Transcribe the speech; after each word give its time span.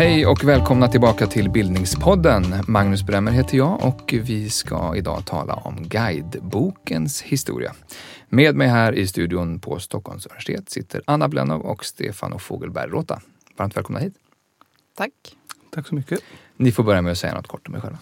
Hej 0.00 0.26
och 0.26 0.44
välkomna 0.44 0.88
tillbaka 0.88 1.26
till 1.26 1.50
Bildningspodden. 1.50 2.44
Magnus 2.68 3.02
Bremmer 3.02 3.32
heter 3.32 3.56
jag 3.56 3.84
och 3.84 4.14
vi 4.22 4.50
ska 4.50 4.96
idag 4.96 5.26
tala 5.26 5.54
om 5.54 5.88
guidebokens 5.88 7.22
historia. 7.22 7.72
Med 8.28 8.56
mig 8.56 8.68
här 8.68 8.92
i 8.92 9.06
studion 9.06 9.60
på 9.60 9.78
Stockholms 9.78 10.26
universitet 10.26 10.70
sitter 10.70 11.02
Anna 11.04 11.28
Blennow 11.28 11.60
och 11.60 11.84
Stefano 11.84 12.38
Fogelberg 12.38 12.90
Rota. 12.90 13.20
Varmt 13.56 13.76
välkomna 13.76 14.00
hit. 14.00 14.14
Tack. 14.96 15.12
Tack 15.70 15.86
så 15.86 15.94
mycket. 15.94 16.20
Ni 16.56 16.72
får 16.72 16.84
börja 16.84 17.02
med 17.02 17.12
att 17.12 17.18
säga 17.18 17.34
något 17.34 17.48
kort 17.48 17.68
om 17.68 17.74
er 17.74 17.80
själva. 17.80 17.98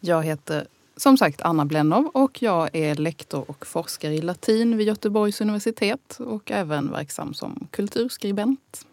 Jag 0.00 0.22
heter 0.22 0.66
som 0.96 1.16
sagt 1.16 1.40
Anna 1.42 1.64
Blennow 1.64 2.10
och 2.14 2.42
jag 2.42 2.70
är 2.72 2.94
lektor 2.94 3.44
och 3.50 3.66
forskare 3.66 4.14
i 4.14 4.20
latin 4.20 4.76
vid 4.76 4.86
Göteborgs 4.86 5.40
universitet 5.40 6.18
och 6.20 6.50
även 6.50 6.90
verksam 6.90 7.34
som 7.34 7.68
kulturskribent. 7.70 8.86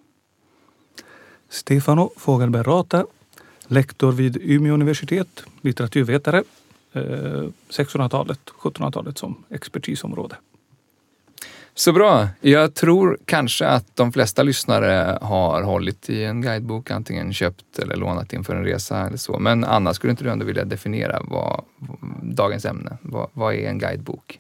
Stefano 1.50 2.12
Fogelberg 2.18 2.64
Rata, 2.64 3.06
lektor 3.68 4.12
vid 4.12 4.38
Umeå 4.42 4.74
universitet, 4.74 5.44
litteraturvetare. 5.62 6.44
Eh, 6.94 7.02
1600-talet, 7.70 8.40
1700-talet 8.46 9.18
som 9.18 9.44
expertisområde. 9.50 10.36
Så 11.78 11.92
bra. 11.92 12.28
Jag 12.42 12.74
tror 12.74 13.18
kanske 13.26 13.68
att 13.68 13.96
de 13.96 14.12
flesta 14.12 14.44
lyssnare 14.44 15.18
har 15.22 15.64
hållit 15.64 16.10
i 16.10 16.24
en 16.24 16.42
guidebok, 16.42 16.92
antingen 16.92 17.34
köpt 17.34 17.80
eller 17.80 17.96
lånat 17.96 18.34
inför 18.34 18.56
en 18.56 18.64
resa 18.64 19.08
eller 19.08 19.18
så. 19.18 19.40
Men 19.40 19.64
Anna, 19.64 19.94
skulle 19.94 20.12
inte 20.12 20.24
du 20.24 20.30
ändå 20.30 20.46
vilja 20.46 20.66
definiera 20.66 21.22
vad, 21.24 21.64
dagens 22.22 22.66
ämne? 22.66 22.98
Vad, 23.02 23.30
vad 23.34 23.54
är 23.54 23.70
en 23.70 23.80
guidebok? 23.80 24.40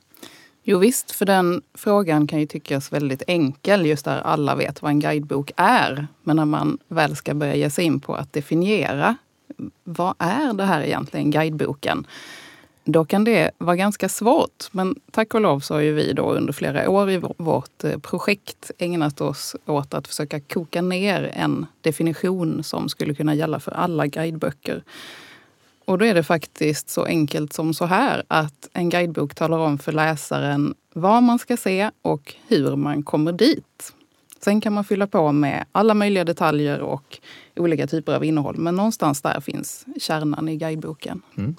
Jo 0.63 0.79
visst, 0.79 1.11
för 1.11 1.25
den 1.25 1.61
frågan 1.73 2.27
kan 2.27 2.39
ju 2.39 2.45
tyckas 2.45 2.93
väldigt 2.93 3.23
enkel 3.27 3.85
just 3.85 4.05
där 4.05 4.21
alla 4.21 4.55
vet 4.55 4.81
vad 4.81 4.91
en 4.91 4.99
guidebok 4.99 5.51
är. 5.55 6.07
Men 6.23 6.35
när 6.35 6.45
man 6.45 6.77
väl 6.87 7.15
ska 7.15 7.33
börja 7.33 7.55
ge 7.55 7.69
sig 7.69 7.85
in 7.85 7.99
på 7.99 8.15
att 8.15 8.33
definiera 8.33 9.15
vad 9.83 10.15
är 10.19 10.53
det 10.53 10.65
här 10.65 10.81
egentligen, 10.81 11.31
guideboken? 11.31 12.07
Då 12.87 13.05
kan 13.05 13.23
det 13.23 13.51
vara 13.57 13.75
ganska 13.75 14.09
svårt. 14.09 14.65
Men 14.71 14.95
tack 15.11 15.33
och 15.33 15.41
lov 15.41 15.59
så 15.59 15.73
har 15.73 15.81
ju 15.81 15.93
vi 15.93 16.13
då 16.13 16.31
under 16.31 16.53
flera 16.53 16.89
år 16.89 17.11
i 17.11 17.21
vårt 17.37 17.83
eh, 17.83 17.97
projekt 17.97 18.71
ägnat 18.77 19.21
oss 19.21 19.55
åt 19.65 19.93
att 19.93 20.07
försöka 20.07 20.39
koka 20.39 20.81
ner 20.81 21.31
en 21.33 21.65
definition 21.81 22.63
som 22.63 22.89
skulle 22.89 23.13
kunna 23.13 23.35
gälla 23.35 23.59
för 23.59 23.71
alla 23.71 24.07
guideböcker. 24.07 24.83
Och 25.85 25.97
då 25.97 26.05
är 26.05 26.13
det 26.13 26.23
faktiskt 26.23 26.89
så 26.89 27.03
enkelt 27.03 27.53
som 27.53 27.73
så 27.73 27.85
här 27.85 28.23
att 28.27 28.69
en 28.73 28.89
guidebok 28.89 29.35
talar 29.35 29.57
om 29.57 29.77
för 29.77 29.91
läsaren 29.91 30.75
vad 30.93 31.23
man 31.23 31.39
ska 31.39 31.57
se 31.57 31.91
och 32.01 32.35
hur 32.47 32.75
man 32.75 33.03
kommer 33.03 33.31
dit. 33.31 33.93
Sen 34.41 34.61
kan 34.61 34.73
man 34.73 34.83
fylla 34.83 35.07
på 35.07 35.31
med 35.31 35.65
alla 35.71 35.93
möjliga 35.93 36.23
detaljer 36.23 36.79
och 36.79 37.19
olika 37.55 37.87
typer 37.87 38.15
av 38.15 38.23
innehåll. 38.23 38.57
Men 38.57 38.75
någonstans 38.75 39.21
där 39.21 39.39
finns 39.39 39.85
kärnan 39.99 40.49
i 40.49 40.57
guideboken. 40.57 41.21
Mm. 41.37 41.55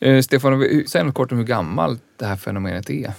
Eh, 0.00 0.22
Stefan, 0.22 0.84
säg 0.86 1.04
något 1.04 1.14
kort 1.14 1.32
om 1.32 1.38
hur 1.38 1.44
gammalt 1.44 2.02
det 2.16 2.26
här 2.26 2.36
fenomenet 2.36 2.90
är. 2.90 3.12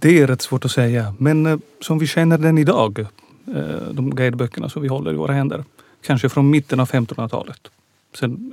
Det 0.00 0.20
är 0.20 0.26
rätt 0.26 0.42
svårt 0.42 0.64
att 0.64 0.70
säga, 0.70 1.14
men 1.18 1.46
eh, 1.46 1.58
som 1.80 1.98
vi 1.98 2.06
känner 2.06 2.38
den 2.38 2.58
idag, 2.58 2.98
eh, 3.46 3.88
de 3.92 4.14
guideböckerna 4.14 4.68
som 4.68 4.82
vi 4.82 4.88
håller 4.88 5.12
i 5.12 5.16
våra 5.16 5.32
händer, 5.32 5.64
kanske 6.02 6.28
från 6.28 6.50
mitten 6.50 6.80
av 6.80 6.88
1500-talet. 6.88 7.68
Sen 8.14 8.52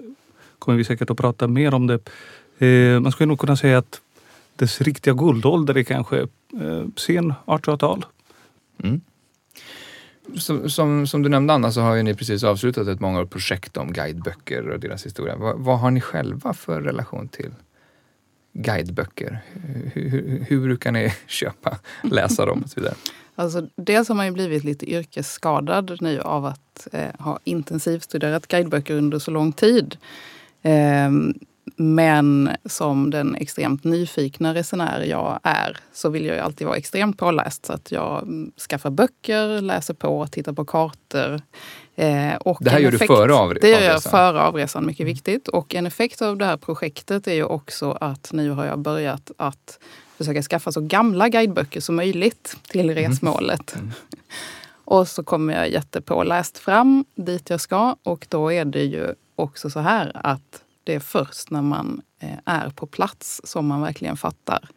kommer 0.59 0.77
vi 0.77 0.83
säkert 0.83 1.09
att 1.09 1.17
prata 1.17 1.47
mer 1.47 1.73
om 1.73 1.87
det. 1.87 1.99
Man 2.99 3.11
skulle 3.11 3.27
nog 3.27 3.39
kunna 3.39 3.57
säga 3.57 3.77
att 3.77 4.01
dess 4.55 4.81
riktiga 4.81 5.13
guldålder 5.13 5.77
är 5.77 5.83
kanske 5.83 6.27
sen 6.97 7.33
1800-tal. 7.45 8.05
Mm. 8.83 9.01
Som, 10.37 10.69
som, 10.69 11.07
som, 11.07 11.23
du 11.23 11.29
nämnde 11.29 11.53
Anna 11.53 11.71
så 11.71 11.81
har 11.81 11.95
ju 11.95 12.03
ni 12.03 12.13
precis 12.13 12.43
avslutat 12.43 12.87
ett 12.87 12.99
mångårigt 12.99 13.31
projekt 13.31 13.77
om 13.77 13.93
guideböcker 13.93 14.69
och 14.69 14.79
deras 14.79 15.05
historia. 15.05 15.35
Vad, 15.35 15.59
vad, 15.59 15.79
har 15.79 15.91
ni 15.91 16.01
själva 16.01 16.53
för 16.53 16.81
relation 16.81 17.27
till 17.27 17.51
guideböcker? 18.53 19.41
Hur, 19.93 20.09
hur, 20.09 20.45
hur 20.49 20.61
brukar 20.61 20.91
ni 20.91 21.13
köpa, 21.27 21.77
läsa 22.03 22.45
dem 22.45 22.61
och 22.63 22.69
så 22.69 22.79
vidare? 22.79 22.95
Alltså, 23.37 23.67
dels 23.75 24.07
har 24.07 24.15
man 24.15 24.25
ju 24.25 24.31
blivit 24.31 24.63
lite 24.63 24.91
yrkesskadad 24.91 25.97
nu 26.01 26.21
av 26.21 26.45
att 26.45 26.87
eh, 26.91 27.09
ha 27.19 27.39
intensivstuderat 27.43 28.47
guideböcker 28.47 28.95
under 28.95 29.19
så 29.19 29.31
lång 29.31 29.51
tid. 29.51 29.97
Eh, 30.61 31.09
men 31.75 32.49
som 32.65 33.09
den 33.09 33.35
extremt 33.35 33.83
nyfikna 33.83 34.53
resenär 34.53 35.01
jag 35.01 35.39
är 35.43 35.77
så 35.93 36.09
vill 36.09 36.25
jag 36.25 36.37
alltid 36.37 36.67
vara 36.67 36.77
extremt 36.77 37.17
påläst. 37.17 37.65
Så 37.65 37.73
att 37.73 37.91
jag 37.91 38.27
skaffar 38.69 38.89
böcker, 38.89 39.61
läser 39.61 39.93
på, 39.93 40.27
tittar 40.27 40.53
på 40.53 40.65
kartor. 40.65 41.41
Eh, 41.95 42.35
och 42.35 42.57
det 42.61 42.69
här 42.69 42.79
gör 42.79 42.89
effekt, 42.89 43.09
du 43.09 43.15
före 43.15 43.33
avresan? 43.33 43.61
Det 43.61 43.69
gör 43.69 43.91
jag 43.91 44.03
före 44.03 44.41
avresan, 44.41 44.85
mycket 44.85 45.07
viktigt. 45.07 45.47
Och 45.47 45.75
en 45.75 45.85
effekt 45.85 46.21
av 46.21 46.37
det 46.37 46.45
här 46.45 46.57
projektet 46.57 47.27
är 47.27 47.33
ju 47.33 47.43
också 47.43 47.91
att 47.91 48.29
nu 48.33 48.49
har 48.49 48.65
jag 48.65 48.79
börjat 48.79 49.31
att 49.37 49.79
försöka 50.17 50.41
skaffa 50.41 50.71
så 50.71 50.81
gamla 50.81 51.29
guideböcker 51.29 51.81
som 51.81 51.95
möjligt 51.95 52.57
till 52.67 52.89
mm. 52.89 52.95
resmålet. 52.95 53.75
Mm. 53.75 53.91
och 54.85 55.07
så 55.07 55.23
kommer 55.23 55.53
jag 55.53 55.69
jättepåläst 55.69 56.57
fram 56.57 57.05
dit 57.15 57.49
jag 57.49 57.61
ska 57.61 57.95
och 58.03 58.25
då 58.29 58.51
är 58.51 58.65
det 58.65 58.83
ju 58.83 59.13
också 59.35 59.69
så 59.69 59.79
här 59.79 60.11
att 60.13 60.61
det 60.85 60.93
är 60.93 60.99
först 60.99 61.51
när 61.51 61.61
man 61.61 62.01
eh, 62.19 62.37
är 62.45 62.69
på 62.69 62.85
plats 62.85 63.41
som 63.43 63.67
man 63.67 63.81
verkligen 63.81 64.17
fattar 64.17 64.69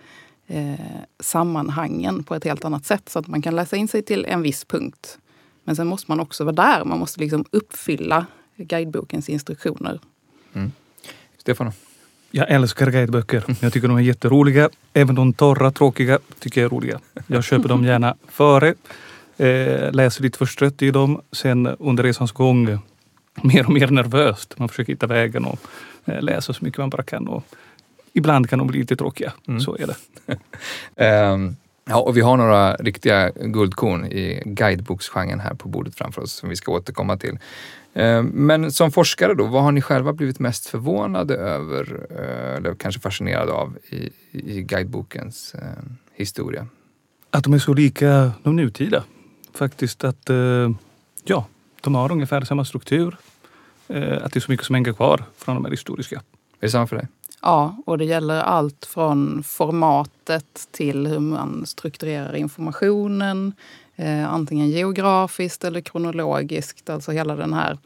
eh, 0.46 0.74
sammanhangen 1.20 2.24
på 2.24 2.34
ett 2.34 2.44
helt 2.44 2.64
annat 2.64 2.86
sätt. 2.86 3.08
Så 3.08 3.18
att 3.18 3.26
man 3.26 3.42
kan 3.42 3.56
läsa 3.56 3.76
in 3.76 3.88
sig 3.88 4.02
till 4.02 4.24
en 4.24 4.42
viss 4.42 4.64
punkt. 4.64 5.18
Men 5.64 5.76
sen 5.76 5.86
måste 5.86 6.10
man 6.10 6.20
också 6.20 6.44
vara 6.44 6.54
där. 6.54 6.84
Man 6.84 6.98
måste 6.98 7.20
liksom 7.20 7.44
uppfylla 7.50 8.26
guidebokens 8.56 9.28
instruktioner. 9.28 10.00
Mm. 10.52 10.72
Stefan? 11.38 11.72
Jag 12.30 12.50
älskar 12.50 12.90
guideböcker. 12.90 13.44
Jag 13.60 13.72
tycker 13.72 13.88
de 13.88 13.96
är 13.96 14.02
jätteroliga. 14.02 14.70
Även 14.92 15.14
de 15.14 15.32
torra, 15.32 15.70
tråkiga 15.70 16.18
tycker 16.38 16.60
jag 16.60 16.66
är 16.66 16.76
roliga. 16.76 17.00
Jag 17.26 17.44
köper 17.44 17.68
dem 17.68 17.84
gärna 17.84 18.16
före. 18.28 18.74
Eh, 19.36 19.92
läser 19.92 20.22
lite 20.22 20.38
förstrött 20.38 20.82
i 20.82 20.90
dem. 20.90 21.20
Sen 21.32 21.66
under 21.66 22.02
resans 22.02 22.32
gång 22.32 22.78
mer 23.42 23.66
och 23.66 23.72
mer 23.72 23.90
nervöst. 23.90 24.58
Man 24.58 24.68
försöker 24.68 24.92
hitta 24.92 25.06
vägen 25.06 25.44
och 25.44 25.60
eh, 26.04 26.22
läsa 26.22 26.52
så 26.52 26.64
mycket 26.64 26.78
man 26.78 26.90
bara 26.90 27.02
kan. 27.02 27.28
Och 27.28 27.44
ibland 28.12 28.50
kan 28.50 28.58
de 28.58 28.68
bli 28.68 28.78
lite 28.78 28.96
tråkiga. 28.96 29.32
Mm. 29.48 29.60
Så 29.60 29.76
är 29.76 29.86
det. 29.86 31.32
um, 31.32 31.56
ja, 31.84 32.00
och 32.00 32.16
vi 32.16 32.20
har 32.20 32.36
några 32.36 32.74
riktiga 32.74 33.30
guldkorn 33.30 34.04
i 34.04 34.42
guideboksgenren 34.44 35.40
här 35.40 35.54
på 35.54 35.68
bordet 35.68 35.94
framför 35.94 36.22
oss 36.22 36.32
som 36.32 36.48
vi 36.48 36.56
ska 36.56 36.72
återkomma 36.72 37.16
till. 37.16 37.38
Um, 37.92 38.26
men 38.26 38.72
som 38.72 38.90
forskare 38.90 39.34
då, 39.34 39.46
vad 39.46 39.62
har 39.62 39.72
ni 39.72 39.80
själva 39.80 40.12
blivit 40.12 40.38
mest 40.38 40.66
förvånade 40.66 41.34
över 41.34 41.92
uh, 41.92 42.56
eller 42.56 42.74
kanske 42.74 43.00
fascinerade 43.00 43.52
av 43.52 43.76
i, 43.88 44.10
i 44.30 44.62
guidebokens 44.62 45.54
uh, 45.54 45.60
historia? 46.14 46.66
Att 47.30 47.44
de 47.44 47.52
är 47.52 47.58
så 47.58 47.74
lika 47.74 48.32
de 48.42 48.56
nutida. 48.56 49.04
Faktiskt 49.54 50.04
att, 50.04 50.30
uh, 50.30 50.70
ja, 51.24 51.46
de 51.80 51.94
har 51.94 52.12
ungefär 52.12 52.40
samma 52.40 52.64
struktur. 52.64 53.16
Eh, 53.88 54.24
att 54.24 54.32
det 54.32 54.38
är 54.38 54.40
så 54.40 54.50
mycket 54.50 54.66
som 54.66 54.74
hänger 54.74 54.92
kvar 54.92 55.24
från 55.36 55.54
de 55.54 55.64
här 55.64 55.70
historiska. 55.70 56.16
Är 56.16 56.22
det 56.60 56.70
samma 56.70 56.86
för 56.86 56.96
dig? 56.96 57.08
Ja, 57.42 57.76
och 57.86 57.98
det 57.98 58.04
gäller 58.04 58.40
allt 58.40 58.86
från 58.86 59.42
formatet 59.42 60.68
till 60.70 61.06
hur 61.06 61.18
man 61.18 61.66
strukturerar 61.66 62.36
informationen. 62.36 63.52
Eh, 63.96 64.32
antingen 64.32 64.70
geografiskt 64.70 65.64
eller 65.64 65.80
kronologiskt. 65.80 66.90
Alltså 66.90 67.12
hela, 67.12 67.36
den 67.36 67.52
här, 67.52 67.78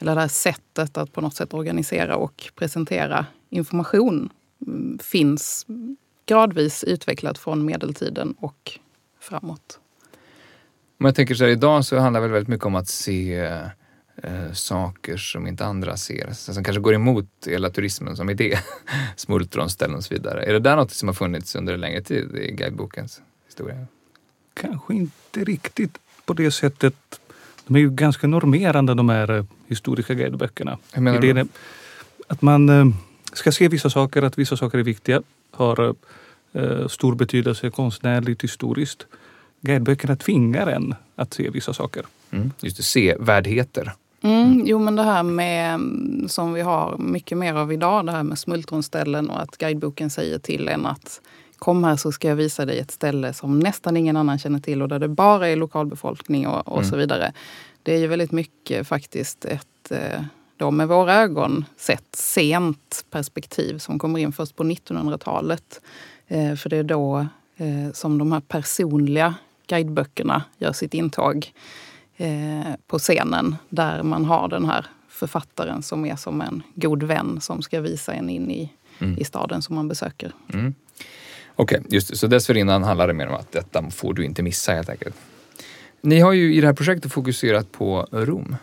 hela 0.00 0.14
det 0.14 0.20
här 0.20 0.28
sättet 0.28 0.98
att 0.98 1.12
på 1.12 1.20
något 1.20 1.34
sätt 1.34 1.54
organisera 1.54 2.16
och 2.16 2.50
presentera 2.54 3.26
information 3.50 4.30
mm, 4.66 4.98
finns 5.02 5.66
gradvis 6.26 6.84
utvecklat 6.84 7.38
från 7.38 7.64
medeltiden 7.64 8.34
och 8.38 8.78
framåt. 9.20 9.78
Om 11.00 11.06
jag 11.06 11.14
tänker 11.14 11.34
så 11.34 11.44
här, 11.44 11.50
idag 11.50 11.84
så 11.84 11.98
handlar 11.98 12.20
det 12.20 12.28
väldigt 12.28 12.48
mycket 12.48 12.66
om 12.66 12.74
att 12.74 12.88
se 12.88 13.48
eh, 14.22 14.52
saker 14.52 15.16
som 15.16 15.46
inte 15.46 15.64
andra 15.64 15.96
ser. 15.96 16.32
Som 16.32 16.64
kanske 16.64 16.80
går 16.80 16.94
emot 16.94 17.26
hela 17.46 17.70
turismen 17.70 18.16
som 18.16 18.30
idé. 18.30 18.58
Smultronställen 19.16 19.96
och 19.96 20.04
så 20.04 20.14
vidare. 20.14 20.42
Är 20.42 20.52
det 20.52 20.58
där 20.58 20.76
något 20.76 20.90
som 20.90 21.08
har 21.08 21.14
funnits 21.14 21.54
under 21.54 21.74
en 21.74 21.80
längre 21.80 22.02
tid 22.02 22.36
i 22.36 22.52
guidebokens 22.52 23.20
historia? 23.46 23.86
Kanske 24.54 24.94
inte 24.94 25.44
riktigt 25.44 25.98
på 26.24 26.32
det 26.32 26.50
sättet. 26.50 27.20
De 27.66 27.76
är 27.76 27.80
ju 27.80 27.90
ganska 27.90 28.26
normerande 28.26 28.94
de 28.94 29.08
här 29.08 29.30
eh, 29.30 29.44
historiska 29.66 30.14
guideböckerna. 30.14 30.78
Hur 30.92 31.02
menar 31.02 31.20
du? 31.20 31.48
Att 32.28 32.42
man 32.42 32.68
eh, 32.68 32.86
ska 33.32 33.52
se 33.52 33.68
vissa 33.68 33.90
saker, 33.90 34.22
att 34.22 34.38
vissa 34.38 34.56
saker 34.56 34.78
är 34.78 34.82
viktiga, 34.82 35.22
har 35.50 35.94
eh, 36.52 36.88
stor 36.88 37.14
betydelse 37.14 37.70
konstnärligt, 37.70 38.44
historiskt 38.44 39.06
guideböckerna 39.60 40.16
tvingar 40.16 40.66
en 40.66 40.94
att 41.16 41.34
se 41.34 41.50
vissa 41.50 41.74
saker. 41.74 42.04
Mm. 42.30 42.52
Just 42.60 42.76
det, 42.76 42.82
sevärdheter. 42.82 43.92
Mm, 44.22 44.62
jo 44.66 44.78
men 44.78 44.96
det 44.96 45.02
här 45.02 45.22
med, 45.22 45.80
som 46.28 46.52
vi 46.52 46.60
har 46.60 46.98
mycket 46.98 47.38
mer 47.38 47.54
av 47.54 47.72
idag, 47.72 48.06
det 48.06 48.12
här 48.12 48.22
med 48.22 48.38
smultronställen 48.38 49.30
och 49.30 49.42
att 49.42 49.56
guideboken 49.56 50.10
säger 50.10 50.38
till 50.38 50.68
en 50.68 50.86
att 50.86 51.20
kom 51.58 51.84
här 51.84 51.96
så 51.96 52.12
ska 52.12 52.28
jag 52.28 52.36
visa 52.36 52.64
dig 52.64 52.78
ett 52.78 52.90
ställe 52.90 53.32
som 53.32 53.58
nästan 53.58 53.96
ingen 53.96 54.16
annan 54.16 54.38
känner 54.38 54.60
till 54.60 54.82
och 54.82 54.88
där 54.88 54.98
det 54.98 55.08
bara 55.08 55.48
är 55.48 55.56
lokalbefolkning 55.56 56.46
och, 56.46 56.68
och 56.68 56.78
mm. 56.78 56.90
så 56.90 56.96
vidare. 56.96 57.32
Det 57.82 57.94
är 57.94 57.98
ju 57.98 58.06
väldigt 58.06 58.32
mycket 58.32 58.88
faktiskt 58.88 59.44
ett, 59.44 59.90
eh, 59.90 60.22
då 60.56 60.70
med 60.70 60.88
våra 60.88 61.14
ögon 61.14 61.64
sett, 61.76 62.16
sent 62.16 63.04
perspektiv 63.10 63.78
som 63.78 63.98
kommer 63.98 64.18
in 64.18 64.32
först 64.32 64.56
på 64.56 64.64
1900-talet. 64.64 65.80
Eh, 66.26 66.54
för 66.54 66.70
det 66.70 66.76
är 66.76 66.84
då 66.84 67.26
eh, 67.56 67.92
som 67.92 68.18
de 68.18 68.32
här 68.32 68.40
personliga 68.40 69.34
guideböckerna 69.66 70.42
gör 70.58 70.72
sitt 70.72 70.94
intåg 70.94 71.52
på 72.86 72.98
scenen 72.98 73.56
där 73.68 74.02
man 74.02 74.24
har 74.24 74.48
den 74.48 74.64
här 74.64 74.86
författaren 75.08 75.82
som 75.82 76.04
är 76.04 76.16
som 76.16 76.40
en 76.40 76.62
god 76.74 77.02
vän 77.02 77.40
som 77.40 77.62
ska 77.62 77.80
visa 77.80 78.12
en 78.12 78.30
in 78.30 78.50
i, 78.50 78.72
mm. 78.98 79.18
i 79.18 79.24
staden 79.24 79.62
som 79.62 79.74
man 79.74 79.88
besöker. 79.88 80.32
Mm. 80.52 80.74
Okej, 81.56 81.78
okay, 81.78 81.94
just. 81.94 82.16
Så 82.16 82.26
dessförinnan 82.26 82.82
handlar 82.82 83.06
det 83.06 83.14
mer 83.14 83.26
om 83.26 83.34
att 83.34 83.52
detta 83.52 83.90
får 83.90 84.14
du 84.14 84.24
inte 84.24 84.42
missa 84.42 84.72
helt 84.72 84.88
enkelt. 84.88 85.16
Ni 86.00 86.20
har 86.20 86.32
ju 86.32 86.54
i 86.54 86.60
det 86.60 86.66
här 86.66 86.74
projektet 86.74 87.12
fokuserat 87.12 87.72
på 87.72 88.06
Rom. 88.12 88.56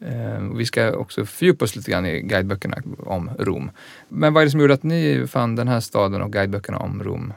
Eh, 0.00 0.40
vi 0.56 0.66
ska 0.66 0.96
också 0.96 1.26
fördjupa 1.26 1.64
oss 1.64 1.76
lite 1.76 1.90
grann 1.90 2.06
i 2.06 2.20
guideböckerna 2.20 2.76
om 2.98 3.30
Rom. 3.38 3.70
Men 4.08 4.32
vad 4.32 4.40
är 4.40 4.44
det 4.44 4.50
som 4.50 4.60
gjorde 4.60 4.74
att 4.74 4.82
ni 4.82 5.26
fann 5.26 5.56
den 5.56 5.68
här 5.68 5.80
staden 5.80 6.22
och 6.22 6.32
guideböckerna 6.32 6.78
om 6.78 7.02
Rom 7.02 7.32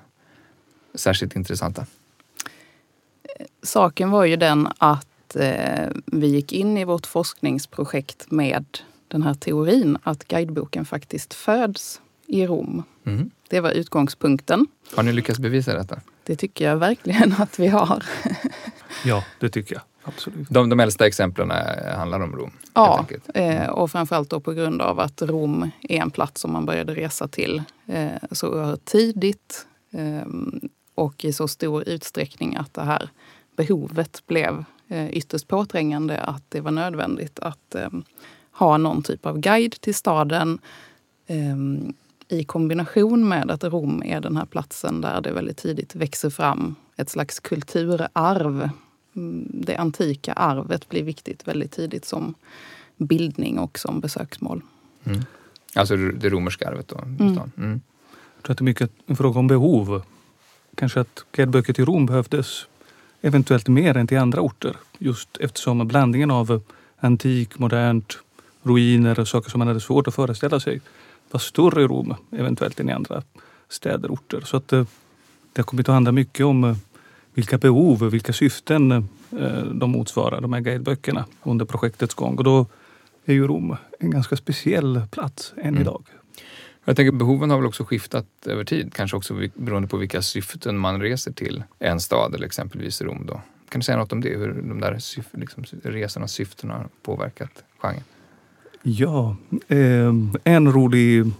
särskilt 0.96 1.36
intressanta? 1.36 1.86
Saken 3.64 4.12
var 4.12 4.26
ju 4.26 4.36
den 4.36 4.68
att 4.78 5.36
eh, 5.36 5.90
vi 6.06 6.28
gick 6.28 6.54
in 6.54 6.78
i 6.78 6.86
vårt 6.86 7.06
forskningsprojekt 7.06 8.32
med 8.32 8.66
den 9.08 9.24
här 9.24 9.34
teorin 9.34 9.98
att 10.04 10.28
guideboken 10.28 10.86
faktiskt 10.86 11.34
föds 11.34 12.02
i 12.28 12.48
Rom. 12.48 12.84
Mm. 13.06 13.32
Det 13.50 13.60
var 13.60 13.72
utgångspunkten. 13.72 14.68
Har 14.96 15.04
ni 15.04 15.14
lyckats 15.14 15.40
bevisa 15.40 15.74
detta? 15.74 16.02
Det 16.24 16.36
tycker 16.36 16.66
jag 16.66 16.78
verkligen 16.78 17.36
att 17.38 17.60
vi 17.60 17.68
har. 17.68 18.04
ja, 19.06 19.24
det 19.40 19.50
tycker 19.50 19.76
jag. 19.76 19.84
Absolut. 20.04 20.50
De, 20.50 20.70
de 20.70 20.80
äldsta 20.80 21.08
exemplen 21.08 21.52
handlar 21.96 22.20
om 22.20 22.36
Rom? 22.36 22.52
Ja, 22.74 23.06
eh, 23.34 23.70
och 23.70 23.92
framförallt 23.92 24.30
då 24.30 24.40
på 24.40 24.54
grund 24.54 24.82
av 24.82 25.00
att 25.00 25.22
Rom 25.22 25.72
är 25.82 25.98
en 25.98 26.12
plats 26.12 26.42
som 26.42 26.52
man 26.52 26.66
började 26.66 26.96
resa 26.96 27.28
till 27.28 27.64
eh, 27.88 28.08
så 28.32 28.48
oerhört 28.48 28.86
tidigt 28.86 29.68
eh, 29.92 30.28
och 30.96 31.26
i 31.26 31.34
så 31.34 31.48
stor 31.48 31.90
utsträckning 31.90 32.56
att 32.56 32.74
det 32.74 32.82
här 32.82 33.10
behovet 33.56 34.24
blev 34.28 34.66
eh, 34.88 35.10
ytterst 35.10 35.48
påträngande 35.48 36.18
att 36.18 36.44
det 36.50 36.62
var 36.62 36.72
nödvändigt 36.72 37.40
att 37.40 37.76
eh, 37.76 37.90
ha 38.52 38.78
någon 38.78 39.04
typ 39.04 39.26
av 39.26 39.40
guide 39.40 39.82
till 39.82 39.96
staden 39.96 40.60
eh, 41.28 41.56
i 42.28 42.44
kombination 42.44 43.28
med 43.28 43.52
att 43.52 43.64
Rom 43.64 44.04
är 44.06 44.22
den 44.22 44.38
här 44.38 44.46
platsen 44.46 45.02
där 45.02 45.22
det 45.22 45.32
väldigt 45.32 45.58
tidigt 45.58 45.96
växer 45.96 46.30
fram 46.30 46.76
ett 46.96 47.10
slags 47.10 47.40
kulturarv. 47.40 48.70
Mm, 49.16 49.48
det 49.54 49.76
antika 49.76 50.34
arvet 50.34 50.90
blir 50.90 51.04
viktigt 51.04 51.48
väldigt 51.48 51.72
tidigt 51.72 52.06
som 52.06 52.34
bildning 52.98 53.60
och 53.60 53.80
som 53.80 54.00
besöksmål. 54.00 54.62
Mm. 55.04 55.22
Alltså 55.76 55.96
det 55.96 56.30
romerska 56.30 56.68
arvet 56.68 56.88
då? 56.88 56.98
Mm. 56.98 57.40
Mm. 57.58 57.82
Jag 58.36 58.44
tror 58.44 58.52
att 58.54 58.58
det 58.58 58.62
är 58.62 58.66
mycket 58.66 58.92
en 59.06 59.16
fråga 59.16 59.40
om 59.40 59.48
behov. 59.48 60.02
Kanske 60.76 61.00
att 61.00 61.26
guideböcker 61.32 61.74
till 61.74 61.86
Rom 61.86 62.06
behövdes 62.06 62.68
eventuellt 63.26 63.68
mer 63.68 63.98
än 63.98 64.08
till 64.08 64.18
andra 64.18 64.42
orter. 64.42 64.76
Just 64.98 65.38
eftersom 65.38 65.88
blandningen 65.88 66.32
av 66.32 66.62
antik, 66.98 67.60
modernt, 67.60 68.18
ruiner 68.64 69.20
och 69.20 69.28
saker 69.28 69.50
som 69.50 69.60
man 69.60 69.68
hade 69.68 69.82
svårt 69.82 70.08
att 70.08 70.16
föreställa 70.16 70.60
sig 70.60 70.82
var 71.32 71.40
större 71.40 71.82
i 71.82 71.88
Rom 71.88 72.16
eventuellt 72.32 72.80
än 72.80 72.90
i 72.90 72.92
andra 72.92 73.24
städer 73.70 74.12
och 74.12 74.14
orter. 74.14 74.42
Så 74.42 74.58
att 74.58 74.68
det, 74.68 74.78
eh, 74.78 74.86
det 75.54 75.62
har 75.62 75.64
kommit 75.66 75.90
att 75.90 75.94
handla 75.94 76.12
mycket 76.12 76.46
om 76.46 76.64
eh, 76.64 76.76
vilka 77.34 77.58
behov 77.58 78.04
och 78.04 78.14
vilka 78.14 78.34
syften 78.34 78.92
eh, 78.92 79.64
de 79.74 79.92
motsvarar, 79.92 80.42
de 80.42 80.54
här 80.54 80.62
guideböckerna, 80.62 81.26
under 81.44 81.66
projektets 81.66 82.14
gång. 82.14 82.38
Och 82.38 82.44
då 82.44 82.66
är 83.26 83.34
ju 83.34 83.48
Rom 83.48 83.78
en 84.00 84.12
ganska 84.12 84.36
speciell 84.36 85.02
plats 85.12 85.54
än 85.58 85.68
mm. 85.68 85.82
idag. 85.82 86.04
Jag 86.88 86.96
tänker 86.96 87.12
behoven 87.12 87.50
har 87.50 87.58
väl 87.58 87.68
också 87.68 87.84
skiftat 87.84 88.26
över 88.46 88.64
tid, 88.64 88.94
kanske 88.94 89.18
också 89.18 89.34
beroende 89.54 89.88
på 89.88 89.98
vilka 89.98 90.22
syften 90.22 90.78
man 90.78 91.02
reser 91.02 91.32
till 91.32 91.64
en 91.80 92.00
stad 92.00 92.36
eller 92.36 92.46
exempelvis 92.46 93.02
Rom. 93.02 93.26
Då. 93.26 93.42
Kan 93.70 93.80
du 93.80 93.84
säga 93.84 93.98
något 93.98 94.12
om 94.12 94.22
det, 94.22 94.30
hur 94.30 94.48
de 94.48 94.80
där 94.80 95.00
syf 95.00 95.26
liksom, 95.32 95.64
resornas 95.84 96.32
syften 96.32 96.70
har 96.70 96.88
påverkat 97.02 97.64
genren? 97.78 98.04
Ja, 98.84 99.36
eh, 99.68 100.14
en 100.44 100.72
rolig, 100.72 101.32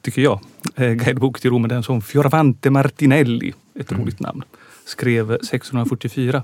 tycker 0.00 0.22
jag, 0.22 0.40
eh, 0.74 0.92
guidebok 0.92 1.40
till 1.40 1.50
Rom 1.50 1.64
är 1.64 1.68
den 1.68 1.82
som 1.82 2.02
Fioravante 2.02 2.70
Martinelli, 2.70 3.54
ett 3.74 3.90
mm. 3.90 4.02
roligt 4.02 4.20
namn, 4.20 4.42
skrev 4.84 5.32
1644. 5.32 6.42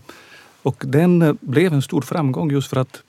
Och 0.62 0.83
den 0.87 1.23
eh, 1.23 1.35
blev 1.41 1.73
en 1.73 1.83
stor 1.83 2.03
framgång 2.03 2.51
just 2.51 2.71
för 2.71 2.77
att 2.77 3.03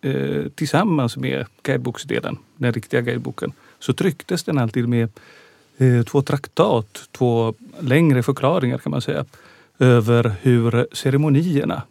eh, 0.00 0.44
tillsammans 0.54 1.16
med 1.16 1.46
guideboksdelen, 1.62 2.38
den 2.56 2.72
riktiga 2.72 3.00
guideboken, 3.00 3.52
så 3.78 3.92
trycktes 3.92 4.44
den 4.44 4.58
alltid 4.58 4.88
med 4.88 5.08
eh, 5.78 6.02
två 6.02 6.22
traktat, 6.22 7.08
två 7.12 7.54
längre 7.80 8.22
förklaringar 8.22 8.78
kan 8.78 8.90
man 8.90 9.00
säga, 9.00 9.24
över 9.78 10.34
hur 10.42 10.86
ceremonierna 10.92 11.82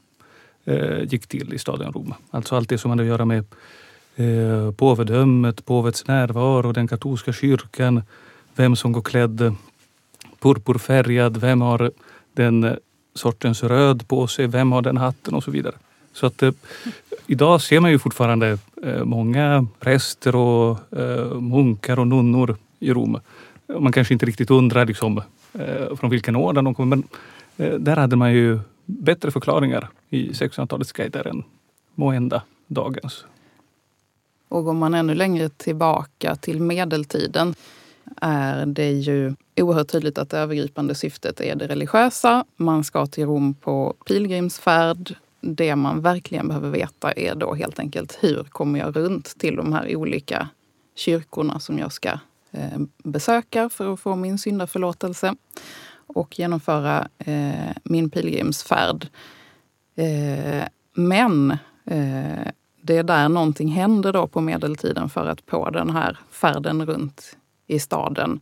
eh, 0.65 1.03
gick 1.03 1.27
till 1.27 1.53
i 1.53 1.59
staden 1.59 1.93
Rom. 1.93 2.13
Alltså 2.31 2.55
allt 2.55 2.69
det 2.69 2.77
som 2.77 2.91
hade 2.91 3.03
att 3.03 3.07
göra 3.07 3.25
med 3.25 3.45
eh, 4.15 4.71
påvedömet, 4.71 5.65
påvets 5.65 6.07
närvaro, 6.07 6.71
den 6.71 6.87
katolska 6.87 7.33
kyrkan, 7.33 8.01
vem 8.55 8.75
som 8.75 8.91
går 8.91 9.01
klädd 9.01 9.55
purpurfärgad, 10.39 11.37
vem 11.37 11.61
har 11.61 11.91
den 12.33 12.77
sortens 13.15 13.63
röd 13.63 14.07
på 14.07 14.27
sig, 14.27 14.47
vem 14.47 14.71
har 14.71 14.81
den 14.81 14.97
hatten 14.97 15.33
och 15.33 15.43
så 15.43 15.51
vidare. 15.51 15.75
Så 16.13 16.25
att 16.25 16.43
eh, 16.43 16.51
idag 17.27 17.61
ser 17.61 17.79
man 17.79 17.91
ju 17.91 17.99
fortfarande 17.99 18.57
eh, 18.83 19.03
många 19.03 19.67
präster 19.79 20.35
och 20.35 20.93
eh, 20.99 21.33
munkar 21.33 21.99
och 21.99 22.07
nunnor 22.07 22.55
i 22.79 22.93
Rom. 22.93 23.19
Man 23.79 23.91
kanske 23.91 24.13
inte 24.13 24.25
riktigt 24.25 24.51
undrar 24.51 24.85
liksom, 24.85 25.21
eh, 25.53 25.95
från 25.95 26.09
vilken 26.09 26.35
orden 26.35 26.65
de 26.65 26.75
kommer, 26.75 26.95
men 26.95 27.07
där 27.83 27.95
hade 27.95 28.15
man 28.15 28.33
ju 28.33 28.59
bättre 28.85 29.31
förklaringar 29.31 29.89
i 30.09 30.29
1600-talets 30.29 30.91
guider 30.91 31.27
än 31.27 31.43
måhända 31.95 32.41
dagens. 32.67 33.25
Och 34.49 34.65
går 34.65 34.73
man 34.73 34.93
ännu 34.93 35.15
längre 35.15 35.49
tillbaka 35.49 36.35
till 36.35 36.61
medeltiden 36.61 37.55
är 38.21 38.65
det 38.65 38.91
ju 38.91 39.35
oerhört 39.55 39.87
tydligt 39.87 40.17
att 40.17 40.29
det 40.29 40.37
övergripande 40.37 40.95
syftet 40.95 41.41
är 41.41 41.55
det 41.55 41.67
religiösa. 41.67 42.45
Man 42.55 42.83
ska 42.83 43.05
till 43.05 43.25
Rom 43.25 43.53
på 43.53 43.95
pilgrimsfärd. 44.05 45.15
Det 45.55 45.75
man 45.75 46.01
verkligen 46.01 46.47
behöver 46.47 46.69
veta 46.69 47.11
är 47.11 47.35
då 47.35 47.53
helt 47.53 47.79
enkelt 47.79 48.17
hur 48.21 48.43
kommer 48.43 48.79
jag 48.79 48.95
runt 48.95 49.39
till 49.39 49.55
de 49.55 49.73
här 49.73 49.95
olika 49.95 50.49
kyrkorna 50.95 51.59
som 51.59 51.79
jag 51.79 51.91
ska 51.91 52.09
eh, 52.51 52.79
besöka 53.03 53.69
för 53.69 53.93
att 53.93 53.99
få 53.99 54.15
min 54.15 54.37
syndaförlåtelse 54.37 55.35
och 56.07 56.39
genomföra 56.39 57.07
eh, 57.17 57.75
min 57.83 58.09
pilgrimsfärd. 58.09 59.07
Eh, 59.95 60.63
men 60.93 61.51
eh, 61.85 62.47
det 62.81 62.97
är 62.97 63.03
där 63.03 63.29
någonting 63.29 63.67
händer 63.67 64.13
då 64.13 64.27
på 64.27 64.41
medeltiden 64.41 65.09
för 65.09 65.25
att 65.25 65.45
på 65.45 65.69
den 65.69 65.89
här 65.89 66.17
färden 66.31 66.85
runt 66.85 67.37
i 67.67 67.79
staden 67.79 68.39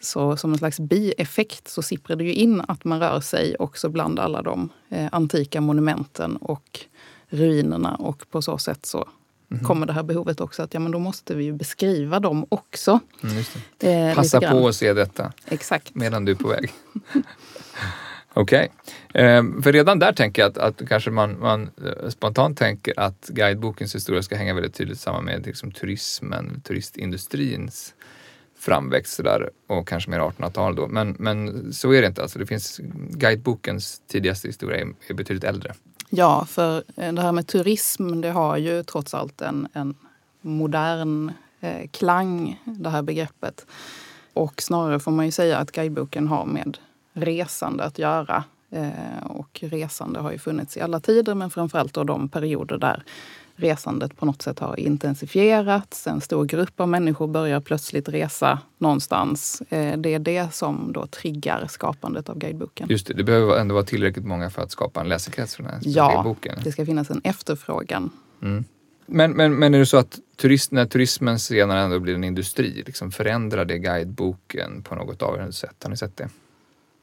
så 0.00 0.36
som 0.36 0.52
en 0.52 0.58
slags 0.58 0.80
bieffekt 0.80 1.68
så 1.68 1.82
sipprar 1.82 2.16
det 2.16 2.24
ju 2.24 2.34
in 2.34 2.62
att 2.68 2.84
man 2.84 3.00
rör 3.00 3.20
sig 3.20 3.56
också 3.58 3.88
bland 3.88 4.18
alla 4.18 4.42
de 4.42 4.68
eh, 4.88 5.08
antika 5.12 5.60
monumenten 5.60 6.36
och 6.36 6.80
ruinerna 7.28 7.94
och 7.94 8.30
på 8.30 8.42
så 8.42 8.58
sätt 8.58 8.86
så 8.86 9.08
mm. 9.50 9.64
kommer 9.64 9.86
det 9.86 9.92
här 9.92 10.02
behovet 10.02 10.40
också 10.40 10.62
att 10.62 10.74
ja 10.74 10.80
men 10.80 10.92
då 10.92 10.98
måste 10.98 11.34
vi 11.34 11.44
ju 11.44 11.52
beskriva 11.52 12.20
dem 12.20 12.46
också. 12.48 13.00
Mm, 13.22 14.08
eh, 14.08 14.14
Passa 14.14 14.40
på 14.40 14.68
att 14.68 14.74
se 14.74 14.92
detta 14.92 15.32
Exakt. 15.46 15.94
medan 15.94 16.24
du 16.24 16.32
är 16.32 16.36
på 16.36 16.48
väg. 16.48 16.72
Okej. 18.38 18.68
Okay. 19.08 19.24
Eh, 19.24 19.44
för 19.62 19.72
redan 19.72 19.98
där 19.98 20.12
tänker 20.12 20.42
jag 20.42 20.48
att, 20.50 20.58
att 20.58 20.88
kanske 20.88 21.10
man, 21.10 21.40
man, 21.40 21.62
eh, 21.62 22.08
spontant 22.08 22.58
tänker 22.58 22.94
att 22.96 23.28
guidebokens 23.28 23.94
historia 23.94 24.22
ska 24.22 24.36
hänga 24.36 24.54
väldigt 24.54 24.74
tydligt 24.74 25.00
samman 25.00 25.24
med 25.24 25.46
liksom, 25.46 25.72
turismen, 25.72 26.60
turistindustrins 26.60 27.94
framväxt 28.58 29.24
där, 29.24 29.50
och 29.66 29.88
kanske 29.88 30.10
mer 30.10 30.18
1800-tal 30.18 30.74
då. 30.74 30.88
Men, 30.88 31.16
men 31.18 31.72
så 31.72 31.92
är 31.92 32.00
det 32.00 32.06
inte. 32.06 32.22
Alltså, 32.22 32.38
det 32.38 32.46
finns, 32.46 32.80
guidebokens 33.10 34.02
tidigaste 34.06 34.48
historia 34.48 34.80
är, 34.80 34.86
är 35.08 35.14
betydligt 35.14 35.44
äldre. 35.44 35.74
Ja, 36.10 36.44
för 36.44 36.84
eh, 36.96 37.12
det 37.12 37.22
här 37.22 37.32
med 37.32 37.46
turism 37.46 38.20
det 38.20 38.30
har 38.30 38.56
ju 38.56 38.82
trots 38.82 39.14
allt 39.14 39.40
en, 39.40 39.68
en 39.72 39.94
modern 40.40 41.32
eh, 41.60 41.88
klang, 41.90 42.62
det 42.64 42.90
här 42.90 43.02
begreppet. 43.02 43.66
Och 44.32 44.62
snarare 44.62 45.00
får 45.00 45.10
man 45.10 45.24
ju 45.24 45.32
säga 45.32 45.58
att 45.58 45.72
guideboken 45.72 46.28
har 46.28 46.46
med 46.46 46.78
resande 47.12 47.84
att 47.84 47.98
göra. 47.98 48.44
Eh, 48.70 49.26
och 49.26 49.60
resande 49.62 50.20
har 50.20 50.32
ju 50.32 50.38
funnits 50.38 50.76
i 50.76 50.80
alla 50.80 51.00
tider 51.00 51.34
men 51.34 51.50
framförallt 51.50 51.94
då 51.94 52.04
de 52.04 52.28
perioder 52.28 52.78
där 52.78 53.04
resandet 53.56 54.16
på 54.16 54.26
något 54.26 54.42
sätt 54.42 54.58
har 54.58 54.80
intensifierats. 54.80 56.06
En 56.06 56.20
stor 56.20 56.44
grupp 56.44 56.80
av 56.80 56.88
människor 56.88 57.26
börjar 57.26 57.60
plötsligt 57.60 58.08
resa 58.08 58.58
någonstans. 58.78 59.62
Eh, 59.68 59.98
det 59.98 60.14
är 60.14 60.18
det 60.18 60.54
som 60.54 60.92
då 60.92 61.06
triggar 61.06 61.66
skapandet 61.68 62.28
av 62.28 62.38
guideboken. 62.38 62.88
Just 62.90 63.06
det, 63.06 63.14
det 63.14 63.24
behöver 63.24 63.56
ändå 63.56 63.74
vara 63.74 63.84
tillräckligt 63.84 64.26
många 64.26 64.50
för 64.50 64.62
att 64.62 64.70
skapa 64.70 65.00
en 65.00 65.08
läsekrets 65.08 65.56
för 65.56 65.62
den 65.62 65.72
här 65.72 65.80
Ja, 65.84 66.22
boken. 66.24 66.58
det 66.64 66.72
ska 66.72 66.86
finnas 66.86 67.10
en 67.10 67.20
efterfrågan. 67.24 68.10
Mm. 68.42 68.64
Men, 69.06 69.32
men, 69.32 69.54
men 69.54 69.74
är 69.74 69.78
det 69.78 69.86
så 69.86 69.96
att 69.96 70.18
turist, 70.36 70.72
när 70.72 70.86
turismen 70.86 71.38
senare 71.38 71.80
ändå 71.80 72.00
blir 72.00 72.14
en 72.14 72.24
industri, 72.24 72.82
liksom 72.86 73.10
förändrar 73.10 73.64
det 73.64 73.78
guideboken 73.78 74.82
på 74.82 74.94
något 74.94 75.22
avgörande 75.22 75.52
sätt? 75.52 75.76
Har 75.82 75.90
ni 75.90 75.96
sett 75.96 76.16
det? 76.16 76.28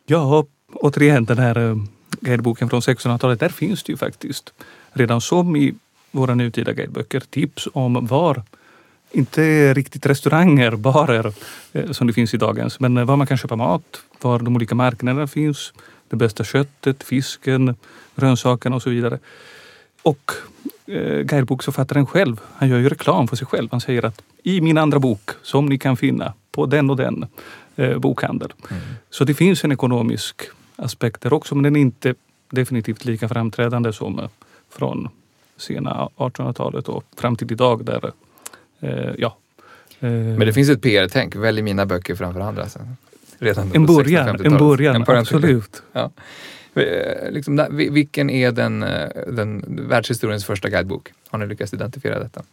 Ja, 0.06 0.46
återigen 0.74 1.26
den 1.26 1.38
här 1.38 1.70
eh, 1.70 1.76
guideboken 2.22 2.70
från 2.70 2.80
1600-talet. 2.82 3.40
Där 3.40 3.50
finns 3.50 3.84
det 3.84 3.92
ju 3.92 3.98
faktiskt 3.98 4.54
redan 4.94 5.22
som 5.22 5.56
i 5.56 5.76
våra 6.14 6.36
nutida 6.36 6.74
guideböcker 6.74 7.20
tips 7.20 7.68
om 7.74 8.06
var, 8.06 8.44
inte 9.12 9.74
riktigt 9.74 10.06
restauranger, 10.06 10.76
barer 10.76 11.34
eh, 11.74 11.92
som 11.92 12.08
det 12.08 12.14
finns 12.14 12.34
i 12.34 12.38
dagens, 12.38 12.80
men 12.80 12.98
eh, 12.98 13.06
var 13.06 13.16
man 13.16 13.28
kan 13.28 13.38
köpa 13.38 13.56
mat, 13.56 14.02
var 14.22 14.40
de 14.40 14.56
olika 14.56 14.76
marknaderna 14.76 15.28
finns, 15.28 15.74
det 16.10 16.16
bästa 16.16 16.44
köttet, 16.44 17.04
fisken, 17.04 17.76
grönsakerna 18.16 18.76
och 18.76 18.82
så 18.82 18.90
vidare. 18.90 19.20
Och 20.02 20.32
eh, 20.86 21.20
guideboksförfattaren 21.20 22.06
själv, 22.06 22.40
han 22.56 22.70
gör 22.70 22.78
ju 22.78 22.90
reklam 22.90 23.28
för 23.28 23.36
sig 23.36 23.48
själv. 23.48 23.68
Han 23.72 23.82
säger 23.82 24.06
att 24.06 24.22
i 24.44 24.62
min 24.62 24.78
andra 24.78 25.00
bok, 25.00 25.30
som 25.42 25.66
ni 25.66 25.78
kan 25.78 25.98
finna 25.98 26.34
på 26.52 26.66
den 26.66 26.90
och 26.90 26.98
den 26.98 27.26
eh, 27.76 27.98
bokhandel. 27.98 28.54
Så 29.10 29.24
det 29.24 29.34
finns 29.34 29.64
en 29.64 29.72
ekonomisk 29.72 30.42
aspekt 30.76 31.22
där 31.22 31.34
också, 31.34 31.56
men 31.56 31.64
den 31.64 31.76
är 31.76 31.80
inte 31.80 32.16
definitivt 32.50 33.06
lika 33.06 33.30
framträdande 33.30 33.94
som 33.94 34.20
eh, 34.20 34.30
från 34.70 35.10
sena 35.58 36.10
1800-talet 36.18 36.90
och 36.90 37.04
fram 37.18 37.36
till 37.36 37.52
idag. 37.52 37.86
Där, 37.86 38.12
eh, 38.80 39.10
ja, 39.18 39.38
eh, 40.00 40.10
Men 40.10 40.40
det 40.40 40.54
finns 40.54 40.70
ett 40.70 40.82
PR-tänk, 40.82 41.36
välj 41.36 41.62
mina 41.62 41.86
böcker 41.86 42.16
framför 42.16 42.40
andra. 42.40 42.70
Sen. 42.70 42.98
Redan 43.40 43.72
en 43.74 43.86
början, 43.86 44.28
60-50-talet. 44.28 44.46
en 44.52 44.58
början, 44.58 44.96
En 44.96 45.04
början, 45.04 45.22
absolut. 45.22 45.84
Ja. 45.94 46.12
Eh, 46.76 47.32
Liksom, 47.32 47.56
där- 47.56 47.70
vilken 47.70 48.30
är 48.30 48.52
den, 48.52 48.84
eh, 48.84 49.10
den 49.28 49.66
världshistoriens 49.90 50.46
första 50.46 50.70
guidebok? 50.70 51.12
Har 51.30 51.40
ni 51.40 51.48
lyckats 51.48 51.74
identifiera 51.74 52.20
detta? 52.20 52.44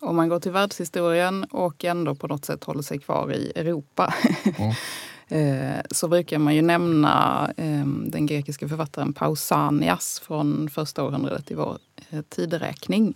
Om 0.00 0.16
man 0.16 0.28
går 0.28 0.40
till 0.40 0.52
världshistorien 0.52 1.44
och 1.44 1.84
ändå 1.84 2.14
på 2.14 2.26
något 2.26 2.44
sätt 2.44 2.64
håller 2.64 2.82
sig 2.82 2.98
kvar 2.98 3.32
i 3.32 3.52
Europa 3.56 4.14
Mm. 4.58 4.72
Eh, 5.28 5.80
så 5.90 6.08
brukar 6.08 6.38
man 6.38 6.54
ju 6.54 6.62
nämna 6.62 7.44
eh, 7.56 7.86
den 7.86 8.26
grekiska 8.26 8.68
författaren 8.68 9.12
Pausanias 9.12 10.20
från 10.20 10.70
första 10.70 11.04
århundradet 11.04 11.50
i 11.50 11.54
vår 11.54 11.78
eh, 12.10 12.20
tideräkning. 12.28 13.14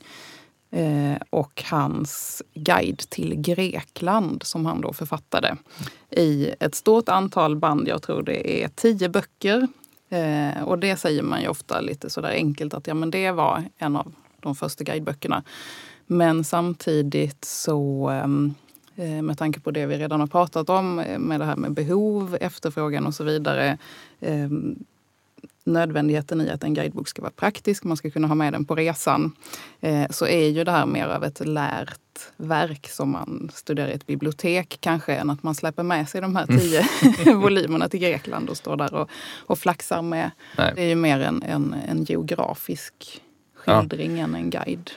Eh, 0.70 1.22
och 1.30 1.62
hans 1.70 2.42
guide 2.54 2.98
till 2.98 3.34
Grekland 3.34 4.42
som 4.42 4.66
han 4.66 4.80
då 4.80 4.92
författade 4.92 5.56
i 6.10 6.50
ett 6.60 6.74
stort 6.74 7.08
antal 7.08 7.56
band. 7.56 7.88
Jag 7.88 8.02
tror 8.02 8.22
det 8.22 8.64
är 8.64 8.68
tio 8.68 9.08
böcker. 9.08 9.68
Eh, 10.08 10.62
och 10.62 10.78
det 10.78 10.96
säger 10.96 11.22
man 11.22 11.42
ju 11.42 11.48
ofta 11.48 11.80
lite 11.80 12.10
sådär 12.10 12.30
enkelt 12.30 12.74
att 12.74 12.86
ja, 12.86 12.94
men 12.94 13.10
det 13.10 13.30
var 13.30 13.64
en 13.76 13.96
av 13.96 14.12
de 14.40 14.54
första 14.54 14.84
guideböckerna. 14.84 15.42
Men 16.06 16.44
samtidigt 16.44 17.44
så 17.44 18.10
eh, 18.10 18.26
med 19.22 19.38
tanke 19.38 19.60
på 19.60 19.70
det 19.70 19.86
vi 19.86 19.98
redan 19.98 20.20
har 20.20 20.26
pratat 20.26 20.70
om 20.70 20.98
eh, 20.98 21.18
med 21.18 21.40
det 21.40 21.44
här 21.46 21.56
med 21.56 21.72
behov, 21.72 22.36
efterfrågan 22.40 23.06
och 23.06 23.14
så 23.14 23.24
vidare. 23.24 23.78
ehm, 24.20 24.84
Nödvändigheten 25.64 26.40
i 26.40 26.50
att 26.50 26.64
en 26.64 26.74
guidebok 26.74 27.08
ska 27.08 27.22
vara 27.22 27.32
praktisk, 27.36 27.84
man 27.84 27.96
ska 27.96 28.10
kunna 28.10 28.28
ha 28.28 28.34
med 28.34 28.52
den 28.52 28.64
på 28.64 28.74
resan. 28.74 29.32
eh, 29.80 30.06
Så 30.10 30.26
är 30.26 30.48
ju 30.48 30.64
det 30.64 30.70
här 30.70 30.86
mer 30.86 31.06
av 31.06 31.24
ett 31.24 31.46
lärt 31.46 31.98
verk 32.36 32.88
som 32.88 33.10
man 33.10 33.50
studerar 33.54 33.88
i 33.88 33.92
ett 33.92 34.06
bibliotek 34.06 34.76
kanske 34.80 35.14
än 35.14 35.30
att 35.30 35.42
man 35.42 35.54
släpper 35.54 35.82
med 35.82 36.08
sig 36.08 36.20
de 36.20 36.36
här 36.36 36.46
tio 36.46 36.84
volymerna 37.34 37.88
till 37.88 38.00
Grekland 38.00 38.50
och 38.50 38.56
står 38.56 38.76
där 38.76 38.94
och, 38.94 39.10
och 39.46 39.58
flaxar 39.58 40.02
med. 40.02 40.30
Nej. 40.58 40.72
Det 40.76 40.82
är 40.82 40.88
ju 40.88 40.94
mer 40.94 41.20
en, 41.20 41.42
en, 41.42 41.74
en 41.88 42.04
geografisk 42.04 43.22
Ja. 43.66 43.78
skildring 43.80 44.18
än 44.20 44.34
en 44.34 44.50
guide 44.50 44.90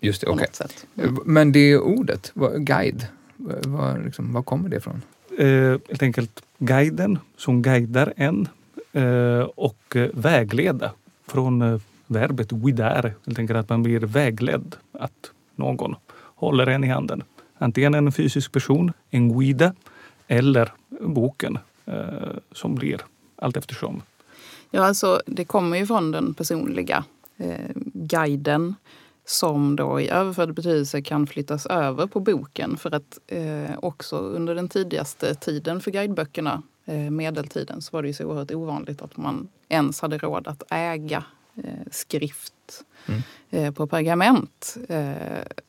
Just 0.00 0.20
det, 0.20 0.34
något 0.34 0.54
sätt. 0.54 0.86
Men 1.24 1.52
det 1.52 1.78
ordet, 1.78 2.32
guide, 2.58 3.06
vad, 3.36 3.66
vad, 3.66 4.04
liksom, 4.04 4.32
var 4.32 4.42
kommer 4.42 4.68
det 4.68 4.76
ifrån? 4.76 5.02
Eh, 5.38 5.78
helt 5.88 6.02
enkelt 6.02 6.42
guiden 6.58 7.18
som 7.36 7.62
guidar 7.62 8.12
en 8.16 8.48
eh, 8.92 9.40
och 9.40 9.96
eh, 9.96 10.10
vägleda 10.12 10.92
från 11.26 11.62
eh, 11.62 11.80
verbet 12.06 12.50
guidare. 12.50 13.12
Helt 13.26 13.38
enkelt 13.38 13.58
att 13.58 13.68
man 13.68 13.82
blir 13.82 14.00
vägledd. 14.00 14.76
Att 14.92 15.30
någon 15.56 15.94
håller 16.14 16.66
en 16.66 16.84
i 16.84 16.88
handen. 16.88 17.22
Antingen 17.58 17.94
en 17.94 18.12
fysisk 18.12 18.52
person, 18.52 18.92
en 19.10 19.38
guida 19.38 19.74
eller 20.26 20.72
boken 21.00 21.58
eh, 21.86 22.36
som 22.52 22.74
blir 22.74 23.00
allt 23.36 23.56
eftersom. 23.56 24.02
Ja, 24.70 24.84
alltså 24.84 25.22
det 25.26 25.44
kommer 25.44 25.78
ju 25.78 25.86
från 25.86 26.10
den 26.10 26.34
personliga 26.34 27.04
eh, 27.36 27.70
guiden 27.94 28.74
som 29.24 29.76
då 29.76 30.00
i 30.00 30.10
överförd 30.10 30.54
betydelse 30.54 31.02
kan 31.02 31.26
flyttas 31.26 31.66
över 31.66 32.06
på 32.06 32.20
boken 32.20 32.76
för 32.76 32.94
att 32.94 33.18
eh, 33.26 33.78
också 33.82 34.18
under 34.18 34.54
den 34.54 34.68
tidigaste 34.68 35.34
tiden 35.34 35.80
för 35.80 35.90
guideböckerna, 35.90 36.62
eh, 36.84 37.10
medeltiden, 37.10 37.82
så 37.82 37.96
var 37.96 38.02
det 38.02 38.08
ju 38.08 38.14
så 38.14 38.24
oerhört 38.24 38.50
ovanligt 38.50 39.02
att 39.02 39.16
man 39.16 39.48
ens 39.68 40.00
hade 40.00 40.18
råd 40.18 40.48
att 40.48 40.62
äga 40.70 41.24
eh, 41.56 41.86
skrift 41.90 42.54
Mm. 43.06 43.22
eh, 43.50 43.72
på 43.72 43.86
pergament. 43.86 44.76
Eh, 44.88 45.12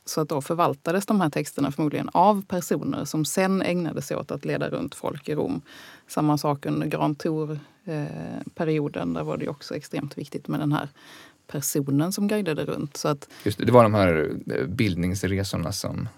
så 0.05 0.21
att 0.21 0.29
då 0.29 0.41
förvaltades 0.41 1.05
de 1.05 1.21
här 1.21 1.29
texterna 1.29 1.71
förmodligen 1.71 2.09
av 2.13 2.45
personer 2.45 3.05
som 3.05 3.25
sen 3.25 3.61
ägnade 3.61 4.01
sig 4.01 4.17
åt 4.17 4.31
att 4.31 4.45
leda 4.45 4.69
runt 4.69 4.95
folk 4.95 5.29
i 5.29 5.35
Rom. 5.35 5.61
Samma 6.07 6.37
sak 6.37 6.65
under 6.65 6.87
Grand 6.87 7.17
Tour-perioden. 7.17 9.13
Där 9.13 9.23
var 9.23 9.37
det 9.37 9.47
också 9.47 9.75
extremt 9.75 10.17
viktigt 10.17 10.47
med 10.47 10.59
den 10.59 10.71
här 10.71 10.89
personen 11.47 12.11
som 12.11 12.27
guidade 12.27 12.65
runt. 12.65 12.97
Så 12.97 13.07
att 13.07 13.29
Just 13.43 13.57
det, 13.57 13.65
det 13.65 13.71
var 13.71 13.83
de 13.83 13.93
här 13.93 14.31
eh, 14.55 14.65
bildningsresorna 14.67 15.71
som 15.71 16.09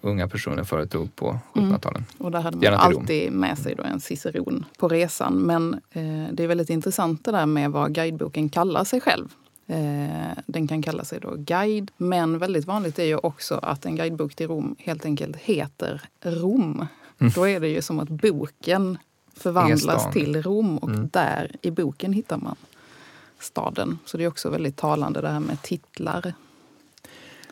unga 0.00 0.28
personer 0.28 0.64
företog 0.64 1.16
på 1.16 1.38
Mm. 1.56 1.72
1700-talet. 1.72 2.02
Och 2.18 2.30
där 2.30 2.40
hade 2.40 2.56
man 2.56 2.62
Gärna 2.64 2.76
alltid 2.78 3.32
med 3.32 3.58
sig 3.58 3.74
då 3.74 3.82
en 3.82 4.00
ciceron 4.00 4.64
på 4.78 4.88
resan. 4.88 5.34
Men 5.38 5.74
eh, 5.74 6.32
det 6.32 6.44
är 6.44 6.46
väldigt 6.48 6.70
intressant 6.70 7.24
det 7.24 7.30
där 7.32 7.46
med 7.46 7.70
vad 7.70 7.94
guideboken 7.94 8.48
kallar 8.48 8.84
sig 8.84 9.00
själv. 9.00 9.28
Eh, 9.66 10.38
den 10.46 10.68
kan 10.68 10.82
kalla 10.82 11.04
sig 11.04 11.20
då 11.20 11.34
guide, 11.36 11.90
men 11.96 12.38
väldigt 12.38 12.64
vanligt 12.64 12.98
är 12.98 13.04
ju 13.04 13.16
också 13.16 13.54
att 13.54 13.86
en 13.86 13.96
guidebok 13.96 14.34
till 14.34 14.48
Rom 14.48 14.76
helt 14.78 15.04
enkelt 15.04 15.36
heter 15.36 16.08
Rom. 16.22 16.86
Mm. 17.18 17.32
Då 17.34 17.48
är 17.48 17.60
det 17.60 17.68
ju 17.68 17.82
som 17.82 18.00
att 18.00 18.08
boken 18.08 18.98
förvandlas 19.36 20.12
till 20.12 20.42
Rom 20.42 20.78
och 20.78 20.88
Mm. 20.88 21.08
där 21.12 21.50
i 21.62 21.70
boken 21.70 22.12
hittar 22.12 22.36
man 22.36 22.56
staden. 23.38 23.98
Så 24.04 24.16
det 24.16 24.24
är 24.24 24.28
också 24.28 24.50
väldigt 24.50 24.76
talande 24.76 25.20
det 25.20 25.28
här 25.28 25.40
med 25.40 25.62
titlar. 25.62 26.32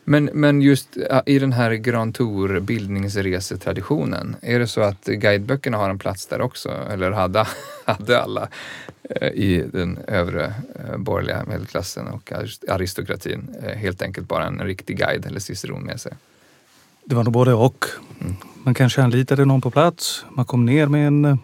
Men, 0.04 0.24
men 0.24 0.62
just 0.62 0.88
ja, 1.10 1.22
i 1.26 1.38
den 1.38 1.52
här 1.52 1.74
Grand 1.74 2.14
Tour 2.14 2.60
bildningsresetraditionen, 2.60 4.36
är 4.42 4.58
det 4.58 4.66
så 4.66 4.80
att 4.80 5.04
guideböckerna 5.04 5.76
har 5.76 5.90
en 5.90 5.98
plats 5.98 6.26
där 6.26 6.40
också? 6.40 6.68
Eller 6.90 7.10
hade, 7.10 7.46
hade 7.84 8.22
alla 8.22 8.48
eh, 9.10 9.28
i 9.28 9.64
den 9.72 9.98
övre 10.08 10.54
eh, 10.74 10.96
borgerliga 10.96 11.44
medelklassen 11.44 12.08
och 12.08 12.32
arist- 12.32 12.70
aristokratin 12.70 13.56
eh, 13.62 13.76
helt 13.76 14.02
enkelt 14.02 14.28
bara 14.28 14.46
en 14.46 14.60
riktig 14.60 14.98
guide 14.98 15.26
eller 15.26 15.40
ciceron 15.40 15.82
med 15.82 16.00
sig? 16.00 16.12
Det 17.04 17.14
var 17.14 17.24
nog 17.24 17.32
både 17.32 17.54
och. 17.54 17.84
Mm. 18.20 18.34
Man 18.62 18.74
kanske 18.74 19.02
anlitade 19.02 19.44
någon 19.44 19.60
på 19.60 19.70
plats. 19.70 20.24
Man 20.30 20.44
kom 20.44 20.64
ner 20.66 20.86
med 20.86 21.06
en 21.06 21.24
eh, 21.24 21.36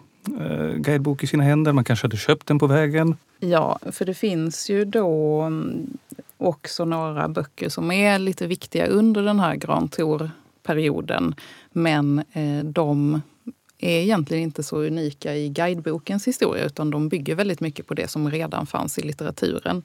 guidebok 0.75 1.23
i 1.23 1.27
sina 1.27 1.43
händer. 1.43 1.73
Man 1.73 1.83
kanske 1.83 2.05
hade 2.05 2.17
köpt 2.17 2.47
den 2.47 2.59
på 2.59 2.67
vägen. 2.67 3.17
Ja, 3.39 3.79
för 3.91 4.05
det 4.05 4.13
finns 4.13 4.69
ju 4.69 4.85
då 4.85 5.41
mm, 5.41 5.97
också 6.37 6.85
några 6.85 7.27
böcker 7.27 7.69
som 7.69 7.91
är 7.91 8.19
lite 8.19 8.47
viktiga 8.47 8.87
under 8.87 9.21
den 9.23 9.39
här 9.39 9.55
Grand 9.55 9.91
Tour-perioden. 9.91 11.35
Men 11.71 12.19
eh, 12.33 12.63
de 12.63 13.21
är 13.77 14.01
egentligen 14.01 14.43
inte 14.43 14.63
så 14.63 14.77
unika 14.77 15.35
i 15.35 15.49
guidebokens 15.49 16.27
historia 16.27 16.65
utan 16.65 16.89
de 16.89 17.09
bygger 17.09 17.35
väldigt 17.35 17.59
mycket 17.59 17.87
på 17.87 17.93
det 17.93 18.07
som 18.07 18.31
redan 18.31 18.65
fanns 18.65 18.97
i 18.97 19.01
litteraturen. 19.01 19.83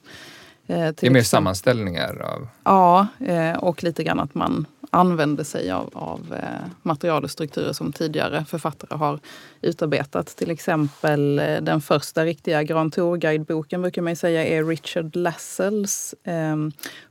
Eh, 0.67 0.79
Det 0.79 1.03
är 1.03 1.11
mer 1.11 1.23
sammanställningar 1.23 2.23
av... 2.23 2.49
Ja, 2.65 3.07
eh, 3.27 3.57
och 3.57 3.85
lite 3.85 4.05
grann 4.05 4.21
att 4.21 4.35
man 4.35 4.67
använder 4.91 5.45
sig 5.45 5.71
av, 5.71 5.91
av 5.93 6.35
eh, 6.35 6.69
material 6.83 7.25
och 7.25 7.31
strukturer 7.31 7.73
som 7.73 7.93
tidigare 7.93 8.45
författare 8.45 8.97
har 8.99 9.21
utarbetat. 9.61 10.27
Till 10.27 10.51
exempel 10.51 11.39
eh, 11.39 11.61
den 11.63 11.81
första 11.81 12.25
riktiga 12.25 12.63
Grand 12.63 12.93
Tour-guideboken 12.93 13.83
brukar 13.83 14.03
man 14.03 14.17
säga 14.17 14.47
är 14.47 14.65
Richard 14.65 15.17
Lassells 15.17 16.15
eh, 16.25 16.57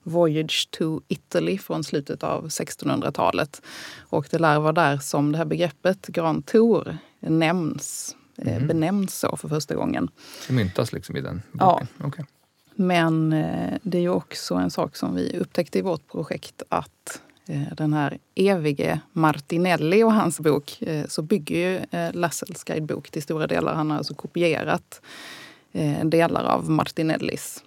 Voyage 0.04 0.68
to 0.72 1.02
Italy 1.08 1.58
från 1.58 1.84
slutet 1.84 2.24
av 2.24 2.48
1600-talet. 2.48 3.62
Och 4.10 4.28
det 4.32 4.40
lär 4.40 4.60
vara 4.60 4.72
där 4.74 4.98
som 4.98 5.32
det 5.32 5.38
här 5.38 5.46
begreppet 5.46 6.08
Grand 6.08 6.46
Tour 6.46 6.98
nämns, 7.20 8.16
eh, 8.38 8.58
Mhm. 8.58 8.68
benämns 8.68 9.20
så 9.20 9.38
för 9.38 9.50
första 9.50 9.76
gången. 9.76 10.10
Det 10.48 10.54
myntas 10.54 10.94
liksom 10.94 11.16
i 11.18 11.22
den 11.22 11.42
Ja. 11.60 11.72
boken? 11.72 11.88
Okej. 12.08 12.26
Men 12.78 13.34
eh, 13.34 13.74
det 13.84 13.98
är 13.98 14.02
ju 14.02 14.10
också 14.10 14.56
en 14.56 14.72
sak 14.72 14.96
som 14.96 15.16
vi 15.16 15.38
upptäckte 15.40 15.80
i 15.80 15.82
vårt 15.82 16.08
projekt 16.12 16.64
att 16.70 17.22
Eh, 17.48 17.74
den 17.78 17.94
här 17.94 18.18
evige 18.36 19.00
Martinelli 19.12 20.04
och 20.04 20.14
hans 20.14 20.40
bok 20.40 20.82
eh, 20.82 21.06
så 21.08 21.22
bygger 21.22 21.56
ju 21.56 22.00
eh, 22.00 22.14
Lassels 22.14 22.64
guidebok 22.64 23.12
till 23.12 23.24
stora 23.24 23.48
delar. 23.48 23.74
Han 23.74 23.90
har 23.90 23.98
alltså 23.98 24.14
kopierat 24.14 25.02
delar 26.04 26.44
av 26.44 26.70
Martinellis 26.70 27.64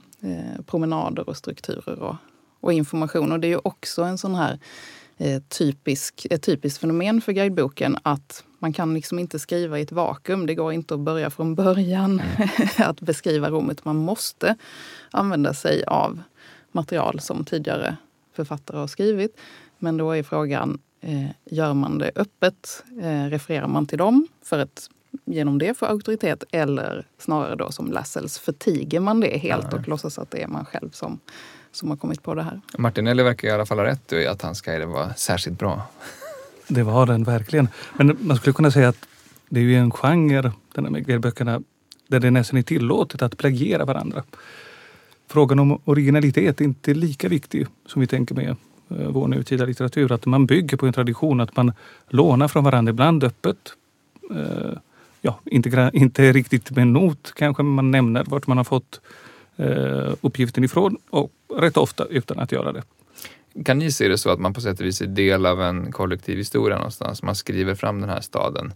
promenader 0.67 1.29
och 1.29 1.37
strukturer 1.37 1.99
och, 1.99 2.17
och 2.61 2.73
information. 2.73 3.33
Och 3.33 3.41
det 3.41 3.47
är 3.47 3.49
ju 3.49 3.61
också 3.65 4.03
en 4.03 4.19
sån 4.19 4.35
här 4.35 4.59
typisk, 5.49 6.27
ett 6.31 6.43
typiskt 6.43 6.81
fenomen 6.81 7.21
för 7.21 7.33
guideboken 7.33 7.99
att 8.03 8.45
man 8.59 8.73
kan 8.73 8.95
liksom 8.95 9.19
inte 9.19 9.39
skriva 9.39 9.79
i 9.79 9.83
ett 9.83 9.93
vakuum. 9.93 10.47
Det 10.47 10.55
går 10.55 10.73
inte 10.73 10.95
att 10.95 11.01
börja 11.01 11.31
från 11.31 11.55
början 11.55 12.23
att 12.79 13.01
beskriva 13.01 13.51
rummet. 13.51 13.85
Man 13.85 13.97
måste 13.97 14.57
använda 15.11 15.55
sig 15.55 15.85
av 15.85 16.23
material 16.73 17.21
som 17.21 17.45
tidigare 17.45 17.97
författare 18.39 18.79
har 18.79 18.87
skrivit. 18.87 19.41
Men 19.79 19.97
då 19.97 20.13
är 20.13 20.23
frågan, 20.23 20.79
eh, 21.01 21.27
gör 21.45 21.75
man 21.75 21.99
det 21.99 22.11
öppet? 22.17 22.85
Eh, 23.03 23.25
refererar 23.31 23.67
man 23.69 23.87
till 23.87 23.99
dem 23.99 24.27
för 24.43 24.59
att 24.59 24.91
genom 25.25 25.59
det 25.59 25.79
få 25.79 25.87
auktoritet? 25.87 26.45
Eller 26.51 27.07
snarare 27.19 27.57
då 27.57 27.71
som 27.73 27.93
Lassells, 27.93 28.39
förtiger 28.39 29.01
man 29.01 29.21
det 29.21 29.39
helt 29.39 29.67
Ja. 29.71 29.79
och 29.79 29.89
låtsas 29.89 30.19
att 30.19 30.31
det 30.31 30.43
är 30.43 30.49
man 30.49 30.65
själv 30.65 30.91
som, 30.91 31.19
som 31.73 31.91
har 31.91 31.97
kommit 31.97 32.23
på 32.23 32.35
det 32.35 32.43
här? 32.43 32.61
Martinelli 32.79 33.23
verkar 33.23 33.49
i 33.49 33.51
alla 33.51 33.67
fall 33.67 33.79
ha 33.79 33.85
rätt 33.85 34.13
i 34.13 34.27
att 34.27 34.43
hans 34.43 34.61
guider 34.63 34.87
var 34.87 35.13
särskilt 35.17 35.59
bra. 35.59 35.83
Det 36.69 36.83
var 36.83 37.07
den 37.07 37.25
verkligen. 37.25 37.69
Men 37.97 38.17
man 38.21 38.37
skulle 38.37 38.53
kunna 38.53 38.71
säga 38.71 38.89
att 38.89 39.09
det 39.49 39.61
är 39.61 39.65
ju 39.65 39.77
en 39.77 39.91
genre, 39.91 40.53
den 40.75 40.85
här 40.85 40.91
med 40.93 41.07
guideböckerna, 41.07 41.63
där 42.09 42.21
det 42.21 42.31
nästan 42.31 42.59
är 42.59 42.63
tillåtet 42.63 43.23
att 43.23 43.37
plagiera 43.37 43.85
varandra. 43.85 44.23
Frågan 45.27 45.59
om 45.59 45.81
originalitet 45.85 46.61
är 46.61 46.65
inte 46.65 46.95
lika 46.95 47.29
viktig 47.29 47.67
som 47.87 48.01
vi 48.01 48.07
tänker 48.07 48.35
med 48.35 48.57
vår 48.89 49.29
nutida 49.29 49.65
litteratur. 49.65 50.13
Att 50.13 50.27
man 50.27 50.47
bygger 50.47 50.77
på 50.77 50.87
en 50.87 50.93
tradition, 50.93 51.41
att 51.41 51.57
man 51.57 51.73
lånar 52.09 52.49
från 52.49 52.65
varandra, 52.65 52.91
ibland 52.91 53.25
öppet. 53.25 53.73
Eh, 54.31 54.79
ja, 55.21 55.41
inte, 55.45 55.91
inte 55.95 56.33
riktigt 56.33 56.71
med 56.71 56.87
not 56.87 57.33
kanske, 57.37 57.63
men 57.63 57.75
man 57.75 57.91
nämner 57.91 58.25
vart 58.25 58.47
man 58.47 58.57
har 58.57 58.65
fått 58.65 59.01
eh, 59.57 60.15
uppgiften 60.21 60.65
ifrån 60.65 60.97
och 61.11 61.33
rätt 61.57 61.77
ofta 61.77 62.05
utan 62.05 62.39
att 62.39 62.53
göra 62.53 62.73
det. 62.73 62.83
Kan 63.65 63.79
ni 63.79 63.93
se 63.93 64.09
det 64.09 64.19
så 64.19 64.31
att 64.31 64.41
man 64.41 64.55
på 64.55 64.61
sätt 64.61 64.81
och 64.81 64.87
vis 64.87 65.01
är 65.01 65.07
del 65.07 65.47
av 65.47 65.63
en 65.63 65.93
kollektiv 65.93 66.39
historia 66.39 66.77
någonstans? 66.77 67.23
Man 67.23 67.35
skriver 67.35 67.75
fram 67.75 68.01
den 68.01 68.11
här 68.11 68.21
staden 68.21 68.73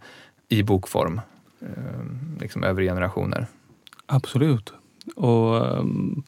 i 0.49 0.63
bokform, 0.63 1.21
eh, 1.61 1.69
liksom 2.41 2.65
över 2.65 2.83
generationer. 2.83 3.47
Absolut. 4.07 4.73
Och 5.17 5.79
um, 5.79 6.23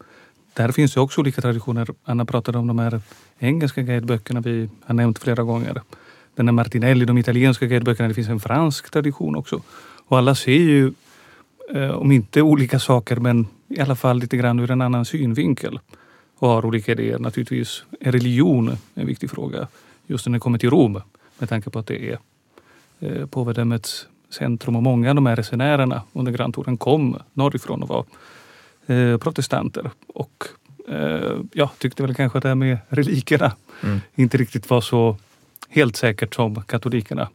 där 0.54 0.72
finns 0.72 0.94
det 0.94 1.00
också 1.00 1.20
olika 1.20 1.40
traditioner. 1.40 1.88
Anna 2.04 2.24
pratade 2.24 2.58
om 2.58 2.66
de 2.66 2.78
här 2.78 3.00
engelska 3.38 3.82
guideböckerna 3.82 4.40
vi 4.40 4.68
har 4.84 4.94
nämnt 4.94 5.18
flera 5.18 5.42
gånger. 5.42 5.82
Den 6.34 6.48
här 6.48 6.52
Martinelli, 6.52 7.04
de 7.04 7.18
italienska 7.18 7.66
guideböckerna. 7.66 8.08
Det 8.08 8.14
finns 8.14 8.28
en 8.28 8.40
fransk 8.40 8.90
tradition 8.90 9.36
också. 9.36 9.60
Och 10.06 10.18
alla 10.18 10.34
ser 10.34 10.52
ju, 10.52 10.92
eh, 11.74 11.90
om 11.90 12.12
inte 12.12 12.42
olika 12.42 12.78
saker, 12.78 13.16
men 13.16 13.46
i 13.68 13.80
alla 13.80 13.96
fall 13.96 14.18
lite 14.18 14.36
grann 14.36 14.60
ur 14.60 14.70
en 14.70 14.80
annan 14.80 15.04
synvinkel. 15.04 15.80
Och 16.38 16.48
har 16.48 16.66
olika 16.66 16.92
idéer. 16.92 17.18
Naturligtvis 17.18 17.84
är 18.00 18.12
religion 18.12 18.76
en 18.94 19.06
viktig 19.06 19.30
fråga. 19.30 19.68
Just 20.06 20.26
när 20.26 20.32
det 20.32 20.40
kommer 20.40 20.58
till 20.58 20.70
Rom. 20.70 21.00
Med 21.38 21.48
tanke 21.48 21.70
på 21.70 21.78
att 21.78 21.86
det 21.86 22.10
är 22.10 22.18
eh, 23.00 23.26
påvedömets 23.26 24.06
centrum 24.30 24.76
och 24.76 24.82
många 24.82 25.08
av 25.08 25.14
de 25.14 25.26
här 25.26 25.36
resenärerna 25.36 26.02
under 26.12 26.32
grandtouren 26.32 26.76
kom 26.76 27.16
norrifrån 27.32 27.82
och 27.82 27.88
var 27.88 28.04
eh, 28.86 29.16
protestanter. 29.16 29.90
Och 30.06 30.44
eh, 30.88 31.36
ja, 31.52 31.70
tyckte 31.78 32.02
väl 32.02 32.14
kanske 32.14 32.38
att 32.38 32.42
det 32.42 32.48
här 32.48 32.54
med 32.54 32.78
relikerna 32.88 33.52
Mm. 33.82 34.00
inte 34.14 34.36
riktigt 34.36 34.70
var 34.70 34.80
så 34.80 35.16
helt 35.68 35.96
säkert 35.96 36.34
som 36.34 36.62
katolikerna 36.62 37.28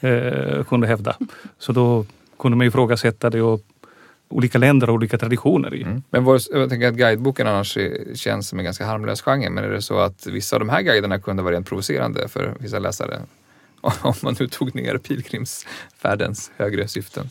eh, 0.00 0.64
kunde 0.64 0.86
hävda. 0.86 1.16
Så 1.58 1.72
då 1.72 2.06
kunde 2.38 2.56
man 2.56 2.66
ifrågasätta 2.66 3.30
det 3.30 3.42
och 3.42 3.60
olika 4.28 4.58
länder 4.58 4.86
har 4.86 4.94
olika 4.94 5.18
traditioner 5.18 5.74
i. 5.74 5.82
Mm. 5.82 6.02
Men 6.10 6.24
vår, 6.24 6.40
jag 6.50 6.68
tänker 6.70 6.88
att 6.88 6.94
guideboken 6.94 7.46
annars 7.46 7.78
känns 8.14 8.48
som 8.48 8.58
en 8.58 8.64
ganska 8.64 8.86
harmlös 8.86 9.22
genre. 9.22 9.50
Men 9.50 9.64
är 9.64 9.68
det 9.68 9.82
så 9.82 9.98
att 9.98 10.26
vissa 10.26 10.56
av 10.56 10.60
de 10.60 10.68
här 10.68 10.82
guiderna 10.82 11.20
kunde 11.20 11.42
vara 11.42 11.54
rent 11.54 11.68
provocerande 11.68 12.28
för 12.28 12.54
vissa 12.60 12.78
läsare? 12.78 13.20
Om 13.80 14.14
man 14.22 14.36
nu 14.40 14.46
tog 14.48 14.74
ner 14.74 14.98
pilgrimsfärdens 14.98 16.50
högre 16.56 16.88
syften. 16.88 17.30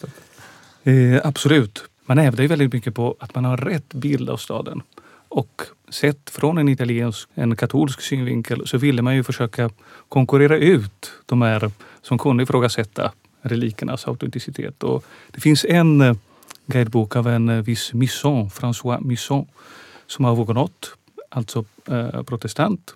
Eh, 0.83 1.21
absolut. 1.23 1.83
Man 2.09 2.17
hävdar 2.17 2.41
ju 2.41 2.47
väldigt 2.47 2.73
mycket 2.73 2.95
på 2.95 3.15
att 3.19 3.35
man 3.35 3.45
har 3.45 3.57
rätt 3.57 3.93
bild 3.93 4.29
av 4.29 4.37
staden. 4.37 4.81
Och 5.27 5.61
sett 5.89 6.29
från 6.29 6.57
en 6.57 6.69
italiensk, 6.69 7.29
en 7.33 7.55
katolsk 7.55 8.01
synvinkel 8.01 8.67
så 8.67 8.77
ville 8.77 9.01
man 9.01 9.15
ju 9.15 9.23
försöka 9.23 9.69
konkurrera 10.09 10.57
ut 10.57 11.11
de 11.25 11.41
här 11.41 11.71
som 12.01 12.17
kunde 12.17 12.43
ifrågasätta 12.43 13.11
relikernas 13.41 14.07
autenticitet. 14.07 14.83
Och 14.83 15.05
det 15.31 15.41
finns 15.41 15.65
en 15.65 16.01
eh, 16.01 16.15
guidebok 16.65 17.15
av 17.15 17.27
en 17.27 17.49
eh, 17.49 17.61
viss 17.61 17.93
Misson, 17.93 18.49
François 18.49 19.01
Misson, 19.01 19.47
som 20.07 20.25
har 20.25 20.35
hugonot, 20.35 20.95
alltså 21.29 21.65
eh, 21.85 22.23
protestant, 22.23 22.95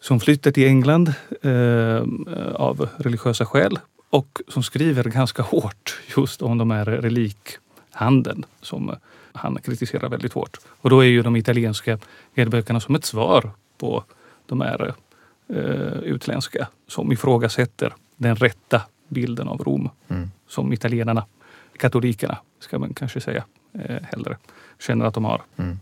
som 0.00 0.20
flyttar 0.20 0.50
till 0.50 0.66
England 0.66 1.14
eh, 1.42 2.02
av 2.54 2.88
religiösa 2.96 3.46
skäl 3.46 3.78
och 4.10 4.40
som 4.48 4.62
skriver 4.62 5.04
ganska 5.04 5.42
hårt 5.42 6.00
just 6.16 6.42
om 6.42 6.58
de 6.58 6.70
här 6.70 6.86
relikhandeln 7.92 8.44
som 8.60 8.96
han 9.32 9.58
kritiserar 9.62 10.08
väldigt 10.08 10.32
hårt. 10.32 10.58
Och 10.82 10.90
då 10.90 11.00
är 11.00 11.08
ju 11.08 11.22
de 11.22 11.36
italienska 11.36 11.98
guideböckerna 12.34 12.80
som 12.80 12.94
ett 12.94 13.04
svar 13.04 13.50
på 13.78 14.04
de 14.46 14.60
här 14.60 14.94
eh, 15.48 15.98
utländska 16.02 16.68
som 16.88 17.12
ifrågasätter 17.12 17.92
den 18.16 18.36
rätta 18.36 18.82
bilden 19.08 19.48
av 19.48 19.58
Rom 19.58 19.90
Mm. 20.08 20.30
som 20.48 20.72
italienarna, 20.72 21.26
katolikerna 21.78 22.38
ska 22.60 22.78
man 22.78 22.94
kanske 22.94 23.20
säga 23.20 23.44
eh, 23.74 24.02
hellre, 24.02 24.36
känner 24.78 25.06
att 25.06 25.14
de 25.14 25.24
har. 25.24 25.42
Mm. 25.56 25.78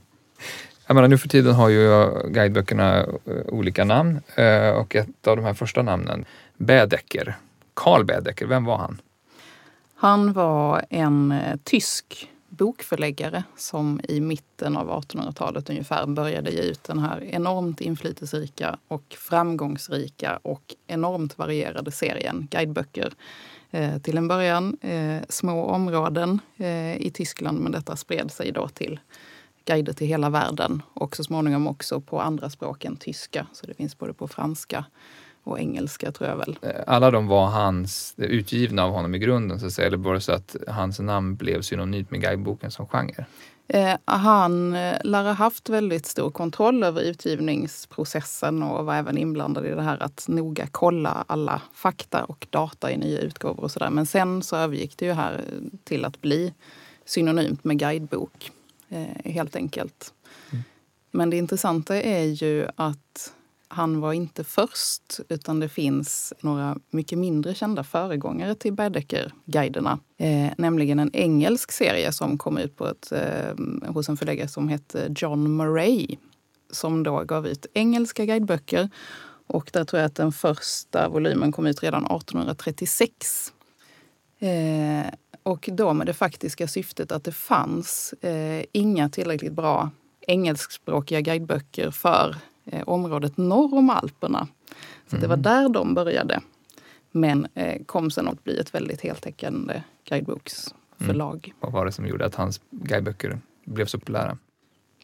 Jag 0.87 0.95
menar, 0.95 1.09
nu 1.09 1.19
för 1.19 1.29
tiden 1.29 1.55
har 1.55 1.69
ju 1.69 2.11
guideböckerna 2.29 2.99
eh, 3.01 3.07
olika 3.49 3.85
namn 3.85 4.21
eh, 4.37 4.71
och 4.71 4.97
ett 4.97 5.27
av 5.27 5.37
de 5.37 5.45
här 5.45 5.55
första 5.55 5.83
namnen, 5.83 6.25
Baedeker. 6.57 7.37
Karl 7.75 8.05
Baedeker, 8.05 8.47
vem 8.47 8.65
var 8.65 8.77
han? 8.77 9.01
Han 10.03 10.33
var 10.33 10.85
en 10.91 11.33
eh, 11.33 11.57
tysk 11.65 12.29
bokförläggare 12.49 13.45
som 13.57 14.01
i 14.09 14.21
mitten 14.21 14.77
av 14.77 14.91
1800-talet 14.91 15.71
ungefär 15.71 16.07
började 16.07 16.51
ge 16.51 16.61
ut 16.61 16.85
den 16.85 16.99
här 16.99 17.25
enormt 17.25 17.81
inflytelserika 17.81 18.79
och 18.89 19.17
framgångsrika 19.19 20.39
och 20.43 20.75
enormt 20.87 21.39
varierade 21.39 21.91
serien 21.91 22.49
guideböcker. 22.51 23.13
Eh, 23.71 23.99
till 23.99 24.19
en 24.19 24.29
början 24.29 24.77
eh, 24.81 25.23
små 25.29 25.65
områden 25.65 26.41
eh, 26.57 26.97
i 26.97 27.11
Tyskland 27.15 27.61
men 27.61 27.73
detta 27.73 27.97
spred 27.97 28.31
sig 28.31 28.53
då 28.53 28.69
till 28.69 29.01
guider 29.65 29.93
till 29.93 30.07
hela 30.07 30.31
världen 30.31 30.83
och 30.95 31.17
så 31.17 31.25
småningom 31.25 31.67
också 31.67 32.01
på 32.01 32.21
andra 32.21 32.51
språk 32.51 32.85
än 32.85 32.97
tyska. 32.97 33.47
Så 33.53 33.67
det 33.67 33.75
finns 33.75 33.99
både 33.99 34.15
på 34.15 34.29
franska 34.29 34.85
och 35.45 35.61
engelska 35.61 36.13
tror 36.13 36.31
jag 36.31 36.37
väl. 36.37 36.59
Eh, 36.63 36.71
Alla 36.87 37.11
de 37.11 37.27
var 37.27 37.47
hans, 37.47 38.15
utgivna 38.17 38.85
av 38.85 38.93
honom 38.93 39.15
i 39.15 39.19
grunden 39.19 39.61
så 39.61 39.67
att 39.67 39.73
säga, 39.73 39.87
eller 39.87 39.97
var 39.97 40.15
det 40.15 40.21
så 40.21 40.33
att 40.33 40.57
hans 40.69 40.99
namn 40.99 41.37
blev 41.37 41.63
synonymt 41.63 42.11
med 42.11 42.21
guideboken 42.21 42.71
som 42.71 42.87
genre? 42.87 43.27
Eh, 43.69 43.97
han 44.05 44.75
eh, 44.75 44.97
lär 45.05 45.25
ha 45.25 45.33
haft 45.33 45.69
väldigt 45.69 46.07
stor 46.07 46.31
kontroll 46.31 46.85
över 46.85 47.03
utgivningsprocessen 47.03 48.63
och 48.63 48.85
var 48.85 48.95
även 48.95 49.19
inblandad 49.19 49.67
i 49.67 49.71
det 49.71 49.83
här 49.83 50.03
att 50.03 50.25
noga 50.29 50.67
kolla 50.71 51.25
alla 51.27 51.63
fakta 51.75 52.25
och 52.25 52.47
data 52.51 52.93
i 52.93 52.97
nya 52.97 53.19
utgåvor 53.19 53.65
och 53.65 53.71
sådär. 53.71 53.91
Men 53.91 54.07
sen 54.07 54.43
så 54.43 54.57
övergick 54.57 54.97
det 54.97 55.07
ju 55.07 55.13
här 55.13 55.45
till 55.85 56.05
att 56.05 56.21
bli 56.21 56.55
synonymt 57.05 57.65
med 57.65 57.79
guidebok, 57.79 58.51
eh, 58.89 59.33
helt 59.33 59.57
enkelt. 59.57 60.13
Men 61.11 61.31
det 61.31 61.37
intressanta 61.37 61.97
är 61.97 62.25
ju 62.25 62.67
att 62.77 63.33
han 63.73 64.01
var 64.01 64.13
inte 64.13 64.45
först, 64.45 65.21
utan 65.29 65.61
det 65.61 65.69
finns 65.69 66.33
några 66.41 66.77
mycket 66.91 67.19
mindre 67.19 67.55
kända 67.55 67.85
föregångare 67.85 68.55
till 68.55 68.73
Baedeker-guiderna. 68.73 69.99
Eh, 70.17 70.51
nämligen 70.59 70.99
en 70.99 71.11
engelsk 71.13 71.73
serie 71.73 72.13
som 72.13 72.39
kom 72.39 72.59
ut 72.59 72.77
på 72.77 72.87
ett, 72.89 73.13
eh, 73.13 73.93
hos 73.93 74.09
en 74.09 74.17
förläggare 74.17 74.49
som 74.49 74.69
hette 74.69 75.15
John 75.17 75.57
Murray. 75.57 76.17
Som 76.71 77.03
då 77.03 77.25
gav 77.25 77.47
ut 77.47 77.67
engelska 77.75 78.25
guideböcker. 78.25 78.91
Och 79.47 79.71
där 79.73 79.85
tror 79.85 80.01
jag 80.01 80.07
att 80.07 80.15
den 80.15 80.33
första 80.33 81.09
volymen 81.09 81.53
kom 81.53 81.67
ut 81.67 81.83
redan 81.83 82.05
1836. 82.05 83.53
Eh, 84.39 85.07
och 85.43 85.69
då 85.73 85.93
med 85.93 86.07
det 86.07 86.15
faktiska 86.15 86.69
syftet 86.69 87.13
att 87.13 87.25
det 87.25 87.33
fanns 87.33 88.13
eh, 88.13 88.65
inga 88.73 89.09
tillräckligt 89.09 89.53
bra 89.53 89.91
engelskspråkiga 90.21 91.21
guideböcker 91.21 91.91
för 91.91 92.37
eh, 92.65 92.83
området 92.89 93.37
norr 93.37 93.75
om 93.75 93.91
Alperna. 93.91 94.49
Så 95.07 95.17
det 95.17 95.27
var 95.27 95.37
där 95.37 95.69
de 95.69 95.95
började. 95.95 96.41
Men 97.11 97.47
eh, 97.55 97.83
kom 97.87 98.11
sen 98.11 98.29
att 98.29 98.45
bli 98.45 98.59
ett 98.59 98.75
väldigt 98.75 99.01
heltäckande 99.01 99.83
guideboksförlag. 100.05 101.53
Vad 101.61 101.73
var 101.73 101.85
det 101.85 101.93
som 101.93 102.07
gjorde 102.07 102.27
att 102.27 102.35
hans 102.35 102.61
guideböcker 102.71 103.39
blev 103.65 103.87
så 103.87 103.99
populära? 103.99 104.39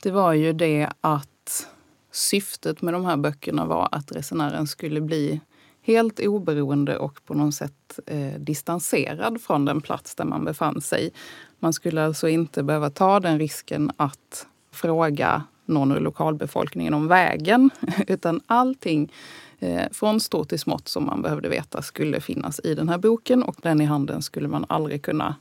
Det 0.03 0.11
var 0.11 0.33
ju 0.33 0.53
det 0.53 0.88
att 1.01 1.66
syftet 2.12 2.83
med 2.83 2.95
de 2.95 3.05
här 3.05 3.16
böckerna 3.16 3.64
var 3.64 3.88
att 3.92 4.12
resenären 4.12 4.66
skulle 4.66 5.01
bli 5.01 5.40
helt 5.83 6.21
oberoende 6.21 6.99
och 6.99 7.25
på 7.25 7.35
något 7.35 7.55
sätt 7.55 7.99
eh, 8.07 8.40
distanserad 8.40 9.40
från 9.40 9.64
den 9.64 9.81
plats 9.81 10.14
där 10.14 10.25
man 10.25 10.45
befann 10.45 10.81
sig. 10.81 11.12
Man 11.59 11.73
skulle 11.73 12.05
alltså 12.05 12.29
inte 12.29 12.62
behöva 12.62 12.90
ta 12.90 13.21
den 13.21 13.38
risken 13.38 13.90
att 13.97 14.47
fråga 14.71 15.42
någon 15.68 15.92
ur 15.92 16.00
lokalbefolkningen 16.00 16.94
om 16.94 17.09
vägen, 17.09 17.70
utan 18.07 18.40
allting 18.46 19.12
eh, 19.59 19.85
från 19.92 20.20
stort 20.20 20.48
till 20.48 20.61
smått 20.61 20.88
som 20.88 21.07
man 21.07 21.22
behövde 21.22 21.48
veta 21.48 21.83
skulle 21.83 22.20
finnas 22.20 22.61
i 22.64 22.74
den 22.74 22.88
här 22.88 22.98
boken 22.98 23.42
och 23.42 23.57
den 23.62 23.81
i 23.81 23.85
handen 23.85 24.22
skulle 24.22 24.48
man 24.48 24.64
aldrig 24.68 25.02
kunna 25.02 25.35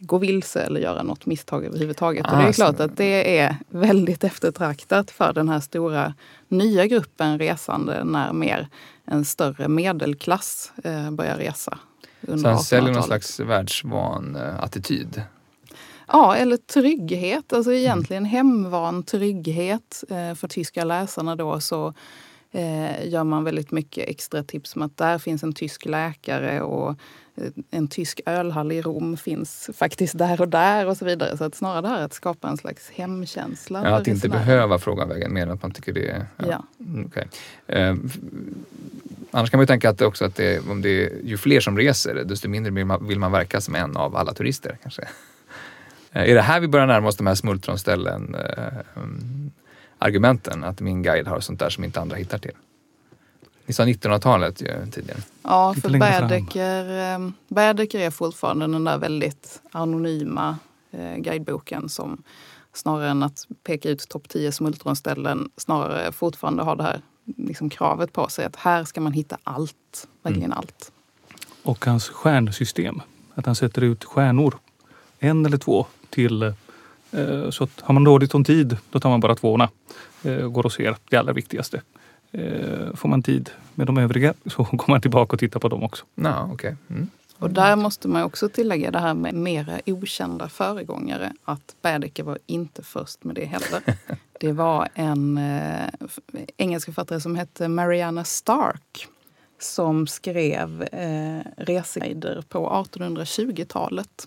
gå 0.00 0.18
vilse 0.18 0.62
eller 0.62 0.80
göra 0.80 1.02
något 1.02 1.26
misstag 1.26 1.64
överhuvudtaget. 1.64 2.26
Ah, 2.26 2.30
och 2.30 2.42
det 2.42 2.48
är 2.48 2.52
klart 2.52 2.80
att 2.80 2.96
det 2.96 3.38
är 3.38 3.56
väldigt 3.68 4.24
eftertraktat 4.24 5.10
för 5.10 5.32
den 5.32 5.48
här 5.48 5.60
stora 5.60 6.14
nya 6.48 6.86
gruppen 6.86 7.38
resande 7.38 8.04
när 8.04 8.32
mer 8.32 8.68
en 9.04 9.24
större 9.24 9.68
medelklass 9.68 10.72
eh, 10.84 11.10
börjar 11.10 11.36
resa. 11.36 11.78
Så 12.26 12.48
han 12.48 12.58
säljer 12.58 12.92
någon 12.92 13.02
slags 13.02 13.40
världsvan 13.40 14.36
eh, 14.36 14.62
attityd? 14.62 15.22
Ja, 16.12 16.36
eller 16.36 16.56
trygghet. 16.56 17.52
Alltså 17.52 17.72
egentligen 17.72 18.24
hemvan 18.24 19.02
trygghet. 19.02 20.04
Eh, 20.10 20.34
för 20.34 20.48
tyska 20.48 20.84
läsarna 20.84 21.36
då 21.36 21.60
så 21.60 21.94
eh, 22.52 23.08
gör 23.08 23.24
man 23.24 23.44
väldigt 23.44 23.70
mycket 23.70 24.08
extra 24.08 24.42
tips 24.42 24.76
om 24.76 24.82
att 24.82 24.96
där 24.96 25.18
finns 25.18 25.42
en 25.42 25.52
tysk 25.52 25.86
läkare 25.86 26.62
och 26.62 26.90
eh, 27.36 27.52
en 27.70 27.88
tysk 27.88 28.20
ölhall 28.26 28.72
i 28.72 28.82
Rom 28.82 29.16
finns 29.16 29.70
faktiskt 29.74 30.18
där 30.18 30.40
och 30.40 30.48
där 30.48 30.86
och 30.86 30.96
så 30.96 31.04
vidare. 31.04 31.36
Så 31.36 31.44
att 31.44 31.54
snarare 31.54 31.82
det 31.82 31.88
här 31.88 32.04
att 32.04 32.12
skapa 32.12 32.48
en 32.48 32.56
slags 32.56 32.90
hemkänsla. 32.90 33.82
Ja, 33.84 33.96
att 33.96 34.06
inte 34.06 34.28
behöva 34.28 34.78
fråga 34.78 35.06
vägen 35.06 35.34
mer 35.34 35.42
än 35.42 35.50
att 35.50 35.62
man 35.62 35.70
tycker 35.70 35.92
det 35.92 36.10
är... 36.10 36.26
Ja. 36.36 36.46
ja. 36.48 36.64
Mm, 36.80 37.06
okay. 37.06 37.24
Eh, 37.66 37.96
annars 39.30 39.50
kan 39.50 39.58
man 39.58 39.62
ju 39.62 39.66
tänka 39.66 39.90
att 39.90 40.02
också 40.02 40.24
att 40.24 40.36
det, 40.36 40.68
om 40.68 40.82
det 40.82 41.04
är, 41.04 41.12
ju 41.24 41.36
fler 41.38 41.60
som 41.60 41.78
reser 41.78 42.14
desto 42.14 42.48
mindre 42.48 42.72
vill 42.72 42.84
man, 42.84 43.08
vill 43.08 43.18
man 43.18 43.32
verka 43.32 43.60
som 43.60 43.74
en 43.74 43.96
av 43.96 44.16
alla 44.16 44.34
turister 44.34 44.78
kanske. 44.82 45.08
Eh, 46.12 46.30
är 46.30 46.34
det 46.34 46.42
här 46.42 46.60
vi 46.60 46.68
börjar 46.68 46.86
närma 46.86 47.08
oss 47.08 47.16
de 47.16 47.26
här 47.26 47.34
smultronställen 47.34 48.34
eh, 48.34 49.04
argumenten? 49.98 50.64
Att 50.64 50.80
min 50.80 51.02
guide 51.02 51.28
har 51.28 51.40
sånt 51.40 51.58
där 51.58 51.70
som 51.70 51.84
inte 51.84 52.00
andra 52.00 52.16
hittar 52.16 52.38
till. 52.38 52.54
Ni 53.66 53.74
sa 53.74 53.84
1900-talet 53.84 54.62
ju 54.62 54.86
tidigare. 54.90 55.20
Ja, 55.42 55.74
för 55.82 55.98
Baedeker, 55.98 57.14
eh, 57.14 57.30
Baedeker 57.48 57.98
är 57.98 58.10
fortfarande 58.10 58.66
den 58.66 58.84
där 58.84 58.98
väldigt 58.98 59.62
anonyma 59.72 60.58
eh, 60.90 61.16
guideboken 61.16 61.88
som 61.88 62.22
snarare 62.72 63.10
än 63.10 63.22
att 63.22 63.46
peka 63.64 63.88
ut 63.88 64.08
topp 64.08 64.28
10 64.28 64.52
smultronställen 64.52 65.50
snarare 65.56 66.12
fortfarande 66.12 66.62
har 66.62 66.76
det 66.76 66.82
här 66.82 67.00
liksom, 67.24 67.70
kravet 67.70 68.12
på 68.12 68.28
sig 68.28 68.44
att 68.44 68.56
här 68.56 68.84
ska 68.84 69.00
man 69.00 69.12
hitta 69.12 69.38
allt, 69.42 70.08
verkligen 70.22 70.52
mm. 70.52 70.58
allt. 70.58 70.92
Och 71.62 71.84
hans 71.84 72.08
stjärnsystem, 72.08 73.02
att 73.34 73.46
han 73.46 73.54
sätter 73.54 73.82
ut 73.82 74.04
stjärnor, 74.04 74.58
en 75.18 75.46
eller 75.46 75.58
två 75.58 75.86
till 76.10 76.42
eh, 76.42 77.50
så 77.50 77.64
att 77.64 77.80
har 77.80 77.94
man 77.94 78.04
dåligt 78.04 78.34
om 78.34 78.44
tid, 78.44 78.76
då 78.90 79.00
tar 79.00 79.10
man 79.10 79.20
bara 79.20 79.34
tvåorna. 79.34 79.68
Eh, 80.22 80.48
går 80.48 80.66
och 80.66 80.72
ser 80.72 80.96
det 81.10 81.16
allra 81.16 81.32
viktigaste. 81.32 81.82
Eh, 82.32 82.94
får 82.94 83.08
man 83.08 83.22
tid 83.22 83.50
med 83.74 83.86
de 83.86 83.98
övriga 83.98 84.34
så 84.46 84.62
går 84.62 84.90
man 84.90 85.00
tillbaka 85.00 85.32
och 85.32 85.40
tittar 85.40 85.60
på 85.60 85.68
dem 85.68 85.82
också. 85.82 86.04
No, 86.14 86.52
okay. 86.52 86.74
Mm. 86.90 87.08
Och 87.38 87.50
där 87.50 87.76
måste 87.76 88.08
man 88.08 88.22
också 88.22 88.48
tillägga 88.48 88.90
det 88.90 88.98
här 88.98 89.14
med 89.14 89.34
mera 89.34 89.80
okända 89.86 90.48
föregångare. 90.48 91.32
Att 91.44 91.76
Baedeker 91.82 92.22
var 92.22 92.38
inte 92.46 92.82
först 92.82 93.24
med 93.24 93.34
det 93.34 93.44
heller. 93.44 93.82
Det 94.40 94.52
var 94.52 94.88
en 94.94 95.38
eh, 95.38 95.88
engelsk 96.56 96.84
författare 96.84 97.20
som 97.20 97.36
hette 97.36 97.68
Mariana 97.68 98.24
Stark 98.24 99.08
som 99.58 100.06
skrev 100.06 100.82
eh, 100.82 101.40
reseguider 101.56 102.44
på 102.48 102.84
1820-talet 102.92 104.26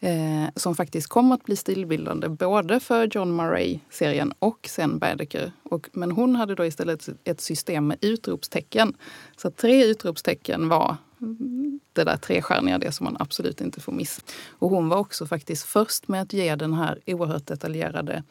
eh, 0.00 0.48
som 0.56 0.74
faktiskt 0.74 1.08
kom 1.08 1.32
att 1.32 1.44
bli 1.44 1.56
stilbildande 1.56 2.28
både 2.28 2.80
för 2.80 3.08
John 3.12 3.36
Murray-serien 3.36 4.32
och 4.38 4.68
sen 4.70 4.98
Baedeker. 4.98 5.52
Och, 5.62 5.88
men 5.92 6.10
hon 6.10 6.36
hade 6.36 6.54
då 6.54 6.66
istället 6.66 7.08
ett 7.24 7.40
system 7.40 7.86
med 7.86 7.98
utropstecken. 8.00 8.94
Så 9.36 9.50
tre 9.50 9.84
utropstecken 9.84 10.68
var 10.68 10.96
det 11.92 12.04
där 12.04 12.16
trestjärniga, 12.16 12.78
det 12.78 12.92
som 12.92 13.04
man 13.04 13.16
absolut 13.18 13.60
inte 13.60 13.80
får 13.80 13.92
missa. 13.92 14.22
Och 14.48 14.70
hon 14.70 14.88
var 14.88 14.96
också 14.96 15.26
faktiskt 15.26 15.64
först 15.64 16.08
med 16.08 16.22
att 16.22 16.32
ge 16.32 16.56
den 16.56 16.74
här 16.74 16.98
oerhört 17.06 17.46
detaljerade 17.46 18.22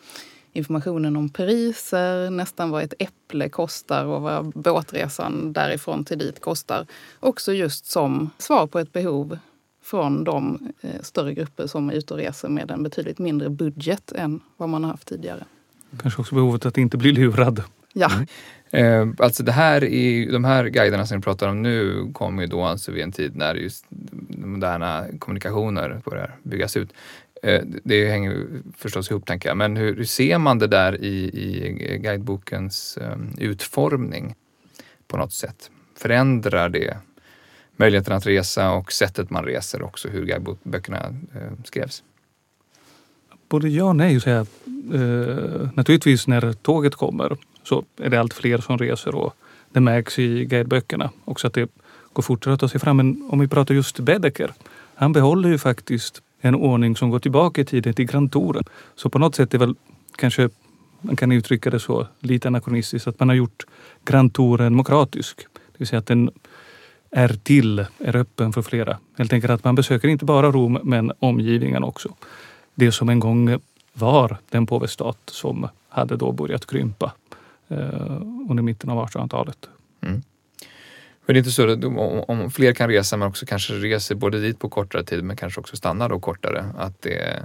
informationen 0.53 1.15
om 1.15 1.29
priser, 1.29 2.29
nästan 2.29 2.69
vad 2.69 2.83
ett 2.83 2.93
äpple 2.99 3.49
kostar 3.49 4.05
och 4.05 4.21
vad 4.21 4.45
båtresan 4.45 5.53
därifrån 5.53 6.05
till 6.05 6.17
dit 6.17 6.41
kostar. 6.41 6.87
Också 7.19 7.53
just 7.53 7.85
som 7.85 8.29
svar 8.37 8.67
på 8.67 8.79
ett 8.79 8.93
behov 8.93 9.37
från 9.89 10.23
de 10.23 10.71
eh, 10.81 11.01
större 11.01 11.33
grupper 11.33 11.67
som 11.67 11.89
är 11.89 11.93
ute 11.93 12.13
och 12.13 12.19
reser 12.19 12.49
med 12.49 12.71
en 12.71 12.83
betydligt 12.83 13.19
mindre 13.19 13.49
budget 13.49 14.11
än 14.11 14.39
vad 14.57 14.69
man 14.69 14.83
har 14.83 14.91
haft 14.91 15.07
tidigare. 15.07 15.45
Kanske 16.01 16.21
också 16.21 16.35
behovet 16.35 16.65
att 16.65 16.77
inte 16.77 16.97
bli 16.97 17.11
lurad. 17.11 17.63
Ja. 17.93 18.11
Mm. 18.71 19.09
Eh, 19.09 19.25
alltså 19.25 19.43
det 19.43 19.51
här 19.51 19.83
är, 19.83 20.31
de 20.31 20.43
här 20.43 20.65
guiderna 20.65 21.05
som 21.05 21.17
vi 21.17 21.23
pratar 21.23 21.47
om 21.47 21.61
nu 21.61 22.09
kommer 22.13 22.41
ju 22.41 22.47
då 22.47 22.63
alltså 22.63 22.91
vid 22.91 23.03
en 23.03 23.11
tid 23.11 23.35
när 23.35 23.55
just 23.55 23.85
moderna 24.29 25.05
kommunikationer 25.19 26.01
börjar 26.05 26.35
byggas 26.43 26.77
ut. 26.77 26.93
Eh, 27.43 27.61
det 27.83 28.09
hänger 28.09 28.47
förstås 28.77 29.11
ihop 29.11 29.25
tänker 29.25 29.49
jag, 29.49 29.57
men 29.57 29.77
hur, 29.77 29.95
hur 29.95 30.03
ser 30.03 30.37
man 30.37 30.59
det 30.59 30.67
där 30.67 31.03
i, 31.03 31.15
i 31.15 31.97
guidebokens 31.97 32.97
utformning 33.37 34.35
på 35.07 35.17
något 35.17 35.33
sätt? 35.33 35.71
Förändrar 35.97 36.69
det 36.69 36.97
möjligheten 37.79 38.13
att 38.13 38.25
resa 38.25 38.71
och 38.71 38.91
sättet 38.91 39.29
man 39.29 39.45
reser 39.45 39.81
också, 39.81 40.07
hur 40.07 40.25
guideböckerna 40.25 40.97
eh, 41.35 41.51
skrevs? 41.63 42.03
Både 43.49 43.69
ja 43.69 43.83
och 43.83 43.95
nej. 43.95 44.19
Så 44.19 44.29
här, 44.29 44.45
eh, 44.93 45.69
naturligtvis 45.73 46.27
när 46.27 46.53
tåget 46.53 46.95
kommer 46.95 47.37
så 47.63 47.83
är 47.97 48.09
det 48.09 48.19
allt 48.19 48.33
fler 48.33 48.57
som 48.57 48.77
reser 48.77 49.15
och 49.15 49.33
det 49.71 49.79
märks 49.79 50.19
i 50.19 50.45
guideböckerna 50.45 51.09
också 51.25 51.47
att 51.47 51.53
det 51.53 51.69
går 52.13 52.23
fortare 52.23 52.53
att 52.53 52.59
ta 52.59 52.67
sig 52.67 52.79
fram. 52.79 52.97
Men 52.97 53.29
om 53.31 53.39
vi 53.39 53.47
pratar 53.47 53.75
just 53.75 53.99
Bedeker, 53.99 54.53
han 54.95 55.13
behåller 55.13 55.49
ju 55.49 55.57
faktiskt 55.57 56.21
en 56.41 56.55
ordning 56.55 56.95
som 56.95 57.09
går 57.09 57.19
tillbaka 57.19 57.61
i 57.61 57.65
tiden 57.65 57.93
till 57.93 58.05
Grand 58.05 58.31
Touren. 58.31 58.63
Så 58.95 59.09
på 59.09 59.19
något 59.19 59.35
sätt 59.35 59.53
är 59.53 59.57
väl 59.57 59.75
kanske 60.15 60.49
man 61.01 61.15
kan 61.15 61.31
uttrycka 61.31 61.69
det 61.69 61.79
så 61.79 62.07
lite 62.19 62.47
anakronistiskt 62.47 63.07
att 63.07 63.19
man 63.19 63.29
har 63.29 63.35
gjort 63.35 63.65
Grand 64.05 64.33
Touren 64.33 64.73
demokratisk. 64.73 65.37
Det 65.53 65.77
vill 65.77 65.87
säga 65.87 65.99
att 65.99 66.07
den 66.07 66.29
är 67.11 67.27
till, 67.27 67.85
är 67.97 68.15
öppen 68.15 68.53
för 68.53 68.61
flera. 68.61 68.97
Helt 69.17 69.33
enkelt 69.33 69.51
att 69.51 69.63
man 69.63 69.75
besöker 69.75 70.07
inte 70.07 70.25
bara 70.25 70.51
Rom 70.51 70.79
men 70.83 71.11
omgivningen 71.19 71.83
också. 71.83 72.15
Det 72.75 72.91
som 72.91 73.09
en 73.09 73.19
gång 73.19 73.59
var 73.93 74.37
den 74.49 74.65
påvestat 74.65 75.17
som 75.25 75.69
hade 75.89 76.15
då 76.15 76.31
börjat 76.31 76.65
krympa 76.65 77.13
eh, 77.67 78.21
under 78.49 78.63
mitten 78.63 78.89
av 78.89 79.07
1800-talet. 79.07 79.69
Mm. 80.01 80.21
Men 81.25 81.33
det 81.33 81.37
är 81.37 81.37
inte 81.37 81.51
så 81.51 81.69
att 81.69 82.29
om 82.29 82.51
fler 82.51 82.73
kan 82.73 82.89
resa 82.89 83.17
men 83.17 83.27
också 83.27 83.45
kanske 83.45 83.73
reser 83.73 84.15
både 84.15 84.39
dit 84.39 84.59
på 84.59 84.69
kortare 84.69 85.03
tid 85.03 85.23
men 85.23 85.35
kanske 85.35 85.59
också 85.59 85.75
stannar 85.75 86.09
då 86.09 86.19
kortare. 86.19 86.65
Att 86.77 87.01
det, 87.01 87.43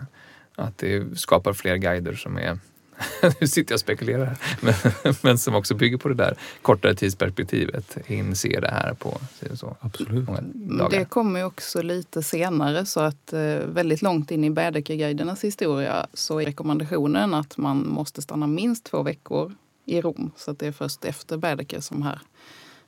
att 0.56 0.78
det 0.78 1.18
skapar 1.18 1.52
fler 1.52 1.76
guider 1.76 2.14
som 2.14 2.36
är 2.36 2.58
nu 3.40 3.46
sitter 3.46 3.72
jag 3.72 3.76
och 3.76 3.80
spekulerar 3.80 4.24
här. 4.24 4.38
Men, 4.60 5.14
men 5.22 5.38
som 5.38 5.54
också 5.54 5.74
bygger 5.74 5.96
på 5.96 6.08
det 6.08 6.14
där 6.14 6.38
kortare 6.62 6.94
tidsperspektivet. 6.94 7.96
Inser 8.06 8.60
det 8.60 8.70
här 8.70 8.94
på 8.94 9.20
så, 9.54 9.76
Absolut. 9.80 10.26
många 10.26 10.40
dagar. 10.54 10.98
Det 10.98 11.04
kommer 11.04 11.40
ju 11.40 11.46
också 11.46 11.82
lite 11.82 12.22
senare 12.22 12.86
så 12.86 13.00
att 13.00 13.32
eh, 13.32 13.40
väldigt 13.56 14.02
långt 14.02 14.30
in 14.30 14.44
i 14.44 14.50
Baedeker-guidernas 14.50 15.44
historia 15.44 16.06
så 16.12 16.40
är 16.40 16.46
rekommendationen 16.46 17.34
att 17.34 17.56
man 17.56 17.88
måste 17.88 18.22
stanna 18.22 18.46
minst 18.46 18.84
två 18.84 19.02
veckor 19.02 19.54
i 19.84 20.00
Rom. 20.00 20.30
Så 20.36 20.50
att 20.50 20.58
det 20.58 20.66
är 20.66 20.72
först 20.72 21.04
efter 21.04 21.36
Baedeker 21.36 21.80
som 21.80 22.02
här 22.02 22.18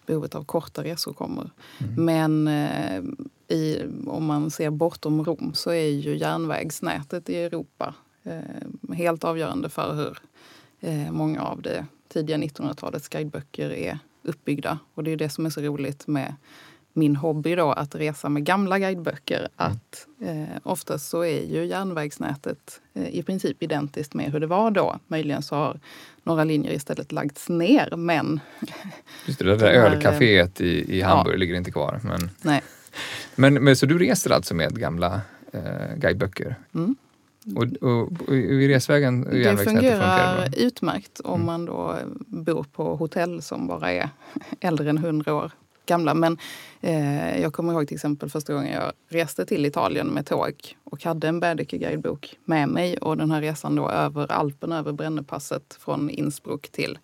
behovet 0.06 0.34
av 0.34 0.44
korta 0.44 0.84
resor 0.84 1.12
kommer. 1.12 1.50
Mm. 1.78 2.04
Men 2.04 2.48
eh, 2.48 3.02
i, 3.56 3.82
om 4.06 4.24
man 4.24 4.50
ser 4.50 4.70
bortom 4.70 5.24
Rom 5.24 5.50
så 5.54 5.70
är 5.70 5.88
ju 5.88 6.16
järnvägsnätet 6.16 7.28
i 7.28 7.36
Europa 7.36 7.94
helt 8.94 9.24
avgörande 9.24 9.68
för 9.68 9.94
hur 9.94 10.18
eh, 10.80 11.12
många 11.12 11.42
av 11.42 11.62
det 11.62 11.86
tidiga 12.08 12.36
1900-talets 12.36 13.08
guideböcker 13.08 13.70
är 13.70 13.98
uppbyggda. 14.22 14.78
Och 14.94 15.04
det 15.04 15.10
är 15.10 15.16
det 15.16 15.28
som 15.28 15.46
är 15.46 15.50
så 15.50 15.60
roligt 15.60 16.06
med 16.06 16.34
min 16.92 17.16
hobby 17.16 17.54
då, 17.54 17.72
att 17.72 17.94
resa 17.94 18.28
med 18.28 18.44
gamla 18.44 18.78
guideböcker. 18.78 19.38
Mm. 19.38 19.48
Att 19.56 20.06
eh, 20.20 20.56
oftast 20.62 21.08
så 21.08 21.24
är 21.24 21.42
ju 21.42 21.64
järnvägsnätet 21.64 22.80
eh, 22.94 23.08
i 23.08 23.22
princip 23.22 23.62
identiskt 23.62 24.14
med 24.14 24.32
hur 24.32 24.40
det 24.40 24.46
var 24.46 24.70
då. 24.70 24.98
Möjligen 25.06 25.42
så 25.42 25.56
har 25.56 25.80
några 26.22 26.44
linjer 26.44 26.72
istället 26.72 27.12
lagts 27.12 27.48
ner, 27.48 27.96
men... 27.96 28.40
Just 29.26 29.38
det, 29.38 29.44
det 29.44 29.56
där 29.56 29.72
ölcaféet 29.72 30.60
i, 30.60 30.98
i 30.98 31.00
Hamburg 31.00 31.34
ja. 31.34 31.38
ligger 31.38 31.54
inte 31.54 31.70
kvar. 31.70 32.00
Men, 32.04 32.30
Nej. 32.42 32.62
Men, 33.38 33.54
men, 33.54 33.76
så 33.76 33.86
du 33.86 33.98
reser 33.98 34.30
alltså 34.30 34.54
med 34.54 34.78
gamla 34.78 35.20
eh, 35.52 35.96
guideböcker? 35.96 36.54
Mm. 36.74 36.96
Och, 37.54 37.88
och, 37.88 38.12
och 38.28 38.34
i 38.34 38.68
resvägen 38.68 39.26
och 39.26 39.32
Det 39.32 39.56
fungerar 39.56 40.36
bra? 40.36 40.46
utmärkt 40.56 41.20
om 41.20 41.34
Mm. 41.34 41.46
man 41.46 41.64
då 41.64 41.96
bor 42.26 42.64
på 42.72 42.96
hotell 42.96 43.42
som 43.42 43.66
bara 43.66 43.92
är 43.92 44.08
äldre 44.60 44.90
än 44.90 44.98
100 44.98 45.34
år 45.34 45.52
gamla. 45.86 46.14
Men 46.14 46.38
eh, 46.80 47.40
jag 47.40 47.52
kommer 47.52 47.72
ihåg 47.72 47.88
till 47.88 47.94
exempel 47.94 48.30
första 48.30 48.54
gången 48.54 48.72
jag 48.72 48.92
reste 49.08 49.46
till 49.46 49.66
Italien 49.66 50.06
med 50.06 50.26
tåg 50.26 50.52
och 50.84 51.04
hade 51.04 51.28
en 51.28 51.40
Baedeker-guidebok 51.40 52.34
med 52.44 52.68
mig. 52.68 52.96
Och 52.98 53.16
den 53.16 53.30
här 53.30 53.40
resan 53.40 53.74
då 53.76 53.88
över 53.90 54.32
Alpen, 54.32 54.72
över 54.72 54.92
Brännepasset 54.92 55.76
från 55.80 56.10
Innsbruck 56.10 56.68
till 56.68 56.98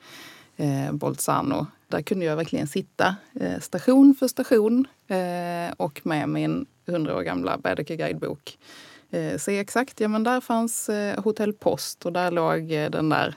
eh, 0.57 0.93
Bolzano. 0.93 1.67
Där 1.89 2.03
kunde 2.03 2.25
jag 2.25 2.37
verkligen 2.37 2.67
sitta 2.67 3.17
eh, 3.41 3.61
station 3.61 4.15
för 4.19 4.29
station 4.29 4.87
eh, 5.09 5.73
och 5.77 6.01
med 6.07 6.29
min 6.29 6.67
100 6.87 7.17
år 7.17 7.23
gamla 7.23 7.59
Baedeker-guidebok 7.59 8.59
eh, 8.59 8.92
Eh, 9.13 9.39
se 9.39 9.59
exakt, 9.59 10.01
ja 10.01 10.09
men 10.09 10.25
där 10.25 10.41
fanns 10.41 10.89
eh, 10.89 11.25
Hotell 11.25 11.53
Post 11.53 12.07
och 12.07 12.13
där 12.13 12.31
låg 12.31 12.73
eh, 12.73 12.91
den 12.91 13.09
där 13.09 13.35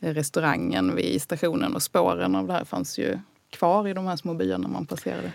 eh, 0.00 0.14
restaurangen 0.14 0.96
vid 0.96 1.22
stationen 1.22 1.74
och 1.74 1.82
spåren 1.82 2.36
av 2.36 2.46
det 2.46 2.52
här 2.52 2.64
fanns 2.64 2.98
ju 2.98 3.18
kvar 3.50 3.88
i 3.88 3.92
de 3.92 4.06
här 4.06 4.16
små 4.16 4.34
byarna 4.34 4.68
man 4.68 4.86
passerade. 4.86 5.32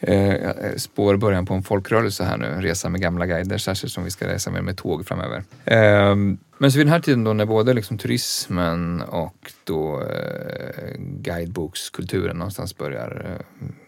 Eh, 0.00 0.34
eh, 0.34 0.76
spår 0.76 1.16
början 1.16 1.46
på 1.46 1.54
en 1.54 1.62
folkrörelse 1.62 2.24
här 2.24 2.36
nu, 2.36 2.46
resa 2.46 2.88
med 2.88 3.00
gamla 3.00 3.26
guider, 3.26 3.58
särskilt 3.58 3.92
som 3.92 4.04
vi 4.04 4.10
ska 4.10 4.28
resa 4.28 4.50
mer 4.50 4.62
med 4.62 4.76
tåg 4.76 5.06
framöver. 5.06 5.42
Eh, 5.64 6.16
men 6.58 6.72
så 6.72 6.78
vid 6.78 6.86
den 6.86 6.92
här 6.92 7.00
tiden 7.00 7.24
då 7.24 7.32
när 7.32 7.46
både 7.46 7.74
liksom 7.74 7.98
turismen 7.98 9.02
och 9.02 9.52
då 9.64 10.02
eh, 10.02 10.96
guidebokskulturen 10.98 12.36
någonstans 12.36 12.76
börjar 12.76 13.38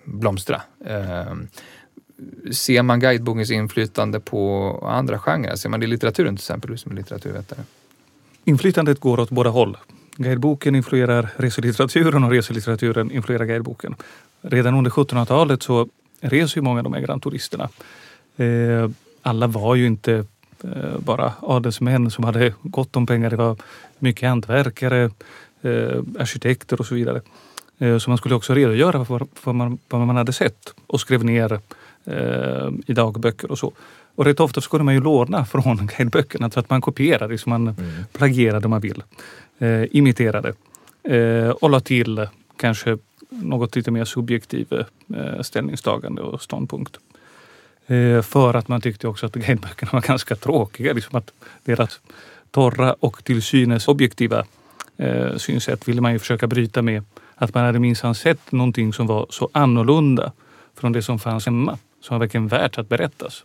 blomstra. 0.04 0.62
Ehm, 0.86 1.48
Ser 2.52 2.82
man 2.82 3.00
guidebokens 3.00 3.50
inflytande 3.50 4.20
på 4.20 4.78
andra 4.90 5.18
genrer? 5.18 5.56
Ser 5.56 5.68
man 5.68 5.80
det 5.80 5.84
i 5.84 5.86
litteraturen 5.86 6.36
till 6.36 6.42
exempel, 6.42 6.70
du 6.70 6.76
som 6.76 6.92
är 6.92 6.96
litteraturvetare? 6.96 7.60
Inflytandet 8.44 9.00
går 9.00 9.20
åt 9.20 9.30
båda 9.30 9.50
håll. 9.50 9.76
Guideboken 10.16 10.74
influerar 10.74 11.28
reselitteraturen 11.36 12.24
och 12.24 12.30
reselitteraturen 12.30 13.10
influerar 13.10 13.44
guideboken. 13.44 13.94
Redan 14.40 14.74
under 14.74 14.90
1700-talet 14.90 15.62
så 15.62 15.88
reser 16.20 16.58
ju 16.58 16.62
många 16.62 16.80
av 16.80 16.84
de 16.84 16.92
här 16.92 17.00
grannturisterna. 17.00 17.68
Eh, 18.36 18.90
alla 19.22 19.46
var 19.46 19.74
ju 19.74 19.86
inte 19.86 20.24
eh, 20.64 20.98
bara 20.98 21.32
adelsmän 21.40 22.10
som 22.10 22.24
hade 22.24 22.54
gott 22.62 22.96
om 22.96 23.06
pengar. 23.06 23.30
Det 23.30 23.36
var 23.36 23.56
mycket 23.98 24.28
hantverkare, 24.28 25.10
eh, 25.62 26.02
arkitekter 26.18 26.80
och 26.80 26.86
så 26.86 26.94
vidare. 26.94 27.20
Eh, 27.78 27.98
så 27.98 28.10
man 28.10 28.18
skulle 28.18 28.34
också 28.34 28.54
redogöra 28.54 29.04
för 29.04 29.26
vad 29.44 29.54
man, 29.54 29.78
vad 29.88 30.06
man 30.06 30.16
hade 30.16 30.32
sett 30.32 30.74
och 30.86 31.00
skrev 31.00 31.24
ner 31.24 31.60
i 32.86 32.92
dagböcker 32.92 33.50
och 33.50 33.58
så. 33.58 33.72
Och 34.14 34.24
rätt 34.24 34.40
ofta 34.40 34.60
skulle 34.60 34.84
man 34.84 34.94
ju 34.94 35.00
låna 35.00 35.44
från 35.52 35.90
guideböckerna 35.96 36.50
så 36.50 36.60
att 36.60 36.70
man 36.70 36.80
kopierade, 36.80 37.38
så 37.38 37.50
man 37.50 37.76
plagierade 38.12 38.64
om 38.66 38.70
man 38.70 38.80
vill. 38.80 39.02
Eh, 39.58 39.84
imiterade. 39.90 40.52
Eh, 41.02 41.48
och 41.48 41.70
la 41.70 41.80
till 41.80 42.26
kanske 42.56 42.98
något 43.30 43.76
lite 43.76 43.90
mer 43.90 44.04
subjektiv 44.04 44.66
eh, 45.14 45.40
ställningstagande 45.42 46.22
och 46.22 46.42
ståndpunkt. 46.42 46.98
Eh, 47.86 48.22
för 48.22 48.54
att 48.54 48.68
man 48.68 48.80
tyckte 48.80 49.08
också 49.08 49.26
att 49.26 49.32
guideböckerna 49.32 49.90
var 49.92 50.00
ganska 50.00 50.36
tråkiga. 50.36 50.92
Liksom 50.92 51.18
att 51.18 51.32
deras 51.64 52.00
torra 52.50 52.92
och 53.00 53.24
till 53.24 53.42
synes 53.42 53.88
objektiva 53.88 54.44
eh, 54.96 55.36
synsätt 55.36 55.88
ville 55.88 56.00
man 56.00 56.12
ju 56.12 56.18
försöka 56.18 56.46
bryta 56.46 56.82
med 56.82 57.04
att 57.34 57.54
man 57.54 57.64
hade 57.64 57.78
minsann 57.78 58.14
sett 58.14 58.52
någonting 58.52 58.92
som 58.92 59.06
var 59.06 59.26
så 59.30 59.48
annorlunda 59.52 60.32
från 60.74 60.92
det 60.92 61.02
som 61.02 61.18
fanns 61.18 61.46
hemma. 61.46 61.78
Som 62.02 62.14
var 62.14 62.18
verkligen 62.20 62.48
värt 62.48 62.78
att 62.78 62.88
berättas. 62.88 63.44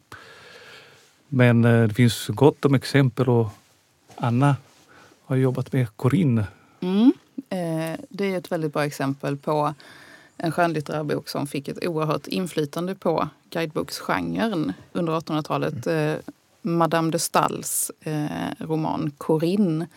Men 1.28 1.66
eh, 1.66 1.88
det 1.88 1.94
finns 1.94 2.28
gott 2.28 2.66
om 2.66 2.74
exempel 2.74 3.30
och 3.30 3.50
Anna 4.16 4.56
har 5.26 5.36
jobbat 5.36 5.74
med 5.74 5.88
Corinne. 5.96 6.48
Mm. 6.80 7.14
Eh, 7.50 8.00
det 8.10 8.34
är 8.34 8.38
ett 8.38 8.52
väldigt 8.52 8.74
bra 8.74 8.86
exempel 8.86 9.38
på 9.38 9.74
en 10.38 10.52
skönlitterär 10.52 11.04
bok 11.04 11.30
som 11.30 11.48
fick 11.48 11.68
ett 11.68 11.88
oerhört 11.88 12.28
inflytande 12.28 12.96
på 12.96 13.30
guideboksgenren 13.50 14.74
under 14.94 15.14
1800-talet. 15.14 15.88
Eh, 15.88 16.16
Madame 16.62 17.12
de 17.12 17.20
Stalls 17.20 17.92
roman 18.58 19.12
Corinne 19.18 19.88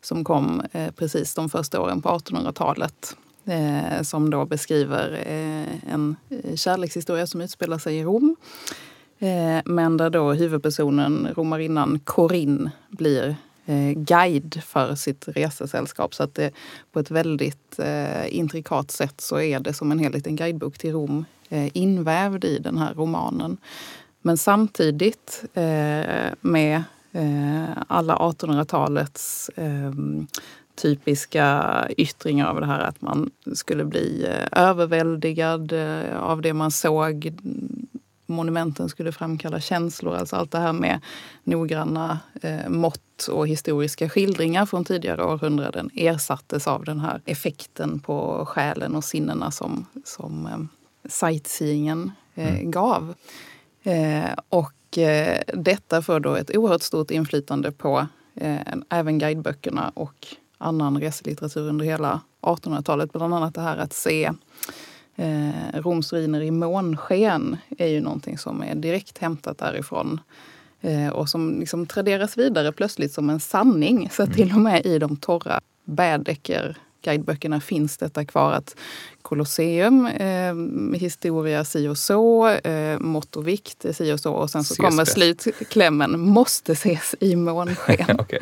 som 0.00 0.24
kom 0.24 0.62
precis 0.96 1.34
de 1.34 1.48
första 1.48 1.80
åren 1.80 2.02
på 2.02 2.08
1800-talet. 2.08 3.16
Eh, 3.44 4.02
som 4.02 4.30
då 4.30 4.44
beskriver 4.44 5.12
eh, 5.12 5.92
en 5.92 6.16
eh, 6.30 6.54
kärlekshistoria 6.56 7.26
som 7.26 7.40
utspelar 7.40 7.78
sig 7.78 7.98
i 7.98 8.04
Rom. 8.04 8.36
Eh, 9.18 9.60
men 9.64 9.96
där 9.96 10.10
då 10.10 10.32
huvudpersonen, 10.32 11.28
romarinnan 11.36 12.00
Corinne, 12.04 12.70
blir 12.88 13.36
eh, 13.66 13.92
guide 13.92 14.62
för 14.64 14.94
sitt 14.94 15.28
resesällskap. 15.28 16.14
Så 16.14 16.22
att 16.22 16.34
det 16.34 16.50
på 16.92 17.00
ett 17.00 17.10
väldigt 17.10 17.78
eh, 17.78 18.36
intrikat 18.36 18.90
sätt 18.90 19.20
så 19.20 19.40
är 19.40 19.60
det 19.60 19.72
som 19.72 19.92
en 19.92 19.98
hel 19.98 20.12
liten 20.12 20.36
guidebok 20.36 20.78
till 20.78 20.92
Rom 20.92 21.24
eh, 21.48 21.76
invävd 21.76 22.44
i 22.44 22.58
den 22.58 22.78
här 22.78 22.94
romanen. 22.94 23.56
Men 24.22 24.36
samtidigt 24.36 25.44
eh, 25.54 26.32
med 26.40 26.82
eh, 27.12 27.64
alla 27.88 28.16
1800-talets 28.16 29.48
eh, 29.48 29.92
typiska 30.78 31.86
yttringar 31.96 32.46
av 32.46 32.60
det 32.60 32.66
här 32.66 32.80
att 32.80 33.00
man 33.00 33.30
skulle 33.54 33.84
bli 33.84 34.26
eh, 34.28 34.62
överväldigad 34.64 35.72
eh, 35.72 36.18
av 36.18 36.42
det 36.42 36.52
man 36.52 36.70
såg. 36.70 37.32
Monumenten 38.26 38.88
skulle 38.88 39.12
framkalla 39.12 39.60
känslor, 39.60 40.14
alltså 40.14 40.36
allt 40.36 40.50
det 40.50 40.58
här 40.58 40.72
med 40.72 41.00
noggranna 41.44 42.18
eh, 42.42 42.68
mått 42.68 43.28
och 43.30 43.48
historiska 43.48 44.08
skildringar 44.08 44.66
från 44.66 44.84
tidigare 44.84 45.24
århundraden 45.24 45.90
ersattes 45.94 46.66
av 46.66 46.84
den 46.84 47.00
här 47.00 47.20
effekten 47.24 48.00
på 48.00 48.46
själen 48.46 48.94
och 48.94 49.04
sinnena 49.04 49.50
som, 49.50 49.86
som 50.04 50.46
eh, 50.46 50.58
sightseeingen 51.08 52.12
eh, 52.34 52.60
gav. 52.62 53.14
Eh, 53.82 54.30
och 54.48 54.98
eh, 54.98 55.42
detta 55.54 56.02
får 56.02 56.20
då 56.20 56.34
ett 56.34 56.56
oerhört 56.56 56.82
stort 56.82 57.10
inflytande 57.10 57.72
på 57.72 58.06
även 58.88 59.18
guideböckerna 59.18 59.92
och 59.94 60.26
annan 60.58 61.00
reselitteratur 61.00 61.68
under 61.68 61.84
hela 61.84 62.20
1800-talet. 62.42 63.12
Bland 63.12 63.34
annat 63.34 63.54
det 63.54 63.60
här 63.60 63.76
att 63.76 63.92
se 63.92 64.32
eh, 65.16 65.50
Roms 65.74 66.12
ruiner 66.12 66.40
i 66.40 66.50
månsken 66.50 67.56
är 67.78 67.86
ju 67.86 68.00
någonting 68.00 68.38
som 68.38 68.62
är 68.62 68.74
direkt 68.74 69.18
hämtat 69.18 69.58
därifrån. 69.58 70.20
Eh, 70.80 71.08
och 71.08 71.28
som 71.28 71.60
liksom 71.60 71.86
traderas 71.86 72.38
vidare 72.38 72.72
plötsligt 72.72 73.12
som 73.12 73.30
en 73.30 73.40
sanning. 73.40 74.08
Så 74.12 74.22
att 74.22 74.34
till 74.34 74.52
och 74.52 74.60
med 74.60 74.86
i 74.86 74.98
de 74.98 75.16
torra 75.16 75.60
Baedeker 75.84 76.76
guideböckerna 77.02 77.60
finns 77.60 77.96
detta 77.96 78.24
kvar 78.24 78.52
att 78.52 78.76
Colosseum, 79.22 80.06
eh, 80.06 80.54
historia 81.00 81.64
si 81.64 81.88
och 81.88 81.98
så, 81.98 82.48
eh, 82.48 82.98
mått 82.98 83.36
och 83.36 83.48
vikt 83.48 83.84
si 83.92 84.12
och 84.12 84.20
så 84.20 84.32
och 84.32 84.50
sen 84.50 84.64
så 84.64 84.74
Ses 84.74 84.84
kommer 84.86 85.02
bäst. 85.02 85.12
slutklämmen 85.12 86.20
måste 86.20 86.72
ses 86.72 87.14
i 87.20 87.36
månsken. 87.36 88.16
Okej, 88.20 88.38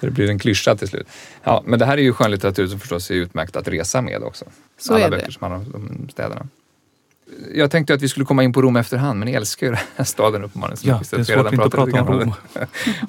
så 0.00 0.06
det 0.06 0.12
blir 0.12 0.30
en 0.30 0.38
klyscha 0.38 0.76
till 0.76 0.88
slut. 0.88 1.06
Ja, 1.42 1.62
men 1.66 1.78
det 1.78 1.84
här 1.86 1.98
är 1.98 2.02
ju 2.02 2.12
skönlitteratur 2.12 2.66
som 2.66 2.80
förstås 2.80 3.10
är 3.10 3.14
utmärkt 3.14 3.56
att 3.56 3.68
resa 3.68 4.02
med 4.02 4.22
också. 4.22 4.44
Så 4.78 4.94
Alla 4.94 5.06
är 5.06 5.10
det. 5.10 5.16
böcker 5.16 5.30
som 5.32 5.50
handlar 5.50 5.76
om 5.76 5.88
de 6.06 6.12
städerna. 6.12 6.48
Jag 7.54 7.70
tänkte 7.70 7.94
att 7.94 8.02
vi 8.02 8.08
skulle 8.08 8.26
komma 8.26 8.42
in 8.42 8.52
på 8.52 8.62
Rom 8.62 8.76
efterhand, 8.76 9.18
men 9.18 9.26
ni 9.26 9.32
älskar 9.32 9.66
ju 9.66 9.72
den 9.72 9.80
här 9.96 10.04
staden 10.04 10.44
uppenbarligen. 10.44 10.78
Ja, 10.82 11.00
det 11.10 11.16
är 11.16 11.24
svårt 11.24 11.52
inte 11.52 11.64
att 11.64 11.70
pratat 11.72 11.92
prata 11.92 12.02
om 12.02 12.20
Rom. 12.20 12.32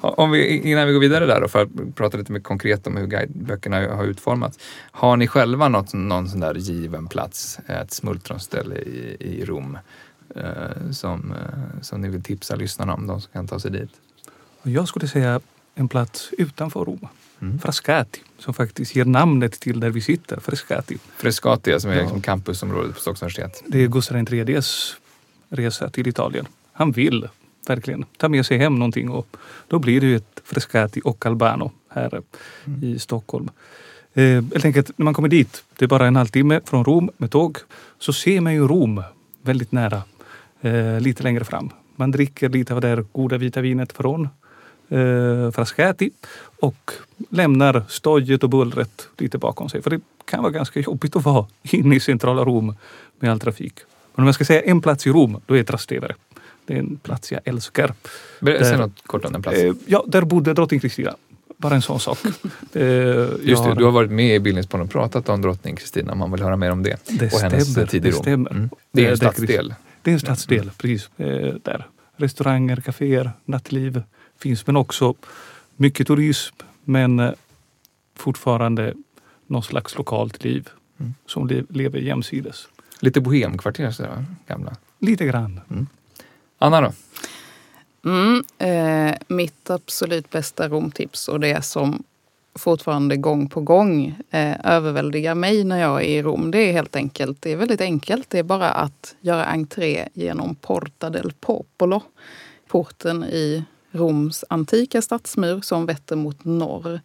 Om 0.00 0.30
vi, 0.30 0.70
innan 0.70 0.86
vi 0.86 0.92
går 0.92 1.00
vidare 1.00 1.26
där 1.26 1.40
då, 1.40 1.48
för 1.48 1.62
att 1.62 1.68
prata 1.94 2.18
lite 2.18 2.32
mer 2.32 2.40
konkret 2.40 2.86
om 2.86 2.96
hur 2.96 3.06
guideböckerna 3.06 3.76
har 3.76 4.04
utformats. 4.04 4.58
Har 4.90 5.16
ni 5.16 5.26
själva 5.26 5.68
något, 5.68 5.92
någon 5.92 6.28
sån 6.28 6.40
där 6.40 6.54
given 6.54 7.06
plats, 7.06 7.58
ett 7.66 7.92
smultronställe 7.92 8.74
i, 8.76 9.16
i 9.20 9.44
Rom 9.44 9.78
eh, 10.36 10.90
som, 10.92 11.32
eh, 11.32 11.80
som 11.82 12.00
ni 12.00 12.08
vill 12.08 12.22
tipsa 12.22 12.56
lyssnarna 12.56 12.94
om, 12.94 13.06
de 13.06 13.20
som 13.20 13.32
kan 13.32 13.46
ta 13.46 13.60
sig 13.60 13.70
dit? 13.70 13.90
Jag 14.62 14.88
skulle 14.88 15.08
säga 15.08 15.40
en 15.74 15.88
plats 15.88 16.30
utanför 16.38 16.84
Rom. 16.84 17.08
Mm. 17.42 17.58
Frascati, 17.58 18.20
som 18.38 18.54
faktiskt 18.54 18.96
ger 18.96 19.04
namnet 19.04 19.52
till 19.60 19.80
där 19.80 19.90
vi 19.90 20.00
sitter. 20.00 20.40
Frascati. 20.40 20.98
Frescati, 21.16 21.80
som 21.80 21.90
är 21.90 21.94
Ja. 21.94 22.00
liksom 22.02 22.20
campusområdet 22.22 22.94
på 22.94 23.00
Stockholms 23.00 23.22
universitet. 23.22 23.62
Det 23.66 23.78
är 23.84 23.88
Gustav 23.88 24.16
IIIs 24.32 24.96
resa 25.48 25.90
till 25.90 26.08
Italien. 26.08 26.46
Han 26.72 26.92
vill 26.92 27.28
verkligen 27.68 28.04
ta 28.16 28.28
med 28.28 28.46
sig 28.46 28.58
hem 28.58 28.74
någonting 28.74 29.10
och 29.10 29.36
då 29.68 29.78
blir 29.78 30.00
det 30.00 30.06
ju 30.06 30.16
ett 30.16 30.40
Frascati 30.44 31.00
och 31.04 31.26
Albano 31.26 31.72
här 31.88 32.22
i 32.82 32.98
Stockholm. 32.98 33.48
Eh, 34.14 34.24
helt 34.24 34.64
enkelt, 34.64 34.98
när 34.98 35.04
man 35.04 35.14
kommer 35.14 35.28
dit, 35.28 35.64
det 35.78 35.84
är 35.84 35.88
bara 35.88 36.06
en 36.06 36.16
halvtimme 36.16 36.60
från 36.64 36.84
Rom 36.84 37.10
med 37.16 37.30
tåg, 37.30 37.58
så 37.98 38.12
ser 38.12 38.40
man 38.40 38.54
ju 38.54 38.68
Rom 38.68 39.02
väldigt 39.42 39.72
nära, 39.72 40.02
eh, 40.60 41.00
lite 41.00 41.22
längre 41.22 41.44
fram. 41.44 41.70
Man 41.96 42.10
dricker 42.10 42.48
lite 42.48 42.74
av 42.74 42.80
det 42.80 42.88
där 42.88 43.04
goda 43.12 43.38
vita 43.38 43.60
vinet 43.60 43.92
från 43.92 44.28
eh, 44.90 45.50
Frascati 45.50 46.10
och 46.60 46.90
lämnar 47.30 47.82
stojet 47.88 48.42
och 48.44 48.50
bullret 48.50 49.08
lite 49.18 49.38
bakom 49.38 49.68
sig. 49.68 49.82
För 49.82 49.90
det 49.90 50.00
kan 50.24 50.42
vara 50.42 50.52
ganska 50.52 50.80
jobbigt 50.80 51.16
att 51.16 51.24
vara 51.24 51.46
inne 51.62 51.96
i 51.96 52.00
centrala 52.00 52.44
Rom 52.44 52.74
med 53.18 53.30
all 53.30 53.40
trafik. 53.40 53.74
Men 54.14 54.22
om 54.22 54.26
jag 54.26 54.34
ska 54.34 54.44
säga 54.44 54.60
en 54.62 54.80
plats 54.80 55.06
i 55.06 55.10
Rom, 55.10 55.40
då 55.46 55.56
är 55.56 55.62
Trastevere. 55.62 56.14
Det 56.64 56.74
är 56.74 56.78
en 56.78 56.96
plats 56.96 57.32
jag 57.32 57.40
älskar. 57.44 57.94
Ber- 58.40 58.58
Säg 58.62 58.70
Där- 58.70 58.78
något 58.78 59.06
kort 59.06 59.24
om 59.24 59.32
den 59.32 59.42
platsen. 59.42 59.68
Eh, 59.68 59.74
ja, 59.86 60.04
där 60.06 60.22
bodde 60.22 60.52
drottning 60.54 60.80
Kristina. 60.80 61.14
Bara 61.56 61.74
en 61.74 61.82
sån 61.82 62.00
sak. 62.00 62.18
Eh, 62.72 62.82
Just 62.82 63.44
det, 63.46 63.54
har- 63.56 63.74
du 63.74 63.84
har 63.84 63.90
varit 63.92 64.10
med 64.10 64.34
i 64.36 64.40
Bildningspodden 64.40 64.86
och 64.86 64.92
pratat 64.92 65.28
om 65.28 65.42
drottning 65.42 65.76
Kristina 65.76 66.12
om 66.12 66.18
man 66.18 66.32
vill 66.32 66.42
höra 66.42 66.56
mer 66.56 66.70
om 66.70 66.82
det. 66.82 66.96
det 67.08 67.32
och 67.34 67.40
hennes 67.40 67.72
stämmer, 67.72 67.86
tid 67.86 68.06
i 68.06 68.08
det 68.10 68.16
Rom. 68.16 68.22
stämmer. 68.22 68.50
Mm. 68.50 68.70
Det 68.92 69.02
är 69.02 69.06
en 69.06 69.12
Eh, 69.12 69.16
stadsdel. 69.16 69.74
Det 70.02 70.10
är 70.10 70.14
en 70.14 70.20
stadsdel, 70.20 70.70
precis. 70.78 71.10
Eh, 71.16 71.54
där. 71.62 71.86
Restauranger, 72.16 72.76
kaféer, 72.76 73.30
nattliv 73.44 74.02
finns. 74.40 74.66
Men 74.66 74.76
också 74.76 75.14
mycket 75.76 76.06
turism. 76.06 76.54
Men 76.84 77.18
eh, 77.20 77.32
fortfarande 78.16 78.94
någon 79.46 79.62
slags 79.62 79.96
lokalt 79.98 80.44
liv 80.44 80.68
Mm. 81.00 81.14
som 81.26 81.46
le- 81.48 81.64
lever 81.68 81.98
jämsides. 81.98 82.68
Lite 83.00 83.20
bohemkvarter 83.20 83.90
sådär, 83.90 84.24
gamla. 84.46 84.76
Lite 84.98 85.24
grann. 85.26 85.60
Anna 86.58 86.80
då? 86.80 86.92
Mm, 88.04 88.44
eh, 88.58 89.16
mitt 89.28 89.70
absolut 89.70 90.30
bästa 90.30 90.68
Romtips 90.68 91.28
och 91.28 91.40
det 91.40 91.62
som 91.64 92.02
fortfarande 92.54 93.16
gång 93.16 93.48
på 93.48 93.60
gång 93.60 94.18
eh, 94.30 94.56
överväldigar 94.64 95.34
mig 95.34 95.64
när 95.64 95.80
jag 95.80 96.00
är 96.02 96.06
i 96.08 96.22
Rom. 96.22 96.50
Det 96.50 96.58
är 96.58 96.72
helt 96.72 96.96
enkelt, 96.96 97.42
det 97.42 97.52
är 97.52 97.56
väldigt 97.56 97.80
enkelt. 97.80 98.30
Det 98.30 98.38
är 98.38 98.42
bara 98.42 98.70
att 98.70 99.14
göra 99.20 99.44
entré 99.44 100.08
genom 100.14 100.54
Porta 100.54 101.10
del 101.10 101.32
Popolo. 101.40 102.02
Porten 102.68 103.24
i 103.24 103.64
Roms 103.90 104.44
antika 104.48 105.02
stadsmur 105.02 105.60
som 105.60 105.86
vetter 105.86 106.16
mot 106.16 106.44
norr. 106.44 107.00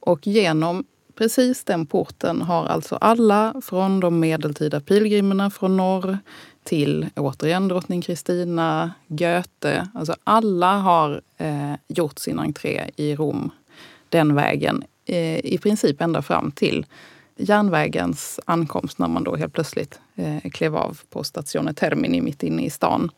Och 0.00 0.26
genom 0.26 0.84
precis 1.14 1.64
den 1.64 1.86
porten 1.86 2.42
har 2.42 2.66
alltså 2.66 2.96
alla 2.96 3.54
från 3.64 4.00
de 4.00 4.20
medeltida 4.20 4.80
pilgrimerna 4.80 5.50
från 5.50 5.76
norr 5.76 6.18
till 6.64 7.06
återigen 7.16 7.68
drottning 7.68 8.02
Kristina, 8.02 8.92
Goethe. 9.06 9.88
Alltså 9.94 10.16
alla 10.24 10.78
har 10.78 11.20
eh, 11.36 11.74
gjort 11.88 12.18
sin 12.18 12.38
entré 12.38 12.90
i 12.96 13.16
Rom 13.16 13.50
den 14.08 14.34
vägen. 14.34 14.84
Eh, 15.04 15.38
I 15.38 15.58
princip 15.62 16.00
ända 16.00 16.22
fram 16.22 16.50
till 16.50 16.86
järnvägens 17.36 18.40
ankomst 18.44 18.98
när 18.98 19.08
man 19.08 19.24
då 19.24 19.36
helt 19.36 19.52
plötsligt 19.52 20.00
eh, 20.14 20.50
klev 20.50 20.76
av 20.76 21.00
på 21.10 21.24
Stazione 21.24 21.74
Termini 21.74 22.20
mitt 22.20 22.42
inne 22.42 22.64
i 22.64 22.70
stan. 22.70 23.10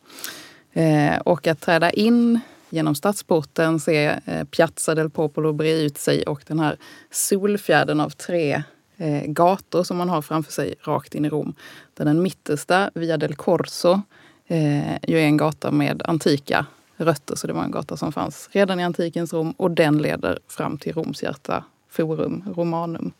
Eh, 0.73 1.17
och 1.17 1.47
att 1.47 1.61
träda 1.61 1.91
in 1.91 2.39
genom 2.71 2.95
stadsporten, 2.95 3.79
se 3.79 4.19
eh, 4.25 4.43
Piazza 4.43 4.95
del 4.95 5.09
Popolo 5.09 5.53
bre 5.53 5.71
ut 5.71 5.97
sig 5.97 6.23
och 6.23 6.43
den 6.47 6.59
här 6.59 6.77
solfjärden 7.11 7.99
av 7.99 8.09
tre 8.09 8.63
eh, 8.97 9.23
gator 9.25 9.83
som 9.83 9.97
man 9.97 10.09
har 10.09 10.21
framför 10.21 10.51
sig 10.51 10.75
rakt 10.81 11.15
in 11.15 11.25
i 11.25 11.29
Rom. 11.29 11.53
Där 11.93 12.05
den 12.05 12.21
mittersta, 12.21 12.91
Via 12.93 13.17
del 13.17 13.35
Corso, 13.35 14.01
eh, 14.47 14.93
ju 15.07 15.19
är 15.19 15.25
en 15.25 15.37
gata 15.37 15.71
med 15.71 16.01
antika 16.05 16.65
rötter. 16.95 17.35
Så 17.35 17.47
det 17.47 17.53
var 17.53 17.63
en 17.63 17.71
gata 17.71 17.97
som 17.97 18.11
fanns 18.11 18.49
redan 18.51 18.79
i 18.79 18.83
antikens 18.83 19.33
Rom 19.33 19.51
och 19.51 19.71
den 19.71 19.97
leder 19.97 20.39
fram 20.47 20.77
till 20.77 20.93
Roms 20.93 21.23
hjärta, 21.23 21.63
Forum 21.89 22.43
Romanum. 22.55 23.11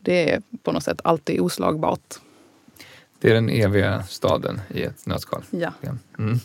Det 0.00 0.32
är 0.32 0.42
på 0.62 0.72
något 0.72 0.84
sätt 0.84 1.00
alltid 1.04 1.40
oslagbart. 1.40 2.14
Det 3.20 3.30
är 3.30 3.34
den 3.34 3.50
eviga 3.50 4.02
staden 4.02 4.60
i 4.68 4.82
ett 4.82 5.06
nötskal. 5.06 5.44
Ja. 5.50 5.72
Mm. 6.18 6.38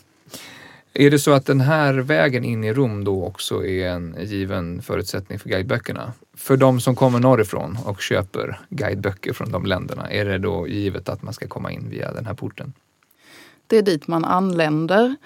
Är 0.96 1.10
det 1.10 1.18
så 1.18 1.32
att 1.32 1.46
den 1.46 1.60
här 1.60 1.94
vägen 1.94 2.44
in 2.44 2.64
i 2.64 2.72
Rom 2.72 3.04
då 3.04 3.24
också 3.24 3.66
är 3.66 3.88
en 3.88 4.16
given 4.20 4.82
förutsättning 4.82 5.38
för 5.38 5.48
guideböckerna? 5.48 6.12
För 6.36 6.56
de 6.56 6.80
som 6.80 6.96
kommer 6.96 7.20
norrifrån 7.20 7.78
och 7.84 8.00
köper 8.00 8.60
guideböcker 8.68 9.32
från 9.32 9.52
de 9.52 9.66
länderna, 9.66 10.10
är 10.10 10.24
det 10.24 10.38
då 10.38 10.68
givet 10.68 11.08
att 11.08 11.22
man 11.22 11.34
ska 11.34 11.48
komma 11.48 11.72
in 11.72 11.90
via 11.90 12.12
den 12.12 12.26
här 12.26 12.34
porten? 12.34 12.72
Det 13.66 13.76
är 13.76 13.82
dit 13.82 14.06
man 14.06 14.24
anländer. 14.24 15.16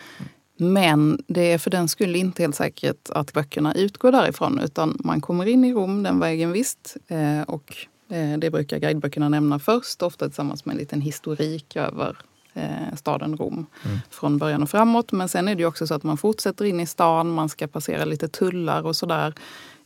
Men 0.57 1.23
det 1.27 1.53
är 1.53 1.59
för 1.59 1.71
den 1.71 1.89
skull 1.89 2.17
inte 2.17 2.43
helt 2.43 2.57
säkert 2.57 3.11
att 3.11 3.33
böckerna 3.33 3.75
utgår 3.75 4.13
därifrån 4.13 4.61
utan 4.65 4.97
man 5.05 5.21
kommer 5.21 5.47
in 5.47 5.65
i 5.65 5.73
Rom 5.73 6.03
den 6.03 6.21
vägen 6.21 6.53
visst. 6.53 6.97
Eh, 7.09 7.43
och 7.43 7.77
eh, 8.11 8.39
det 8.39 8.51
brukar 8.51 8.79
guideböckerna 8.79 9.29
nämna 9.29 9.59
först, 9.59 10.03
ofta 10.03 10.27
tillsammans 10.27 10.65
med 10.65 10.73
en 10.73 10.79
liten 10.79 11.01
historik 11.01 11.77
över 11.77 12.17
eh, 12.59 12.97
staden 12.97 13.37
Rom 13.37 13.67
Mm. 13.85 13.99
från 14.11 14.39
början 14.39 14.63
och 14.63 14.71
framåt. 14.71 15.13
Men 15.13 15.29
sen 15.29 15.49
är 15.49 15.55
det 15.55 15.67
också 15.67 15.87
så 15.87 15.95
att 15.95 16.03
man 16.03 16.17
fortsätter 16.17 16.65
in 16.65 16.81
i 16.81 16.87
stan, 16.87 17.31
man 17.31 17.49
ska 17.49 17.67
passera 17.67 18.05
lite 18.05 18.29
tullar 18.29 18.87
och 18.87 18.97
sådär. 18.97 19.35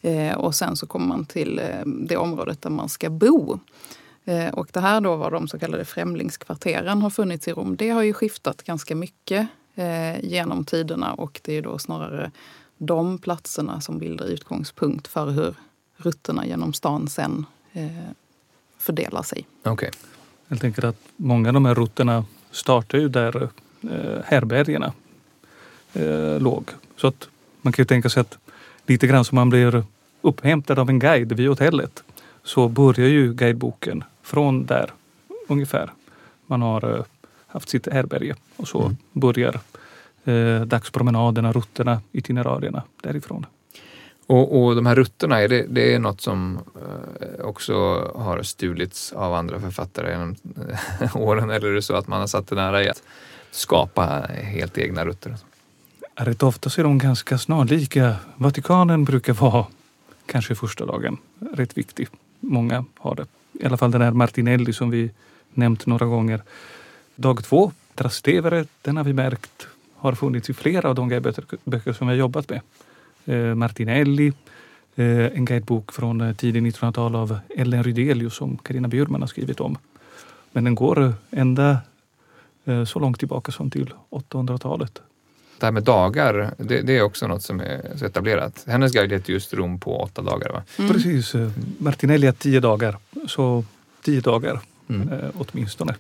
Eh, 0.01 0.35
och 0.35 0.55
sen 0.55 0.77
så 0.77 0.87
kommer 0.87 1.07
man 1.07 1.25
till 1.25 1.59
eh, 1.59 1.87
det 1.87 2.17
området 2.17 2.63
där 2.63 2.71
man 2.71 2.89
ska 2.89 3.11
bo. 3.11 3.59
Eh, 4.25 4.49
och 4.55 4.69
det 4.73 4.81
här 4.81 5.01
då 5.01 5.17
var 5.17 5.31
de 5.31 5.49
så 5.49 5.59
kallade 5.59 5.85
främlingskvarteren 5.85 7.03
har 7.03 7.11
funnits 7.11 7.49
i 7.49 7.53
Rom. 7.53 7.77
Det 7.77 7.91
har 7.91 8.03
ju 8.03 8.13
skiftat 8.13 8.63
ganska 8.63 8.95
mycket 8.97 9.47
genom 10.21 10.65
tiderna 10.65 11.15
och 11.15 11.41
det 11.45 11.53
är 11.59 11.63
då 11.63 11.79
snarare 11.79 12.31
de 12.79 13.19
platserna 13.19 13.81
som 13.81 13.99
bildar 13.99 14.27
utgångspunkt 14.27 15.09
för 15.09 15.31
hur 15.31 15.55
rutterna 15.97 16.47
genom 16.47 16.73
stan 16.73 17.09
sen 17.09 17.47
fördelar 18.79 19.23
sig. 19.23 19.47
Okej. 19.65 19.91
Jag 20.49 20.61
tänker 20.61 20.85
att 20.85 20.97
många 21.17 21.49
av 21.49 21.55
de 21.55 21.65
här 21.65 21.75
rutterna 21.75 22.25
startar 22.53 22.99
ju 22.99 23.09
där 23.09 23.43
eh, 23.83 24.23
härbergerna 24.25 24.93
eh, 25.93 26.41
låg. 26.41 26.71
Så 26.97 27.07
att 27.07 27.29
man 27.63 27.73
kan 27.73 27.83
ju 27.83 27.87
tänka 27.87 28.09
sig 28.09 28.21
att 28.21 28.39
lite 28.87 29.07
grann 29.07 29.25
som 29.25 29.37
man 29.37 29.51
blir 29.51 29.85
upphämtad 30.23 30.79
av 30.79 30.89
en 30.89 30.99
guide 30.99 31.33
vid 31.33 31.49
hotellet 31.49 32.03
så 32.43 32.69
börjar 32.69 33.09
ju 33.09 33.35
guideboken 33.35 34.05
från 34.23 34.67
där 34.67 34.93
ungefär. 35.49 35.93
Man 36.47 36.63
har 36.63 36.99
eh, 36.99 37.05
haft 37.47 37.69
sitt 37.69 37.87
härberge 37.93 38.35
och 38.57 38.69
så 38.69 38.83
Mm. 38.83 38.97
börjar 39.13 39.61
eh, 40.25 40.61
dagspromenaderna, 40.61 41.53
rutterna, 41.53 42.01
itinerarierna 42.13 42.83
därifrån. 43.03 43.47
Och, 44.33 44.63
och 44.63 44.77
de 44.77 44.87
här 44.87 44.95
rutterna, 44.95 45.41
är 45.41 45.49
det, 45.49 45.67
det 45.69 45.95
är 45.95 45.99
något 45.99 46.21
som 46.21 46.59
eh, 46.77 47.45
också 47.45 47.75
har 48.15 48.43
stulits 48.43 49.13
av 49.13 49.35
andra 49.35 49.61
författare 49.61 50.11
genom 50.11 50.37
eh, 51.03 51.17
åren? 51.23 51.51
Eller 51.51 51.69
är 51.69 51.75
det 51.75 51.83
så 51.83 51.95
att 51.95 52.09
man 52.09 52.21
har 52.21 52.27
satt 52.27 52.47
det 52.47 52.55
nära 52.55 52.85
i 52.85 52.89
att 52.89 53.03
skapa 53.51 54.27
helt 54.29 54.79
egna 54.79 55.05
rutter? 55.05 55.37
Rätt 56.15 56.43
ofta 56.43 56.71
så 56.71 56.81
är 56.81 56.85
de 56.85 56.99
ganska 56.99 57.39
snarlika. 57.39 58.17
Vatikanen 58.37 59.05
brukar 59.05 59.33
vara 59.33 59.67
kanske 60.27 60.55
första 60.55 60.87
dagen 60.87 61.17
rätt 61.55 61.79
viktig. 61.79 62.09
Många 62.41 62.85
har 62.99 63.15
det. 63.15 63.27
I 63.53 63.67
alla 63.67 63.77
fall 63.77 63.91
den 63.91 64.03
här 64.03 64.11
Martinelli 64.11 64.73
som 64.73 64.91
vi 64.91 65.11
nämnt 65.55 65.87
några 65.87 66.07
gånger. 66.07 66.43
Dag 67.17 67.45
två, 67.45 67.73
Trastevere, 67.95 68.65
den 68.83 68.97
har 68.97 69.05
vi 69.05 69.13
märkt 69.13 69.67
har 69.97 70.15
funnits 70.15 70.51
i 70.51 70.55
flera 70.55 70.89
av 70.89 70.95
de 70.95 71.09
böcker 71.65 71.93
som 71.93 72.07
vi 72.07 72.13
har 72.13 72.19
jobbat 72.19 72.51
med. 72.51 72.61
Eh, 73.25 73.55
Martinelli, 73.55 74.33
eh, 74.97 75.07
en 75.27 75.45
guidebok 75.45 75.93
från 75.93 76.21
eh, 76.21 76.35
tidigt 76.35 76.63
1900-tal 76.77 77.15
av 77.17 77.39
Ellen 77.57 77.85
Rydelius 77.85 78.35
som 78.35 78.57
Karina 78.57 78.89
Bjurman 78.89 79.21
har 79.21 79.29
skrivit 79.29 79.61
om. 79.61 79.79
Men 80.53 80.65
den 80.65 80.75
går 80.75 81.15
ända 81.31 81.79
eh, 82.65 82.85
så 82.85 82.99
långt 82.99 83.19
tillbaka 83.19 83.53
som 83.53 83.71
till 83.71 83.91
800-talet. 84.11 85.03
Det 85.59 85.67
här 85.67 85.73
med 85.73 85.83
dagar, 85.83 86.55
det, 86.59 86.83
det 86.83 86.99
är 86.99 87.03
också 87.03 87.27
något 87.27 87.43
som 87.43 87.61
är 87.61 87.97
så 87.97 88.05
etablerat. 88.05 88.65
Hennes 88.67 88.93
guide 88.93 89.13
heter 89.13 89.33
just 89.33 89.55
Rom 89.55 89.81
på 89.81 90.01
åtta 90.01 90.23
dagar. 90.23 90.51
Va? 90.51 90.63
Mm. 90.79 90.93
Precis. 90.93 91.33
Martinelli 91.79 92.27
har 92.27 92.33
tio 92.35 92.61
dagar. 92.61 92.97
Så 93.27 93.65
tio 94.03 94.21
dagar 94.21 94.61
Mm. 94.89 95.09
eh, 95.13 95.31
åtminstone. 95.39 95.95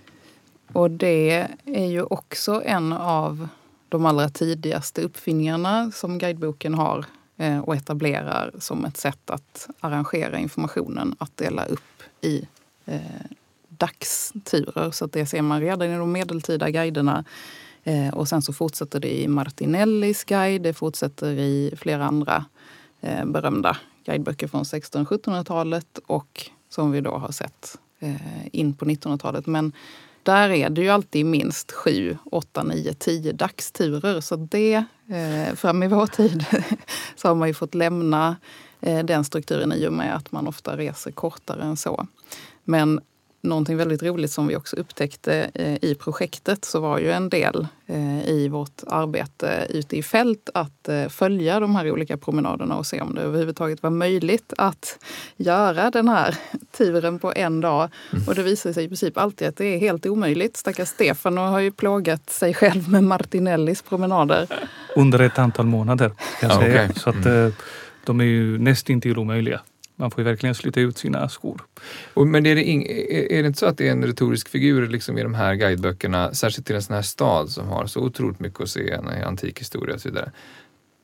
Och 0.72 0.90
det 0.90 1.48
är 1.64 1.86
ju 1.86 2.02
också 2.02 2.62
en 2.64 2.92
av 2.92 3.48
de 3.92 4.06
allra 4.06 4.28
tidigaste 4.28 5.02
uppfinningarna 5.02 5.90
som 5.90 6.18
guideboken 6.18 6.74
har 6.74 7.04
eh, 7.36 7.58
och 7.58 7.76
etablerar 7.76 8.52
som 8.58 8.84
ett 8.84 8.96
sätt 8.96 9.30
att 9.30 9.68
arrangera 9.80 10.38
informationen, 10.38 11.14
att 11.18 11.36
dela 11.36 11.64
upp 11.64 12.02
i 12.20 12.48
eh, 12.84 13.00
dagsturer. 13.68 14.90
Så 14.90 15.04
att 15.04 15.12
det 15.12 15.26
ser 15.26 15.42
man 15.42 15.60
redan 15.60 15.90
i 15.90 15.96
de 15.96 16.12
medeltida 16.12 16.70
guiderna. 16.70 17.24
Eh, 17.84 18.14
och 18.14 18.28
sen 18.28 18.42
så 18.42 18.52
fortsätter 18.52 19.00
det 19.00 19.20
i 19.20 19.28
Martinellis 19.28 20.24
guide, 20.24 20.62
det 20.62 20.72
fortsätter 20.72 21.32
i 21.32 21.74
flera 21.76 22.04
andra 22.04 22.44
eh, 23.00 23.24
berömda 23.24 23.76
guideböcker 24.04 24.48
från 24.48 24.62
1600-1700-talet 24.62 25.98
och 26.06 26.50
som 26.68 26.90
vi 26.90 27.00
då 27.00 27.10
har 27.10 27.32
sett 27.32 27.78
eh, 28.00 28.46
in 28.52 28.74
på 28.74 28.84
1900-talet. 28.84 29.46
Men 29.46 29.72
där 30.22 30.50
är 30.50 30.70
det 30.70 30.80
ju 30.80 30.88
alltid 30.88 31.26
minst 31.26 31.72
sju, 31.72 32.16
åtta, 32.24 32.62
nio, 32.62 32.94
tio 32.94 33.32
dagsturer. 33.32 34.20
Så 34.20 34.36
det, 34.36 34.84
eh, 35.08 35.54
fram 35.54 35.82
i 35.82 35.88
vår 35.88 36.06
tid, 36.06 36.44
så 37.16 37.28
har 37.28 37.34
man 37.34 37.48
ju 37.48 37.54
fått 37.54 37.74
lämna 37.74 38.36
eh, 38.80 39.04
den 39.04 39.24
strukturen 39.24 39.72
i 39.72 39.86
och 39.86 39.92
med 39.92 40.16
att 40.16 40.32
man 40.32 40.46
ofta 40.46 40.76
reser 40.76 41.10
kortare 41.10 41.62
än 41.62 41.76
så. 41.76 42.06
Men 42.64 43.00
någonting 43.42 43.76
väldigt 43.76 44.02
roligt 44.02 44.30
som 44.30 44.46
vi 44.46 44.56
också 44.56 44.76
upptäckte 44.76 45.50
eh, 45.54 45.74
i 45.90 45.94
projektet 45.94 46.64
så 46.64 46.80
var 46.80 46.98
ju 46.98 47.10
en 47.10 47.28
del 47.28 47.66
eh, 47.86 48.28
i 48.28 48.48
vårt 48.48 48.82
arbete 48.86 49.66
ute 49.70 49.96
i 49.96 50.02
fält 50.02 50.50
att 50.54 50.88
eh, 50.88 51.08
följa 51.08 51.60
de 51.60 51.76
här 51.76 51.90
olika 51.90 52.16
promenaderna 52.16 52.76
och 52.76 52.86
se 52.86 53.00
om 53.00 53.14
det 53.14 53.20
överhuvudtaget 53.20 53.82
var 53.82 53.90
möjligt 53.90 54.52
att 54.58 54.98
göra 55.36 55.90
den 55.90 56.08
här 56.08 56.36
turen 56.76 57.18
på 57.18 57.32
en 57.36 57.60
dag. 57.60 57.88
Mm. 58.12 58.28
Och 58.28 58.34
det 58.34 58.42
visade 58.42 58.74
sig 58.74 58.84
i 58.84 58.88
princip 58.88 59.18
alltid 59.18 59.48
att 59.48 59.56
det 59.56 59.66
är 59.66 59.78
helt 59.78 60.06
omöjligt. 60.06 60.56
Stackars 60.56 60.88
Stefano 60.88 61.40
har 61.40 61.60
ju 61.60 61.70
plågat 61.70 62.30
sig 62.30 62.54
själv 62.54 62.88
med 62.88 63.04
Martinellis 63.04 63.82
promenader. 63.82 64.48
Under 64.96 65.18
ett 65.18 65.38
antal 65.38 65.66
månader 65.66 66.12
kan 66.40 66.50
jag 66.50 66.58
säga. 66.58 66.84
Okay. 66.84 66.94
Så 66.96 67.10
att, 67.10 67.26
mm. 67.26 67.52
de 68.04 68.20
är 68.20 68.24
ju 68.24 68.58
nästintill 68.58 69.18
omöjliga. 69.18 69.60
Man 70.02 70.10
får 70.10 70.20
ju 70.20 70.24
verkligen 70.24 70.54
slita 70.54 70.80
ut 70.80 70.98
sina 70.98 71.28
skor. 71.28 71.62
Och, 72.14 72.26
men 72.26 72.46
är 72.46 72.54
det, 72.54 72.64
ing, 72.64 72.86
är, 72.86 73.32
är 73.32 73.42
det 73.42 73.46
inte 73.46 73.58
så 73.58 73.66
att 73.66 73.78
det 73.78 73.88
är 73.88 73.92
en 73.92 74.04
retorisk 74.04 74.48
figur 74.48 74.88
liksom 74.88 75.18
i 75.18 75.22
de 75.22 75.34
här 75.34 75.54
guideböckerna, 75.54 76.34
särskilt 76.34 76.66
till 76.66 76.76
en 76.76 76.82
sån 76.82 76.94
här 76.94 77.02
stad 77.02 77.50
som 77.50 77.68
har 77.68 77.86
så 77.86 78.00
otroligt 78.00 78.40
mycket 78.40 78.60
att 78.60 78.68
se 78.68 78.80
i 78.80 79.22
antik 79.22 79.60
historia 79.60 79.94
och 79.94 80.00
så 80.00 80.08
vidare, 80.08 80.32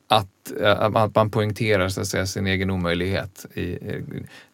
att, 0.07 0.51
eh, 0.61 0.81
att 0.81 1.15
man 1.15 1.31
poängterar 1.31 1.89
så 1.89 2.01
att 2.01 2.07
säga, 2.07 2.25
sin 2.25 2.47
egen 2.47 2.69
omöjlighet. 2.69 3.45
I, 3.53 3.77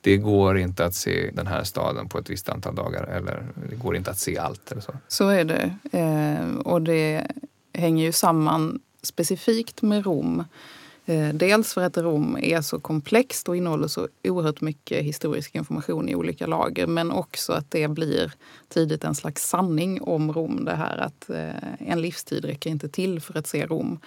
det 0.02 0.18
går 0.18 0.58
inte 0.58 0.86
att 0.86 0.96
se 0.96 1.32
den 1.34 1.48
här 1.48 1.64
staden 1.64 2.10
på 2.10 2.20
ett 2.20 2.30
visst 2.30 2.50
antal 2.50 2.76
dagar 2.76 3.04
eller 3.04 3.44
det 3.70 3.76
går 3.76 3.96
inte 3.96 4.12
att 4.12 4.20
se 4.20 4.38
allt. 4.38 4.72
Eller 4.72 4.82
så. 4.82 4.94
så 5.08 5.30
är 5.30 5.44
det. 5.44 5.76
Eh, 5.92 6.58
och 6.58 6.82
det 6.82 7.28
hänger 7.74 8.06
ju 8.06 8.12
samman 8.12 8.80
specifikt 9.02 9.82
med 9.82 10.06
Rom 10.06 10.44
Eh, 10.44 10.75
Eh, 11.06 11.34
dels 11.34 11.74
för 11.74 11.82
att 11.82 11.98
Rom 11.98 12.38
är 12.42 12.62
så 12.62 12.80
komplext 12.80 13.50
och 13.50 13.58
innehåller 13.58 13.88
så 13.88 14.08
oerhört 14.24 14.62
mycket 14.62 15.04
historisk 15.04 15.56
information 15.56 16.10
i 16.10 16.16
olika 16.16 16.48
lager. 16.48 16.88
Men 16.88 17.12
också 17.12 17.54
att 17.54 17.72
det 17.72 17.88
blir 17.88 18.34
tidigt 18.70 19.04
en 19.04 19.16
slags 19.16 19.50
sanning 19.50 20.02
om 20.02 20.34
Rom. 20.34 20.66
Det 20.66 20.76
här 20.76 20.98
att 20.98 21.30
eh, 21.30 21.90
en 21.90 22.02
livstid 22.02 22.46
räcker 22.46 22.70
inte 22.70 22.90
till 22.90 23.22
för 23.22 23.38
att 23.38 23.48
se 23.48 23.66
Rom. 23.66 24.00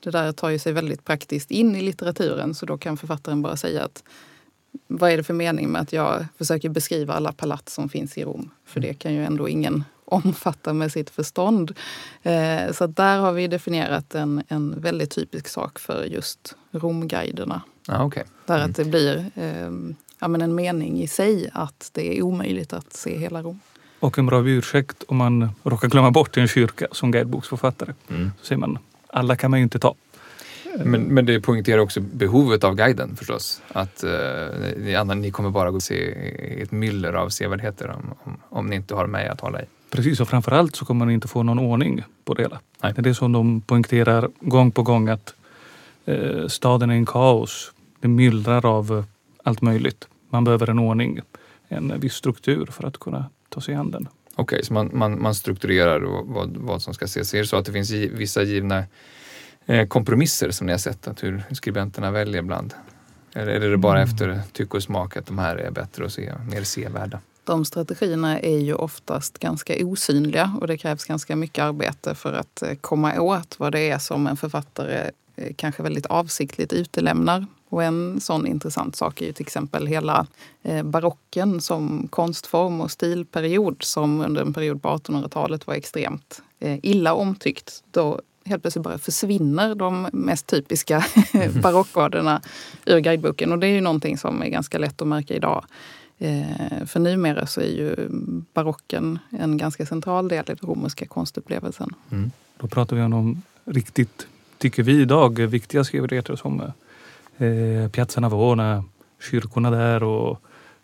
Det 0.00 0.10
där 0.10 0.32
tar 0.32 0.48
ju 0.48 0.58
sig 0.58 0.72
väldigt 0.72 1.04
praktiskt 1.04 1.50
in 1.50 1.76
i 1.76 1.82
litteraturen 1.82 2.54
så 2.54 2.66
då 2.66 2.78
kan 2.78 2.96
författaren 2.96 3.42
bara 3.42 3.56
säga 3.56 3.84
att 3.84 4.04
vad 4.86 5.10
är 5.10 5.16
det 5.16 5.24
för 5.24 5.34
mening 5.34 5.68
med 5.68 5.82
att 5.82 5.92
jag 5.92 6.26
försöker 6.38 6.68
beskriva 6.68 7.14
alla 7.14 7.32
palats 7.32 7.74
som 7.74 7.88
finns 7.88 8.18
i 8.18 8.24
Rom? 8.24 8.50
För 8.64 8.80
det 8.80 8.94
kan 8.94 9.14
ju 9.14 9.24
ändå 9.24 9.48
ingen 9.48 9.84
omfatta 10.06 10.72
med 10.72 10.92
sitt 10.92 11.10
förstånd. 11.10 11.74
Eh, 12.22 12.72
så 12.72 12.86
där 12.86 13.18
har 13.18 13.32
vi 13.32 13.48
definierat 13.48 14.14
en, 14.14 14.42
en 14.48 14.80
väldigt 14.80 15.10
typisk 15.10 15.48
sak 15.48 15.78
för 15.78 16.04
just 16.04 16.56
Romguiderna. 16.70 17.62
Ah, 17.88 18.04
okay. 18.04 18.24
Där 18.46 18.56
mm. 18.56 18.70
att 18.70 18.76
det 18.76 18.84
blir 18.84 19.30
eh, 19.34 19.70
ja, 20.18 20.28
men 20.28 20.42
en 20.42 20.54
mening 20.54 21.02
i 21.02 21.08
sig 21.08 21.50
att 21.52 21.90
det 21.92 22.18
är 22.18 22.22
omöjligt 22.22 22.72
att 22.72 22.92
se 22.92 23.18
hela 23.18 23.42
Rom. 23.42 23.60
Och 24.00 24.18
en 24.18 24.26
bra 24.26 24.48
ursäkt 24.48 25.02
om 25.08 25.16
man 25.16 25.48
råkar 25.62 25.88
glömma 25.88 26.10
bort 26.10 26.36
en 26.36 26.48
kyrka 26.48 26.86
som 26.92 27.10
guideboksförfattare. 27.10 27.94
Mm. 28.08 28.30
Så 28.40 28.46
säger 28.46 28.58
man, 28.58 28.78
alla 29.08 29.36
kan 29.36 29.50
man 29.50 29.60
ju 29.60 29.64
inte 29.64 29.78
ta. 29.78 29.94
Men, 30.84 31.02
men 31.02 31.26
det 31.26 31.40
poängterar 31.40 31.78
också 31.78 32.00
behovet 32.00 32.64
av 32.64 32.74
guiden 32.74 33.16
förstås. 33.16 33.62
Att 33.72 34.04
eh, 34.04 35.14
ni 35.16 35.30
kommer 35.30 35.50
bara 35.50 35.68
att 35.68 35.82
se 35.82 36.12
ett 36.62 36.72
myller 36.72 37.12
av 37.12 37.28
sevärdheter 37.28 37.90
om, 37.90 38.14
om, 38.24 38.36
om 38.48 38.66
ni 38.66 38.76
inte 38.76 38.94
har 38.94 39.06
mig 39.06 39.28
att 39.28 39.40
hålla 39.40 39.62
i. 39.62 39.64
Precis, 39.96 40.20
och 40.20 40.28
framförallt 40.28 40.76
så 40.76 40.84
kommer 40.84 41.04
man 41.04 41.14
inte 41.14 41.28
få 41.28 41.42
någon 41.42 41.58
ordning 41.58 42.02
på 42.24 42.34
det 42.34 42.42
hela. 42.42 42.60
Nej. 42.82 42.92
Det 42.92 43.00
är 43.00 43.02
det 43.02 43.14
som 43.14 43.32
de 43.32 43.60
poängterar 43.60 44.30
gång 44.40 44.70
på 44.70 44.82
gång 44.82 45.08
att 45.08 45.34
eh, 46.04 46.46
staden 46.46 46.90
är 46.90 46.94
en 46.94 47.06
kaos. 47.06 47.72
Det 48.00 48.08
myllrar 48.08 48.66
av 48.66 48.98
eh, 48.98 49.04
allt 49.42 49.62
möjligt. 49.62 50.08
Man 50.30 50.44
behöver 50.44 50.70
en 50.70 50.78
ordning, 50.78 51.20
en 51.68 52.00
viss 52.00 52.14
struktur 52.14 52.66
för 52.66 52.86
att 52.86 52.98
kunna 52.98 53.30
ta 53.48 53.60
sig 53.60 53.74
an 53.74 53.90
den. 53.90 54.08
Okej, 54.34 54.42
okay, 54.42 54.62
så 54.62 54.72
man, 54.72 54.90
man, 54.92 55.22
man 55.22 55.34
strukturerar 55.34 56.00
vad, 56.24 56.56
vad 56.56 56.82
som 56.82 56.94
ska 56.94 57.04
ses. 57.04 57.34
Är 57.34 57.38
det 57.38 57.46
så 57.46 57.56
att 57.56 57.64
det 57.64 57.72
finns 57.72 57.90
vissa 57.90 58.42
givna 58.42 58.84
eh, 59.66 59.86
kompromisser 59.86 60.50
som 60.50 60.66
ni 60.66 60.72
har 60.72 60.78
sett, 60.78 61.08
att 61.08 61.22
hur 61.22 61.42
skribenterna 61.52 62.10
väljer 62.10 62.42
ibland? 62.42 62.74
Eller 63.32 63.52
är 63.52 63.70
det 63.70 63.76
bara 63.76 63.98
mm. 64.00 64.10
efter 64.10 64.42
tycke 64.52 64.76
och 64.76 64.82
smak 64.82 65.16
att 65.16 65.26
de 65.26 65.38
här 65.38 65.56
är 65.56 65.70
bättre 65.70 66.04
att 66.04 66.12
se, 66.12 66.32
mer 66.50 66.62
sevärda? 66.62 67.20
De 67.46 67.64
strategierna 67.64 68.40
är 68.40 68.58
ju 68.58 68.74
oftast 68.74 69.38
ganska 69.38 69.86
osynliga 69.86 70.52
och 70.60 70.66
det 70.66 70.78
krävs 70.78 71.04
ganska 71.04 71.36
mycket 71.36 71.64
arbete 71.64 72.14
för 72.14 72.32
att 72.32 72.62
eh, 72.62 72.74
komma 72.74 73.20
åt 73.20 73.58
vad 73.58 73.72
det 73.72 73.90
är 73.90 73.98
som 73.98 74.26
en 74.26 74.36
författare 74.36 75.10
eh, 75.36 75.54
kanske 75.56 75.82
väldigt 75.82 76.06
avsiktligt 76.06 76.72
utelämnar. 76.72 77.46
Och 77.68 77.82
en 77.82 78.20
sån 78.20 78.46
intressant 78.46 78.96
sak 78.96 79.20
är 79.20 79.26
ju 79.26 79.32
till 79.32 79.46
exempel 79.46 79.86
hela 79.86 80.26
eh, 80.62 80.82
barocken 80.82 81.60
som 81.60 82.08
konstform 82.08 82.80
och 82.80 82.90
stilperiod 82.90 83.76
som 83.80 84.20
under 84.20 84.42
en 84.42 84.52
period 84.52 84.82
på 84.82 84.88
1800-talet 84.88 85.66
var 85.66 85.74
extremt 85.74 86.42
illa 86.82 87.14
omtyckt. 87.14 87.84
Då 87.90 88.20
helt 88.46 88.62
plötsligt 88.62 88.84
bara 88.84 88.98
försvinner 88.98 89.74
de 89.74 90.08
mest 90.12 90.46
typiska 90.46 91.04
barockvaderna 91.62 92.42
ur 92.84 92.98
guideboken. 92.98 93.52
Och 93.52 93.58
det 93.58 93.66
är 93.66 93.70
ju 93.70 93.80
någonting 93.80 94.18
som 94.18 94.42
är 94.42 94.48
ganska 94.48 94.78
lätt 94.78 95.02
att 95.02 95.08
märka 95.08 95.34
idag. 95.34 95.64
Eh, 96.18 96.86
för 96.86 97.00
numera 97.00 97.46
så 97.46 97.60
är 97.60 97.68
ju 97.68 98.08
barocken 98.54 99.18
en 99.30 99.56
ganska 99.56 99.86
central 99.86 100.28
del 100.28 100.44
i 100.48 100.54
den 100.54 100.68
romerska 100.68 101.06
konstupplevelsen. 101.06 101.90
Mm. 102.10 102.30
Då 102.58 102.66
pratar 102.68 102.96
vi 102.96 103.02
om 103.02 103.10
de 103.10 103.42
riktigt, 103.64 104.26
tycker 104.58 104.82
vi 104.82 105.00
idag, 105.00 105.40
viktiga 105.40 105.84
sevärdheter 105.84 106.36
som 106.36 106.60
eh, 107.38 107.88
Piazza 107.90 108.20
Navona, 108.20 108.84
kyrkorna 109.30 109.70
där 109.70 110.02
och 110.02 110.40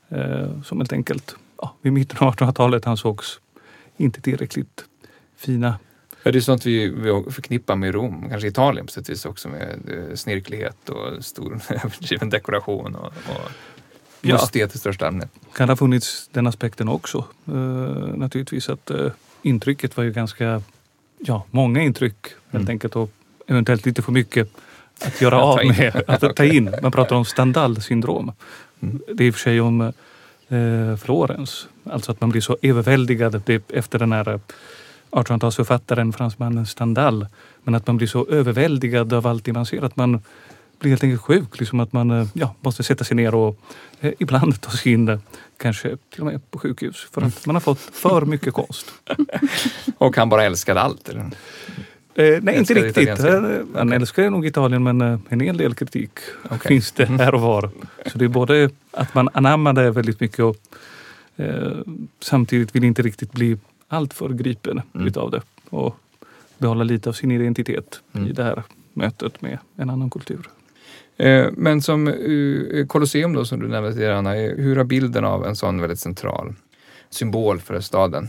eh, 0.08 0.62
som 0.62 0.78
helt 0.78 0.92
enkelt 0.92 1.36
ja, 1.62 1.74
vid 1.82 1.92
mitten 1.92 2.18
av 2.28 2.34
1800-talet 2.34 2.86
ansågs 2.86 3.40
inte 3.96 4.20
tillräckligt 4.20 4.84
fina. 5.36 5.78
Ja, 6.22 6.32
det 6.32 6.38
är 6.38 6.40
sånt 6.40 6.66
vi, 6.66 6.88
vi 6.88 7.24
förknippar 7.30 7.76
med 7.76 7.94
Rom, 7.94 8.28
kanske 8.30 8.48
Italien 8.48 8.86
på 8.86 8.92
sätt 8.92 9.08
och 9.08 9.12
vis 9.12 9.24
också 9.24 9.48
med 9.48 9.78
eh, 9.88 10.14
snirklighet 10.14 10.88
och 10.88 11.24
stor 11.24 11.60
överdriven 11.68 12.30
dekoration. 12.30 12.94
Och, 12.94 13.06
och 13.06 13.50
ja. 14.22 14.34
museet 14.34 14.74
i 14.74 14.78
största 14.78 15.06
allmänhet. 15.06 15.30
Kan 15.54 15.68
ha 15.68 15.76
funnits 15.76 16.28
den 16.32 16.46
aspekten 16.46 16.88
också. 16.88 17.24
Uh, 17.48 17.56
naturligtvis 18.16 18.68
att 18.68 18.90
uh, 18.90 19.10
intrycket 19.42 19.96
var 19.96 20.04
ju 20.04 20.12
ganska, 20.12 20.62
ja, 21.18 21.44
många 21.50 21.82
intryck 21.82 22.26
helt 22.50 22.62
mm. 22.62 22.68
enkelt 22.68 22.96
och 22.96 23.10
eventuellt 23.46 23.86
lite 23.86 24.02
för 24.02 24.12
mycket 24.12 24.48
att 25.04 25.20
göra 25.20 25.40
av 25.42 25.56
med, 25.66 26.02
att 26.06 26.36
ta 26.36 26.44
in. 26.44 26.74
Man 26.82 26.92
pratar 26.92 27.16
om 27.16 27.24
Stendhal-syndrom. 27.24 28.32
Mm. 28.80 29.00
Det 29.14 29.24
är 29.24 29.28
i 29.28 29.30
och 29.30 29.34
för 29.34 29.40
sig 29.40 29.60
om 29.60 29.80
eh, 30.48 30.96
Florens. 30.96 31.68
Alltså 31.84 32.12
att 32.12 32.20
man 32.20 32.30
blir 32.30 32.40
så 32.40 32.56
överväldigad 32.62 33.60
efter 33.68 33.98
den 33.98 34.12
här 34.12 34.40
1800-talsförfattaren 35.10 36.12
fransmannen 36.12 36.66
Stendhal. 36.66 37.26
Men 37.64 37.74
att 37.74 37.86
man 37.86 37.96
blir 37.96 38.08
så 38.08 38.26
överväldigad 38.26 39.12
av 39.12 39.26
allt 39.26 39.44
det 39.44 39.52
man 39.52 39.66
ser 39.66 39.84
att 39.84 39.96
man 39.96 40.20
blir 40.82 40.90
helt 40.90 41.04
enkelt 41.04 41.22
sjuk. 41.22 41.60
Liksom 41.60 41.80
att 41.80 41.92
man 41.92 42.10
eh, 42.10 42.26
ja, 42.32 42.54
måste 42.60 42.82
sätta 42.82 43.04
sig 43.04 43.16
ner 43.16 43.34
och 43.34 43.58
eh, 44.00 44.12
ibland 44.18 44.60
ta 44.60 44.70
sig 44.70 44.92
in, 44.92 45.20
kanske 45.56 45.96
till 46.10 46.20
och 46.20 46.26
med 46.26 46.50
på 46.50 46.58
sjukhus, 46.58 47.06
för 47.12 47.22
att 47.22 47.46
man 47.46 47.56
har 47.56 47.60
fått 47.60 47.78
för 47.78 48.26
mycket 48.26 48.54
konst. 48.54 48.92
och 49.98 50.16
han 50.16 50.28
bara 50.28 50.44
älskade 50.44 50.80
allt? 50.80 51.08
Eller? 51.08 51.20
Eh, 52.14 52.38
nej, 52.42 52.58
inte 52.58 52.74
riktigt. 52.74 53.08
Han 53.08 53.64
okay. 53.74 53.96
älskar 53.96 54.30
nog 54.30 54.46
Italien 54.46 54.82
men 54.82 55.00
eh, 55.00 55.18
en 55.28 55.40
hel 55.40 55.56
del 55.56 55.74
kritik 55.74 56.10
okay. 56.44 56.58
finns 56.58 56.92
det 56.92 57.06
här 57.06 57.34
och 57.34 57.40
var. 57.40 57.70
Så 58.06 58.18
det 58.18 58.24
är 58.24 58.28
både 58.28 58.70
att 58.90 59.14
man 59.14 59.28
anammade 59.32 59.90
väldigt 59.90 60.20
mycket 60.20 60.40
och 60.40 60.56
eh, 61.36 61.72
samtidigt 62.20 62.74
vill 62.74 62.84
inte 62.84 63.02
riktigt 63.02 63.32
bli 63.32 63.58
alltför 63.88 64.28
gripen 64.28 64.82
mm. 64.94 65.06
utav 65.06 65.30
det. 65.30 65.42
Och 65.70 65.96
behålla 66.58 66.84
lite 66.84 67.08
av 67.08 67.12
sin 67.12 67.30
identitet 67.30 68.00
mm. 68.12 68.28
i 68.28 68.32
det 68.32 68.44
här 68.44 68.62
mötet 68.94 69.42
med 69.42 69.58
en 69.76 69.90
annan 69.90 70.10
kultur. 70.10 70.48
Eh, 71.22 71.48
men 71.52 71.82
som 71.82 72.08
eh, 72.08 72.14
eh, 72.78 72.86
Colosseum 72.86 73.32
då, 73.32 73.44
som 73.44 73.60
du 73.60 73.68
nämnde 73.68 73.92
tidigare 73.92 74.18
Anna, 74.18 74.32
hur 74.32 74.76
har 74.76 74.84
bilden 74.84 75.24
av 75.24 75.46
en 75.46 75.56
sån 75.56 75.80
väldigt 75.80 75.98
central 75.98 76.54
symbol 77.10 77.60
för 77.60 77.80
staden 77.80 78.28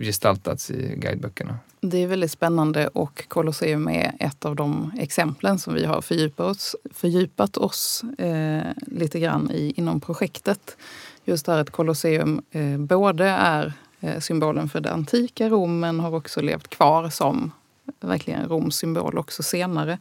gestaltats 0.00 0.70
i 0.70 0.94
guideböckerna? 0.96 1.58
Det 1.80 2.02
är 2.02 2.06
väldigt 2.06 2.30
spännande 2.30 2.88
och 2.88 3.28
Colosseum 3.28 3.88
är 3.88 4.12
ett 4.20 4.44
av 4.44 4.56
de 4.56 4.92
exemplen 4.98 5.58
som 5.58 5.74
vi 5.74 5.84
har 5.84 6.00
fördjupat 6.00 6.46
oss, 6.46 6.76
fördjupat 6.94 7.56
oss 7.56 8.04
eh, 8.18 8.62
lite 8.86 9.20
grann 9.20 9.50
i 9.50 9.72
inom 9.76 10.00
projektet. 10.00 10.76
Just 11.24 11.46
det 11.46 11.52
här 11.52 11.60
att 11.60 11.70
Colosseum 11.70 12.42
eh, 12.50 12.78
både 12.78 13.24
är 13.28 13.72
eh, 14.00 14.18
symbolen 14.18 14.68
för 14.68 14.80
det 14.80 14.92
antika 14.92 15.48
Rom 15.48 15.80
men 15.80 16.00
har 16.00 16.14
också 16.14 16.40
levt 16.40 16.68
kvar 16.68 17.08
som 17.10 17.52
verkligen 18.00 18.48
Roms 18.48 18.76
symbol 18.76 19.18
också 19.18 19.42
senare. 19.42 19.98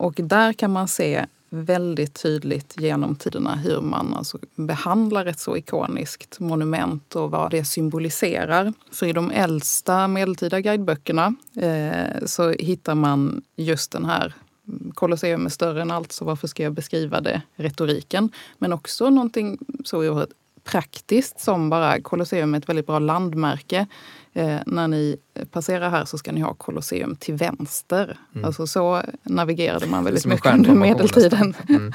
Och 0.00 0.14
där 0.16 0.52
kan 0.52 0.72
man 0.72 0.88
se 0.88 1.26
väldigt 1.50 2.22
tydligt 2.22 2.74
genom 2.80 3.16
tiderna 3.16 3.54
hur 3.54 3.80
man 3.80 4.14
alltså 4.14 4.38
behandlar 4.56 5.26
ett 5.26 5.38
så 5.38 5.56
ikoniskt 5.56 6.40
monument 6.40 7.16
och 7.16 7.30
vad 7.30 7.50
det 7.50 7.64
symboliserar. 7.64 8.72
För 8.92 9.06
i 9.06 9.12
de 9.12 9.30
äldsta 9.30 10.08
medeltida 10.08 10.60
guideböckerna 10.60 11.34
eh, 11.56 12.26
så 12.26 12.50
hittar 12.50 12.94
man 12.94 13.42
just 13.56 13.90
den 13.92 14.04
här 14.04 14.34
mm, 14.68 14.92
Colosseum 14.94 15.46
är 15.46 15.50
större 15.50 15.82
än 15.82 15.90
allt, 15.90 16.12
så 16.12 16.24
varför 16.24 16.48
ska 16.48 16.62
jag 16.62 16.72
beskriva 16.72 17.20
det? 17.20 17.42
Retoriken. 17.54 18.30
Men 18.58 18.72
också 18.72 19.10
någonting 19.10 19.58
så 19.84 19.98
oerhört 19.98 20.32
praktiskt 20.64 21.40
som 21.40 21.70
bara 21.70 22.00
Colosseum 22.00 22.54
är 22.54 22.58
ett 22.58 22.68
väldigt 22.68 22.86
bra 22.86 22.98
landmärke. 22.98 23.86
Eh, 24.32 24.58
när 24.66 24.88
ni 24.88 25.16
passerar 25.50 25.90
här 25.90 26.04
så 26.04 26.18
ska 26.18 26.32
ni 26.32 26.40
ha 26.40 26.54
Colosseum 26.54 27.16
till 27.16 27.34
vänster. 27.34 28.18
Mm. 28.34 28.44
Alltså 28.44 28.66
så 28.66 29.02
navigerade 29.22 29.86
man 29.86 30.04
väldigt 30.04 30.26
mycket 30.26 30.54
under 30.54 30.74
medeltiden. 30.74 31.54
Mm. 31.68 31.92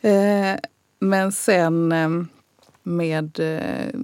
eh, 0.00 0.60
men 0.98 1.32
sen 1.32 1.92
eh, 1.92 2.08
med 2.82 3.40
eh, 3.40 4.00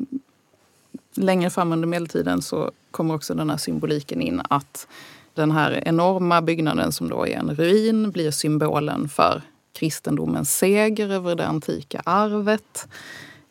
längre 1.15 1.51
fram 1.51 1.73
under 1.73 1.89
medeltiden 1.89 2.43
så 2.43 2.71
kommer 2.91 3.15
också 3.15 3.35
den 3.35 3.51
här 3.51 3.57
symboliken 3.57 4.21
in 4.21 4.43
att 4.51 4.87
den 5.35 5.51
här 5.51 5.83
enorma 5.89 6.43
byggnaden 6.43 6.93
som 6.93 7.09
då 7.09 7.27
är 7.27 7.37
en 7.37 7.55
ruin 7.55 8.11
blir 8.11 8.31
symbolen 8.31 9.09
för 9.09 9.43
kristendomens 9.73 10.59
seger 10.59 11.11
över 11.11 11.35
det 11.35 11.47
antika 11.47 12.03
arvet. 12.05 12.89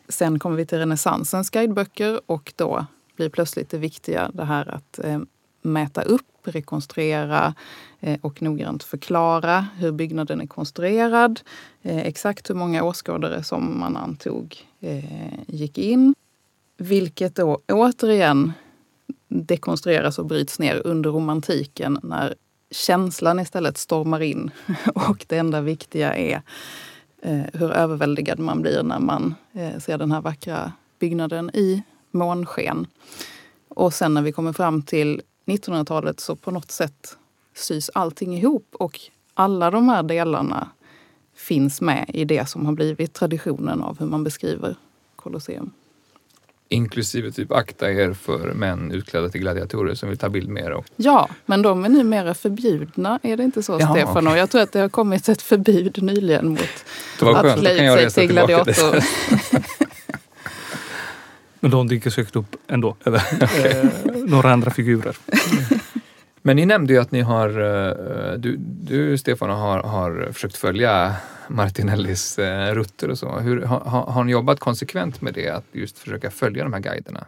Sen 0.08 0.38
kommer 0.38 0.56
vi 0.56 0.66
till 0.66 0.78
renässansens 0.78 1.50
guideböcker 1.50 2.20
och 2.26 2.52
då 2.56 2.86
blir 3.16 3.28
plötsligt 3.28 3.70
det 3.70 3.78
viktiga 3.78 4.30
det 4.34 4.44
här 4.44 4.74
att 4.74 4.98
eh, 4.98 5.18
mäta 5.62 6.02
upp, 6.02 6.26
rekonstruera 6.42 7.54
eh, 8.00 8.18
och 8.20 8.42
noggrant 8.42 8.82
förklara 8.82 9.66
hur 9.76 9.92
byggnaden 9.92 10.40
är 10.40 10.46
konstruerad. 10.46 11.40
Eh, 11.82 11.98
exakt 11.98 12.50
hur 12.50 12.54
många 12.54 12.84
åskådare 12.84 13.42
som 13.42 13.80
man 13.80 13.96
antog 13.96 14.56
eh, 14.80 15.38
gick 15.46 15.78
in. 15.78 16.14
Vilket 16.76 17.34
då 17.34 17.60
återigen 17.68 18.52
dekonstrueras 19.28 20.18
och 20.18 20.26
bryts 20.26 20.58
ner 20.58 20.82
under 20.86 21.10
romantiken 21.10 21.98
när 22.02 22.34
känslan 22.70 23.40
istället 23.40 23.78
stormar 23.78 24.20
in. 24.20 24.50
Och 24.94 25.24
det 25.28 25.38
enda 25.38 25.60
viktiga 25.60 26.16
är 26.16 26.42
Eh, 27.22 27.44
hur 27.52 27.70
överväldigad 27.70 28.38
man 28.38 28.62
blir 28.62 28.82
när 28.82 28.98
man 28.98 29.34
eh, 29.52 29.78
ser 29.78 29.98
den 29.98 30.12
här 30.12 30.20
vackra 30.20 30.72
byggnaden 30.98 31.50
i 31.54 31.82
månsken. 32.10 32.86
Och 33.68 33.94
sen 33.94 34.14
när 34.14 34.22
vi 34.22 34.32
kommer 34.32 34.52
fram 34.52 34.82
till 34.82 35.22
1900-talet 35.46 36.20
så 36.20 36.36
på 36.36 36.50
något 36.50 36.70
sätt 36.70 37.16
sys 37.54 37.90
allting 37.94 38.36
ihop 38.36 38.66
och 38.72 39.00
alla 39.34 39.70
de 39.70 39.88
här 39.88 40.02
delarna 40.02 40.68
finns 41.34 41.80
med 41.80 42.10
i 42.14 42.24
det 42.24 42.48
som 42.48 42.66
har 42.66 42.72
blivit 42.72 43.12
traditionen 43.12 43.82
av 43.82 43.98
hur 43.98 44.06
man 44.06 44.24
beskriver 44.24 44.76
Colosseum. 45.16 45.70
Inklusive 46.70 47.32
typ 47.32 47.52
akta 47.52 47.92
er 47.92 48.12
för 48.12 48.52
män 48.52 48.92
utklädda 48.92 49.28
till 49.28 49.40
gladiatorer 49.40 49.94
som 49.94 50.08
vill 50.08 50.18
ta 50.18 50.28
bild 50.28 50.48
med 50.48 50.64
er. 50.64 50.70
Och... 50.70 50.86
Ja, 50.96 51.28
men 51.46 51.62
de 51.62 51.84
är 51.84 51.88
numera 51.88 52.34
förbjudna. 52.34 53.18
Är 53.22 53.36
det 53.36 53.44
inte 53.44 53.62
så 53.62 53.76
Jaha, 53.80 53.94
Stefan? 53.94 54.16
Okay. 54.16 54.32
Och 54.32 54.38
jag 54.38 54.50
tror 54.50 54.62
att 54.62 54.72
det 54.72 54.80
har 54.80 54.88
kommit 54.88 55.28
ett 55.28 55.42
förbud 55.42 56.02
nyligen 56.02 56.48
mot 56.48 56.84
att 57.20 57.58
klä 57.58 58.04
ut 58.04 58.12
sig 58.12 58.26
till 58.26 58.34
gladiator. 58.34 59.04
men 61.60 61.70
de 61.70 61.88
dyker 61.88 62.10
säkert 62.10 62.36
upp 62.36 62.56
ändå. 62.68 62.96
eh, 63.04 63.14
några 64.24 64.52
andra 64.52 64.70
figurer. 64.70 65.16
Men 66.42 66.56
ni 66.56 66.66
nämnde 66.66 66.92
ju 66.92 66.98
att 66.98 67.12
ni 67.12 67.20
har, 67.20 67.48
eh, 67.48 68.32
du, 68.32 68.56
du 68.60 69.18
Stefan 69.18 69.50
har, 69.50 69.82
har 69.82 70.28
försökt 70.32 70.56
följa 70.56 71.16
Martinellis 71.48 72.38
eh, 72.38 72.74
rutter 72.74 73.10
och 73.10 73.18
så. 73.18 73.38
Hur, 73.38 73.62
har, 73.62 74.00
har 74.00 74.24
ni 74.24 74.32
jobbat 74.32 74.60
konsekvent 74.60 75.20
med 75.20 75.34
det, 75.34 75.48
att 75.48 75.64
just 75.72 75.98
försöka 75.98 76.30
följa 76.30 76.64
de 76.64 76.72
här 76.72 76.80
guiderna? 76.80 77.26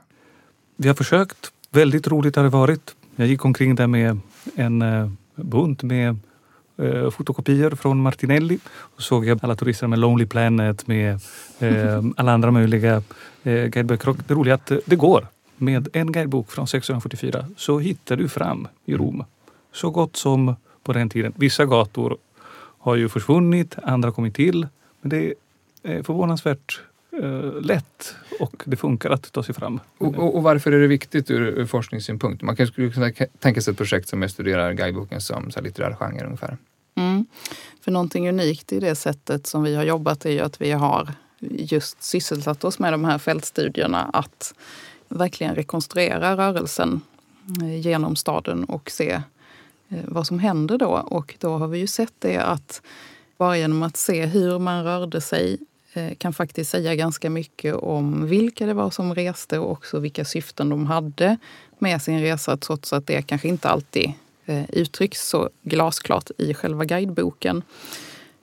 Vi 0.77 0.89
har 0.89 0.95
försökt. 0.95 1.53
Väldigt 1.71 2.07
roligt 2.07 2.37
har 2.37 2.43
det 2.43 2.49
varit. 2.49 2.95
Jag 3.17 3.29
gick 3.29 3.45
omkring 3.45 3.75
där 3.75 3.87
med 3.87 4.19
en 4.57 4.83
eh, 4.83 5.11
bunt 5.35 5.83
med 5.83 6.17
eh, 6.79 7.11
fotokopior 7.11 7.71
från 7.71 8.03
Martinelli. 8.03 8.59
Och 8.69 9.03
såg 9.03 9.27
jag 9.27 9.39
alla 9.43 9.57
turister 9.57 9.87
med 9.87 9.99
Lonely 9.99 10.27
Planet, 10.27 10.87
med 10.87 11.21
eh, 11.59 12.03
alla 12.17 12.33
andra 12.33 12.51
möjliga 12.51 13.03
eh, 13.43 13.65
guideböcker. 13.67 14.15
det 14.29 14.35
roliga 14.35 14.55
är 14.55 14.59
att 14.59 14.85
det 14.87 14.97
går. 14.97 15.27
Med 15.61 15.89
en 15.93 16.13
guidebok 16.13 16.51
från 16.51 16.65
1644 16.65 17.47
så 17.57 17.79
hittar 17.79 18.17
du 18.17 18.29
fram 18.29 18.69
i 18.85 18.95
Rom. 18.95 19.25
Så 19.73 19.91
gott 19.91 20.17
som 20.17 20.55
på 20.83 20.93
den 20.93 21.09
tiden. 21.09 21.33
Vissa 21.37 21.65
gator 21.65 22.17
har 22.79 22.97
ju 22.97 23.09
försvunnit, 23.09 23.77
andra 23.83 24.13
kommit 24.13 24.35
till. 24.35 24.67
Men 25.01 25.11
det 25.11 25.35
är 25.83 26.03
förvånansvärt 26.03 26.81
eh, 27.23 27.61
lätt 27.61 28.15
och 28.41 28.63
det 28.65 28.77
funkar 28.77 29.11
att 29.11 29.33
ta 29.33 29.43
sig 29.43 29.55
fram. 29.55 29.81
Och, 29.99 30.15
och, 30.15 30.37
och 30.37 30.43
varför 30.43 30.73
är 30.73 30.81
det 30.81 30.87
viktigt 30.87 31.31
ur, 31.31 31.41
ur 31.41 31.67
forskningssynpunkt? 31.67 32.43
Man 32.43 32.57
kanske 32.57 32.73
skulle 32.73 32.91
kunna 32.91 33.29
tänka 33.39 33.61
sig 33.61 33.71
ett 33.71 33.79
projekt 33.79 34.09
som 34.09 34.29
studerar 34.29 34.73
guideboken 34.73 35.21
som 35.21 35.51
så 35.51 35.61
litterär 35.61 35.95
genre 35.95 36.25
ungefär. 36.25 36.57
Mm. 36.95 37.27
För 37.81 37.91
någonting 37.91 38.29
unikt 38.29 38.73
i 38.73 38.81
det 38.81 38.95
sättet 38.95 39.47
som 39.47 39.63
vi 39.63 39.75
har 39.75 39.85
jobbat 39.85 40.25
är 40.25 40.31
ju 40.31 40.41
att 40.41 40.61
vi 40.61 40.71
har 40.71 41.13
just 41.41 42.03
sysselsatt 42.03 42.65
oss 42.65 42.79
med 42.79 42.93
de 42.93 43.05
här 43.05 43.19
fältstudierna 43.19 44.11
att 44.13 44.55
verkligen 45.11 45.55
rekonstruera 45.55 46.37
rörelsen 46.37 47.01
eh, 47.63 47.81
genom 47.81 48.17
staden 48.17 48.65
och 48.65 48.91
se 48.91 49.23
Eh, 49.91 50.05
vad 50.05 50.27
som 50.27 50.39
händer 50.39 50.79
då. 50.79 50.91
Och 50.91 51.35
då 51.39 51.59
har 51.59 51.69
vi 51.69 51.79
ju 51.79 51.87
sett 51.87 52.13
det 52.19 52.37
att 52.37 52.83
bara 53.37 53.59
genom 53.59 53.83
att 53.83 53.97
se 53.97 54.27
hur 54.27 54.59
man 54.59 54.85
rörde 54.85 55.21
sig 55.21 55.59
eh, 55.93 56.15
kan 56.15 56.33
faktiskt 56.33 56.71
säga 56.71 56.95
ganska 56.95 57.31
mycket 57.31 57.75
om 57.75 58.27
vilka 58.27 58.67
det 58.67 58.75
var 58.75 58.91
som 58.91 59.15
reste 59.15 59.59
och 59.59 59.71
också 59.71 59.99
vilka 59.99 60.25
syften 60.25 60.69
de 60.69 60.87
hade 60.87 61.37
med 61.79 62.03
sin 62.03 62.21
resa 62.21 62.57
trots 62.57 62.93
att 62.93 63.07
det 63.07 63.23
kanske 63.23 63.49
inte 63.49 63.69
alltid 63.69 64.13
uttrycks 64.69 65.29
så 65.29 65.51
glasklart 65.63 66.31
i 66.39 66.55
själva 66.55 66.85
guideboken. 66.85 67.63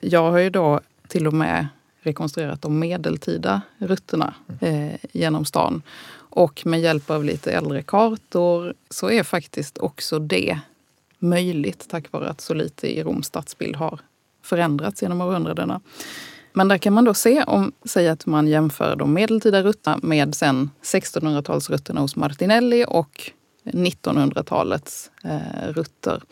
Jag 0.00 0.30
har 0.30 0.38
ju 0.38 0.50
då 0.50 0.80
till 1.08 1.26
och 1.26 1.34
med 1.34 1.68
rekonstruerat 2.00 2.62
de 2.62 2.78
medeltida 2.78 3.60
rutterna 3.78 4.34
eh, 4.60 4.94
genom 5.12 5.44
stan. 5.44 5.82
Och 6.30 6.62
med 6.66 6.80
hjälp 6.80 7.10
av 7.10 7.24
lite 7.24 7.52
äldre 7.52 7.82
kartor 7.82 8.74
så 8.90 9.10
är 9.10 9.22
faktiskt 9.22 9.78
också 9.78 10.18
det 10.18 10.58
möjligt 11.18 11.88
tack 11.88 12.12
vare 12.12 12.28
att 12.28 12.40
så 12.40 12.54
lite 12.54 12.98
i 12.98 13.02
Roms 13.02 13.26
stadsbild 13.26 13.76
har 13.76 14.00
förändrats 14.42 15.02
genom 15.02 15.20
århundradena. 15.20 15.80
Men 16.52 16.68
där 16.68 16.78
kan 16.78 16.92
man 16.92 17.04
då 17.04 17.14
se, 17.14 17.42
om 17.42 17.72
säg 17.84 18.08
att 18.08 18.26
man 18.26 18.48
jämför 18.48 18.96
de 18.96 19.12
medeltida 19.12 19.62
rutterna 19.62 19.98
med 20.02 20.34
sen 20.34 20.70
1600-talsrutterna 20.82 22.00
hos 22.00 22.16
Martinelli 22.16 22.84
och 22.88 23.30
1900-talets 23.64 25.10
eh, 25.24 25.72
rutter. 25.72 26.22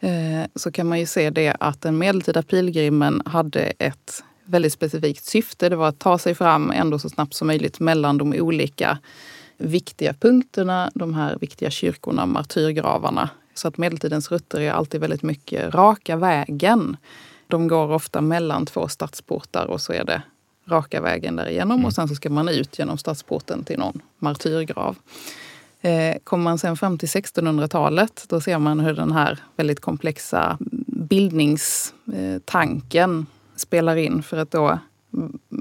Eh, 0.00 0.46
så 0.54 0.72
kan 0.72 0.88
man 0.88 1.00
ju 1.00 1.06
se 1.06 1.30
det 1.30 1.56
att 1.60 1.82
den 1.82 1.98
medeltida 1.98 2.42
pilgrimen 2.42 3.22
hade 3.26 3.60
ett 3.60 4.24
väldigt 4.46 4.72
specifikt 4.72 5.24
syfte. 5.24 5.68
Det 5.68 5.76
var 5.76 5.88
att 5.88 5.98
ta 5.98 6.18
sig 6.18 6.34
fram 6.34 6.70
ändå 6.70 6.98
så 6.98 7.08
snabbt 7.08 7.34
som 7.34 7.46
möjligt 7.46 7.80
mellan 7.80 8.18
de 8.18 8.32
olika 8.32 8.98
viktiga 9.58 10.14
punkterna, 10.14 10.90
de 10.94 11.14
här 11.14 11.38
viktiga 11.40 11.70
kyrkorna, 11.70 12.26
martyrgravarna 12.26 13.30
så 13.58 13.68
att 13.68 13.78
medeltidens 13.78 14.30
rutter 14.30 14.60
är 14.60 14.72
alltid 14.72 15.00
väldigt 15.00 15.22
mycket 15.22 15.74
raka 15.74 16.16
vägen. 16.16 16.96
De 17.46 17.68
går 17.68 17.92
ofta 17.92 18.20
mellan 18.20 18.66
två 18.66 18.88
stadsportar 18.88 19.66
och 19.66 19.80
så 19.80 19.92
är 19.92 20.04
det 20.04 20.22
raka 20.68 21.00
vägen 21.00 21.36
därigenom 21.36 21.76
mm. 21.76 21.86
och 21.86 21.92
sen 21.92 22.08
så 22.08 22.14
ska 22.14 22.30
man 22.30 22.48
ut 22.48 22.78
genom 22.78 22.98
stadsporten 22.98 23.64
till 23.64 23.78
någon 23.78 24.02
martyrgrav. 24.18 24.96
Eh, 25.80 26.16
kommer 26.24 26.44
man 26.44 26.58
sen 26.58 26.76
fram 26.76 26.98
till 26.98 27.08
1600-talet 27.08 28.24
då 28.28 28.40
ser 28.40 28.58
man 28.58 28.80
hur 28.80 28.94
den 28.94 29.12
här 29.12 29.38
väldigt 29.56 29.80
komplexa 29.80 30.58
bildningstanken 30.86 33.26
spelar 33.56 33.96
in 33.96 34.22
för 34.22 34.36
att 34.36 34.50
då 34.50 34.78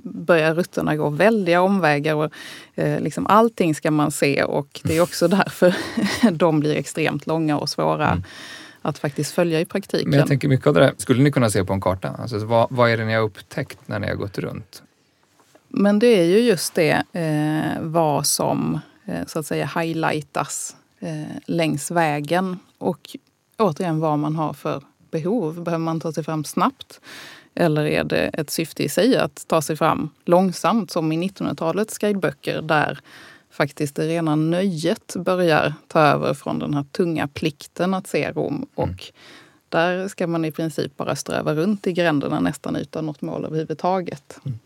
börjar 0.03 0.53
rutterna 0.53 0.95
gå 0.95 1.09
väldiga 1.09 1.61
omvägar. 1.61 2.15
Och, 2.15 2.31
eh, 2.75 2.99
liksom 3.01 3.27
allting 3.27 3.75
ska 3.75 3.91
man 3.91 4.11
se 4.11 4.43
och 4.43 4.81
det 4.83 4.97
är 4.97 5.01
också 5.01 5.27
därför 5.37 5.75
de 6.31 6.59
blir 6.59 6.75
extremt 6.75 7.27
långa 7.27 7.57
och 7.57 7.69
svåra 7.69 8.07
mm. 8.07 8.23
att 8.81 8.97
faktiskt 8.97 9.31
följa 9.31 9.59
i 9.59 9.65
praktiken. 9.65 10.09
Men 10.09 10.19
jag 10.19 10.27
tänker 10.27 10.47
mycket 10.47 10.67
av 10.67 10.73
det 10.73 10.79
där 10.79 10.93
skulle 10.97 11.23
ni 11.23 11.31
kunna 11.31 11.49
se 11.49 11.63
på 11.63 11.73
en 11.73 11.81
karta. 11.81 12.09
Alltså, 12.09 12.45
vad, 12.45 12.67
vad 12.69 12.89
är 12.89 12.97
det 12.97 13.05
ni 13.05 13.13
har 13.13 13.21
upptäckt 13.21 13.79
när 13.85 13.99
ni 13.99 14.07
har 14.07 14.15
gått 14.15 14.37
runt? 14.37 14.83
Men 15.67 15.99
det 15.99 16.07
är 16.07 16.25
ju 16.25 16.39
just 16.39 16.73
det 16.73 17.03
eh, 17.13 17.81
vad 17.81 18.27
som 18.27 18.79
eh, 19.05 19.25
så 19.27 19.39
att 19.39 19.45
säga 19.45 19.69
highlightas 19.75 20.75
eh, 20.99 21.37
längs 21.45 21.91
vägen. 21.91 22.59
Och 22.77 22.99
återigen 23.57 23.99
vad 23.99 24.19
man 24.19 24.35
har 24.35 24.53
för 24.53 24.83
behov. 25.11 25.63
Behöver 25.63 25.83
man 25.83 25.99
ta 25.99 26.11
sig 26.11 26.23
fram 26.23 26.43
snabbt? 26.43 26.99
Eller 27.55 27.85
är 27.85 28.03
det 28.03 28.27
ett 28.33 28.49
syfte 28.49 28.83
i 28.83 28.89
sig 28.89 29.17
att 29.17 29.45
ta 29.47 29.61
sig 29.61 29.75
fram 29.75 30.09
långsamt 30.25 30.91
som 30.91 31.11
i 31.11 31.29
1900-talets 31.29 31.97
guideböcker 31.97 32.61
där 32.61 32.99
faktiskt 33.51 33.95
det 33.95 34.07
rena 34.07 34.35
nöjet 34.35 35.15
börjar 35.15 35.73
ta 35.87 35.99
över 35.99 36.33
från 36.33 36.59
den 36.59 36.73
här 36.73 36.83
tunga 36.83 37.27
plikten 37.27 37.93
att 37.93 38.07
se 38.07 38.31
Rom. 38.31 38.55
Mm. 38.55 38.67
Och 38.75 39.03
där 39.69 40.07
ska 40.07 40.27
man 40.27 40.45
i 40.45 40.51
princip 40.51 40.97
bara 40.97 41.15
ströva 41.15 41.55
runt 41.55 41.87
i 41.87 41.93
gränderna 41.93 42.39
nästan 42.39 42.75
utan 42.75 43.05
något 43.05 43.21
mål 43.21 43.45
överhuvudtaget. 43.45 44.39
Mm. 44.45 44.59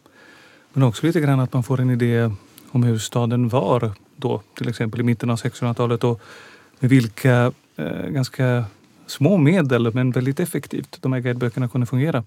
Men 0.73 0.83
också 0.83 1.05
lite 1.05 1.19
grann 1.19 1.39
att 1.39 1.53
man 1.53 1.63
får 1.63 1.79
en 1.79 1.89
idé 1.89 2.31
om 2.71 2.83
hur 2.83 2.97
staden 2.97 3.49
var 3.49 3.91
då, 4.15 4.41
till 4.53 4.69
exempel 4.69 4.99
i 4.99 5.03
mitten 5.03 5.29
av 5.29 5.37
1600-talet 5.37 6.03
och 6.03 6.21
med 6.79 6.89
vilka 6.89 7.51
eh, 7.75 8.07
ganska 8.07 8.65
små 9.09 9.37
medel 9.37 9.93
men 9.93 10.11
väldigt 10.11 10.39
effektivt 10.39 10.97
de 11.01 11.13
här 11.13 11.19
guideböckerna 11.19 11.67
kunde 11.67 11.87
fungera. 11.87 12.23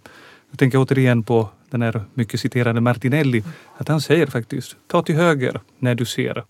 Jag 0.50 0.58
tänker 0.58 0.78
återigen 0.78 1.22
på 1.22 1.48
den 1.70 1.82
här 1.82 2.04
mycket 2.14 2.40
citerade 2.40 2.80
Martinelli. 2.80 3.44
Att 3.76 3.88
han 3.88 4.00
säger 4.00 4.26
faktiskt, 4.26 4.76
ta 4.86 5.02
till 5.02 5.14
höger 5.14 5.60
när 5.78 5.94
du 5.94 6.04
ser 6.04 6.44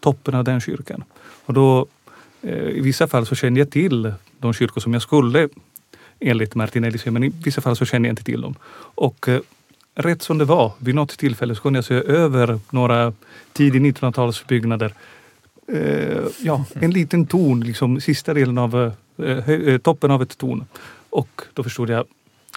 toppen 0.00 0.34
av 0.34 0.44
den 0.44 0.60
kyrkan. 0.60 1.04
Och 1.46 1.54
då, 1.54 1.86
eh, 2.42 2.68
I 2.68 2.80
vissa 2.80 3.06
fall 3.08 3.26
så 3.26 3.34
känner 3.34 3.60
jag 3.60 3.70
till 3.70 4.12
de 4.38 4.52
kyrkor 4.52 4.80
som 4.80 4.92
jag 4.92 5.02
skulle 5.02 5.48
enligt 6.20 6.54
Martinelli 6.54 6.98
se 6.98 7.10
men 7.10 7.24
i 7.24 7.32
vissa 7.44 7.60
fall 7.60 7.76
så 7.76 7.84
känner 7.84 8.08
jag 8.08 8.12
inte 8.12 8.24
till 8.24 8.40
dem. 8.40 8.54
Och 8.94 9.28
eh, 9.28 9.40
rätt 9.94 10.22
som 10.22 10.38
det 10.38 10.44
var, 10.44 10.72
vid 10.78 10.94
något 10.94 11.18
tillfälle 11.18 11.54
så 11.54 11.62
kunde 11.62 11.76
jag 11.76 11.84
se 11.84 11.94
över 11.94 12.60
några 12.70 13.12
tidig 13.52 13.80
1900-talsbyggnader. 13.82 14.92
Eh, 15.68 16.24
ja, 16.42 16.64
en 16.72 16.90
liten 16.90 17.26
ton, 17.26 17.60
liksom 17.60 18.00
sista 18.00 18.34
delen 18.34 18.58
av 18.58 18.82
eh, 18.82 18.92
toppen 19.82 20.10
av 20.10 20.22
ett 20.22 20.38
torn. 20.38 20.64
Och 21.10 21.42
då 21.52 21.62
förstod 21.62 21.90
jag 21.90 22.06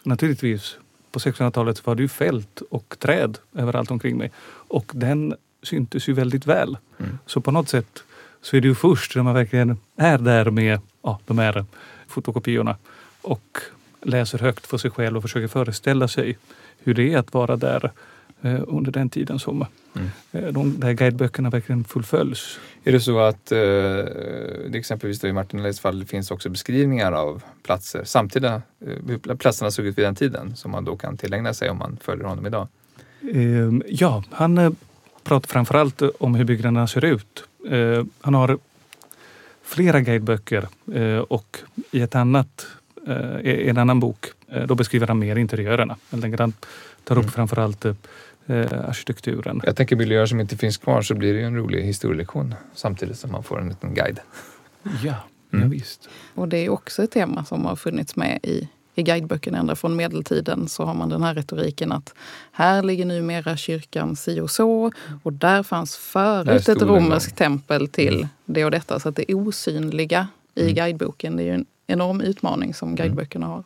naturligtvis 0.03 0.78
på 1.12 1.20
1600-talet 1.20 1.86
var 1.86 1.95
det 1.95 2.01
ju 2.01 2.08
fält 2.08 2.62
och 2.70 2.95
träd 2.99 3.38
överallt 3.55 3.91
omkring 3.91 4.18
mig. 4.18 4.32
Och 4.47 4.91
den 4.93 5.36
syntes 5.64 6.10
ju 6.10 6.14
väldigt 6.14 6.45
väl. 6.45 6.78
Mm. 6.97 7.20
Så 7.26 7.41
på 7.41 7.51
något 7.51 7.70
sätt 7.70 8.03
så 8.41 8.58
är 8.58 8.62
det 8.62 8.68
ju 8.68 8.76
först 8.76 9.16
när 9.16 9.24
man 9.24 9.34
verkligen 9.34 9.78
är 9.95 10.18
där 10.18 10.51
med 10.51 10.80
ja, 11.01 11.20
de 11.26 11.38
här 11.38 11.66
fotokopiorna 12.08 12.76
och 13.22 13.58
läser 14.01 14.39
högt 14.39 14.68
för 14.68 14.78
sig 14.78 14.91
själv 14.91 15.18
och 15.18 15.24
försöker 15.24 15.47
föreställa 15.47 16.08
sig 16.08 16.38
hur 16.84 16.93
det 16.93 17.14
är 17.14 17.18
att 17.18 17.34
vara 17.34 17.55
där 17.55 17.86
eh, 17.86 17.91
under 18.67 18.91
den 18.91 19.09
tiden 19.09 19.39
som 19.39 19.65
Mm. 19.95 20.09
eh, 20.31 20.53
de 20.53 20.79
där 20.79 20.93
guideböckerna 20.93 21.49
verkligen 21.49 21.83
fullföljs. 21.83 22.59
Är 22.83 22.91
det 22.91 22.99
så 22.99 23.19
att 23.19 23.51
eh, 23.51 23.57
det 23.57 24.73
exempelvis 24.75 25.19
då 25.19 25.27
i 25.27 25.33
Martinellis 25.33 25.79
fall 25.79 26.05
finns 26.05 26.31
också 26.31 26.49
beskrivningar 26.49 27.11
av 27.11 27.43
platser, 27.63 28.03
samtida, 28.03 28.53
eh, 28.55 28.93
hur 29.07 29.35
platserna 29.35 29.71
såg 29.71 29.85
ut 29.85 29.97
vid 29.97 30.05
den 30.05 30.15
tiden 30.15 30.55
som 30.55 30.71
man 30.71 30.85
då 30.85 30.95
kan 30.97 31.17
tillägna 31.17 31.53
sig 31.53 31.69
om 31.69 31.77
man 31.77 31.97
följer 32.01 32.25
honom 32.25 32.45
idag? 32.45 32.67
Eh, 33.33 33.71
ja, 33.88 34.23
han 34.31 34.57
eh, 34.57 34.71
pratar 35.23 35.47
framförallt 35.47 36.01
om 36.19 36.35
hur 36.35 36.45
byggnaderna 36.45 36.88
ser 36.88 37.05
ut. 37.05 37.43
Eh, 37.69 38.03
han 38.21 38.33
har 38.33 38.57
flera 39.63 40.01
guideböcker 40.01 40.67
eh, 40.93 41.17
och 41.17 41.57
i 41.91 42.01
ett 42.01 42.15
annat, 42.15 42.67
eh, 43.07 43.67
en 43.69 43.77
annan 43.77 43.99
bok 43.99 44.25
eh, 44.47 44.63
då 44.67 44.75
beskriver 44.75 45.07
han 45.07 45.19
mer 45.19 45.35
interiörerna. 45.35 45.97
Helt 46.11 46.23
enkelt 46.23 46.39
Han 46.39 46.53
tar 47.03 47.15
upp 47.15 47.23
Mm. 47.23 47.31
framförallt 47.31 47.85
eh, 48.48 48.89
arkitekturen. 48.89 49.62
Jag 49.64 49.76
tänker 49.76 49.95
miljöer 49.95 50.26
som 50.26 50.39
inte 50.39 50.58
finns 50.58 50.78
kvar 50.78 51.02
så 51.02 51.16
blir 51.16 51.34
det 51.34 51.39
ju 51.39 51.45
en 51.45 51.56
rolig 51.56 51.84
historielektion 51.84 52.56
samtidigt 52.76 53.20
som 53.20 53.32
man 53.32 53.43
får 53.43 53.62
en 53.62 53.70
liten 53.70 53.93
guide. 53.93 54.20
Ja, 55.04 55.14
Mm. 55.54 55.64
ja 55.64 55.70
visst. 55.70 56.10
Och 56.36 56.48
det 56.48 56.58
är 56.58 56.70
också 56.70 57.04
ett 57.04 57.12
tema 57.12 57.45
som 57.45 57.66
har 57.66 57.76
funnits 57.76 58.16
med 58.16 58.39
i, 58.43 58.70
i 58.95 59.04
guideböckerna 59.04 59.58
ända 59.58 59.76
från 59.76 59.95
medeltiden. 59.95 60.68
Så 60.68 60.86
har 60.86 60.93
man 60.93 61.10
den 61.10 61.24
här 61.24 61.34
retoriken 61.34 61.91
att 61.91 62.14
här 62.52 62.84
ligger 62.84 63.06
numera 63.06 63.58
kyrkan 63.58 64.16
si 64.16 64.39
och 64.39 64.52
så. 64.52 64.91
Och 65.24 65.34
där 65.34 65.64
fanns 65.64 65.95
förut 65.98 66.70
ett 66.70 66.82
romerskt 66.82 67.36
tempel 67.36 67.88
till 67.88 68.16
Mm. 68.16 68.28
det 68.45 68.66
och 68.66 68.72
detta. 68.72 69.00
Så 69.00 69.10
att 69.10 69.16
det 69.16 69.34
osynliga 69.34 70.28
i 70.56 70.62
Mm. 70.62 70.74
guideboken, 70.76 71.36
det 71.38 71.43
är 71.43 71.45
ju 71.45 71.54
en 71.54 71.66
enorm 71.88 72.22
utmaning 72.22 72.74
som 72.74 72.95
guideböckerna 72.95 73.48
har. 73.48 73.64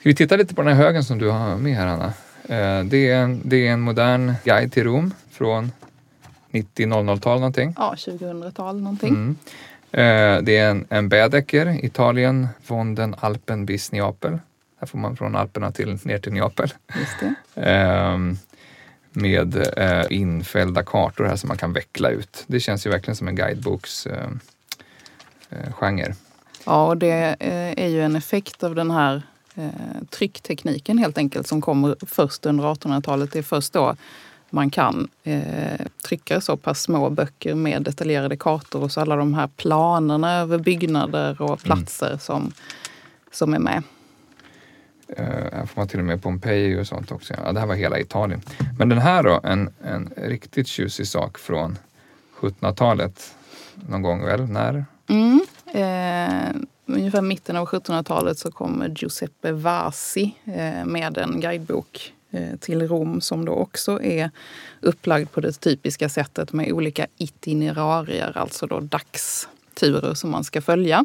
Ska 0.00 0.08
vi 0.08 0.14
titta 0.14 0.36
lite 0.36 0.54
på 0.54 0.62
den 0.62 0.76
här 0.76 0.84
högen 0.84 1.04
som 1.04 1.18
du 1.18 1.30
har 1.30 1.56
med 1.56 1.76
här 1.76 1.86
Anna? 1.86 2.12
Eh, 2.48 2.84
det, 2.84 3.10
är 3.10 3.16
en, 3.16 3.40
det 3.44 3.66
är 3.66 3.72
en 3.72 3.80
modern 3.80 4.34
guide 4.44 4.72
till 4.72 4.84
Rom 4.84 5.14
från 5.30 5.72
90-00-tal 6.50 7.38
någonting. 7.38 7.74
Ja, 7.76 7.94
2000-tal 7.98 8.80
någonting. 8.80 9.14
Mm. 9.14 9.36
Eh, 9.90 10.42
det 10.42 10.56
är 10.56 10.70
en, 10.70 10.86
en 10.88 11.08
Baedeker, 11.08 11.84
Italien, 11.84 12.48
von 12.66 12.94
den 12.94 13.14
Alpen 13.20 13.66
bis 13.66 13.92
Neapel. 13.92 14.38
Här 14.80 14.86
får 14.86 14.98
man 14.98 15.16
från 15.16 15.36
Alperna 15.36 15.72
till, 15.72 15.98
ner 16.02 16.18
till 16.18 16.32
Neapel. 16.32 16.72
Ehm, 17.54 18.38
med 19.12 19.78
eh, 19.78 20.06
infällda 20.10 20.82
kartor 20.82 21.24
här 21.24 21.36
som 21.36 21.48
man 21.48 21.56
kan 21.56 21.72
veckla 21.72 22.08
ut. 22.08 22.44
Det 22.46 22.60
känns 22.60 22.86
ju 22.86 22.90
verkligen 22.90 23.16
som 23.16 23.28
en 23.28 23.36
guideboks 23.36 24.06
eh, 24.06 24.28
eh, 25.50 25.72
genre. 25.72 26.14
Ja, 26.66 26.86
och 26.86 26.96
det 26.96 27.36
är 27.76 27.88
ju 27.88 28.02
en 28.02 28.16
effekt 28.16 28.64
av 28.64 28.74
den 28.74 28.90
här 28.90 29.22
eh, 29.54 30.02
trycktekniken 30.10 30.98
helt 30.98 31.18
enkelt 31.18 31.46
som 31.46 31.60
kommer 31.60 31.96
först 32.06 32.46
under 32.46 32.64
1800-talet. 32.64 33.32
Det 33.32 33.38
är 33.38 33.42
först 33.42 33.72
då 33.72 33.96
man 34.50 34.70
kan 34.70 35.08
eh, 35.24 35.86
trycka 36.04 36.40
så 36.40 36.56
pass 36.56 36.82
små 36.82 37.10
böcker 37.10 37.54
med 37.54 37.82
detaljerade 37.82 38.36
kartor 38.36 38.82
och 38.82 38.92
så 38.92 39.00
alla 39.00 39.16
de 39.16 39.34
här 39.34 39.46
planerna 39.56 40.32
över 40.32 40.58
byggnader 40.58 41.42
och 41.42 41.60
platser 41.62 42.18
som, 42.20 42.52
som 43.30 43.54
är 43.54 43.58
med. 43.58 43.82
Eh, 45.08 45.24
här 45.24 45.66
får 45.66 45.80
man 45.80 45.88
till 45.88 45.98
och 45.98 46.04
med 46.04 46.22
Pompeji 46.22 46.80
och 46.80 46.86
sånt 46.86 47.12
också. 47.12 47.34
Ja, 47.44 47.52
det 47.52 47.60
här 47.60 47.66
var 47.66 47.74
hela 47.74 47.98
Italien. 47.98 48.40
Men 48.78 48.88
den 48.88 48.98
här 48.98 49.22
då, 49.22 49.40
en, 49.44 49.70
en 49.84 50.10
riktigt 50.16 50.66
tjusig 50.66 51.06
sak 51.06 51.38
från 51.38 51.78
1700-talet. 52.40 53.36
Någon 53.88 54.02
gång 54.02 54.24
väl? 54.24 54.44
När? 54.48 54.84
Mm. 55.06 55.40
Eh, 55.66 56.62
ungefär 56.86 57.22
mitten 57.22 57.56
av 57.56 57.66
1700-talet 57.66 58.38
så 58.38 58.50
kommer 58.50 58.88
Giuseppe 58.88 59.52
Vasi 59.52 60.34
eh, 60.44 60.84
med 60.84 61.18
en 61.18 61.40
guidebok 61.40 62.12
eh, 62.30 62.56
till 62.60 62.88
Rom 62.88 63.20
som 63.20 63.44
då 63.44 63.52
också 63.52 64.02
är 64.02 64.30
upplagd 64.80 65.32
på 65.32 65.40
det 65.40 65.52
typiska 65.52 66.08
sättet 66.08 66.52
med 66.52 66.72
olika 66.72 67.06
itinerarier, 67.16 68.38
alltså 68.38 68.66
då 68.66 68.80
dagsturer 68.80 70.14
som 70.14 70.30
man 70.30 70.44
ska 70.44 70.62
följa. 70.62 71.04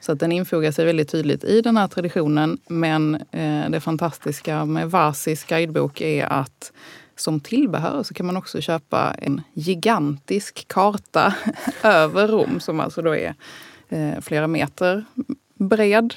Så 0.00 0.12
att 0.12 0.20
den 0.20 0.32
infogar 0.32 0.72
sig 0.72 0.84
väldigt 0.84 1.10
tydligt 1.10 1.44
i 1.44 1.60
den 1.60 1.76
här 1.76 1.88
traditionen. 1.88 2.58
Men 2.66 3.14
eh, 3.14 3.70
det 3.70 3.80
fantastiska 3.80 4.64
med 4.64 4.90
Vasis 4.90 5.44
guidebok 5.44 6.00
är 6.00 6.26
att 6.26 6.72
som 7.16 7.40
tillbehör 7.40 8.02
så 8.02 8.14
kan 8.14 8.26
man 8.26 8.36
också 8.36 8.60
köpa 8.60 9.14
en 9.18 9.42
gigantisk 9.54 10.68
karta 10.68 11.34
över 11.82 12.28
Rom 12.28 12.60
som 12.60 12.80
alltså 12.80 13.02
då 13.02 13.16
är 13.16 13.34
eh, 13.88 14.20
flera 14.20 14.46
meter 14.46 15.04
bred. 15.54 16.14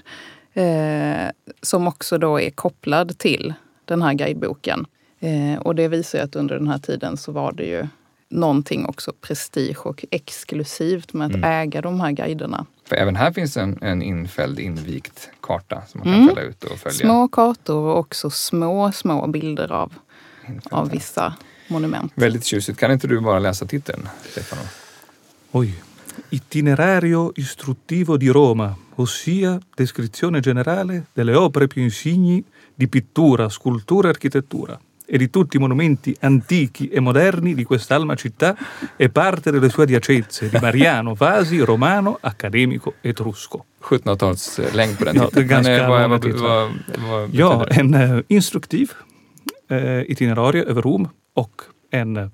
Eh, 0.54 1.30
som 1.62 1.88
också 1.88 2.18
då 2.18 2.40
är 2.40 2.50
kopplad 2.50 3.18
till 3.18 3.54
den 3.86 4.02
här 4.02 4.14
guideboken. 4.14 4.86
Eh, 5.20 5.60
och 5.62 5.76
det 5.76 5.88
visar 5.88 6.18
ju 6.20 6.24
att 6.26 6.36
under 6.36 6.56
den 6.56 6.68
här 6.68 6.78
tiden 6.78 7.18
så 7.18 7.32
var 7.32 7.52
det 7.52 7.64
ju 7.64 7.88
någonting 8.30 8.86
också 8.86 9.14
prestige 9.22 9.78
och 9.86 10.06
exklusivt 10.12 11.14
med 11.14 11.26
att 11.28 11.36
Mm. 11.36 11.52
äga 11.52 11.82
de 11.82 12.00
här 12.00 12.12
guiderna. 12.12 12.66
För 12.86 12.96
även 12.96 13.16
här 13.16 13.32
finns 13.32 13.58
en, 13.58 13.78
en 13.82 14.02
infälld, 14.02 14.60
invikt 14.60 15.30
karta 15.42 15.82
som 15.88 16.00
man 16.00 16.06
kan 16.06 16.14
Mm. 16.14 16.28
fälla 16.28 16.42
ut 16.42 16.64
och 16.64 16.78
följa. 16.80 16.98
Små 16.98 17.28
kartor 17.28 17.78
och 17.92 17.98
också 18.00 18.30
små, 18.30 18.92
små 18.92 19.28
bilder 19.28 19.72
av, 19.72 19.94
av 20.72 20.90
vissa 20.90 21.34
monument. 21.68 22.12
Väldigt 22.16 22.46
tjusigt. 22.46 22.80
Kan 22.80 22.92
inte 22.92 23.08
du 23.08 23.20
bara 23.20 23.40
läsa 23.40 23.66
titeln, 23.66 24.10
Stefano? 24.32 24.62
Oj. 25.52 25.74
Itinerario 26.30 27.32
istruttivo 27.36 28.18
di 28.18 28.28
Roma, 28.28 28.76
ossia 28.96 29.58
descrizione 29.74 30.40
generale 30.40 31.08
delle 31.14 31.36
opere 31.36 31.68
più 31.68 31.82
insigni 31.82 32.44
di 32.76 32.88
pittura, 32.88 33.50
scultura 33.50 34.08
e 34.08 34.12
architettura 34.12 34.80
e 35.12 35.18
di 35.18 35.30
tutti 35.30 35.58
i 35.58 35.60
monumenti 35.60 36.16
antichi 36.20 36.88
e 36.88 37.00
moderni 37.00 37.56
di 37.56 37.64
quest'alma 37.64 38.14
città 38.14 38.56
e 38.96 39.10
parte 39.10 39.50
delle 39.50 39.70
sue 39.70 39.84
adiacenze 39.84 40.50
di 40.50 40.58
Mariano, 40.62 41.16
Vasi, 41.16 41.60
Romano, 41.60 42.20
accademico, 42.22 42.96
etrusco. 43.02 43.66
1700-tals 43.82 44.60
eh, 44.60 44.74
längd 44.74 44.98
på 44.98 45.06
den 45.06 45.16
Ja, 47.32 47.66
eh, 47.70 47.78
en 47.78 47.94
eh, 47.94 48.24
instruktiv 48.28 48.92
eh, 49.70 50.04
itinerarie 50.08 50.64
över 50.64 50.82
Rom 50.82 51.10
och 51.34 51.62
en 51.90 52.18
eh, 52.18 52.28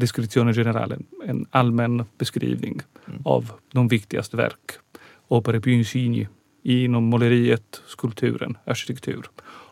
descrizione 0.00 0.52
generale, 0.54 0.98
en 1.24 1.46
allmän 1.50 2.04
beskrivning 2.18 2.80
Mm. 3.08 3.22
av 3.24 3.50
de 3.72 3.88
viktigaste 3.88 4.36
verk. 4.36 4.72
Opere 5.28 5.60
più 5.60 5.72
insigni 5.72 6.28
inom 6.62 7.04
måleriet, 7.04 7.82
skulpturen, 7.86 8.56
arkitektur. 8.64 9.26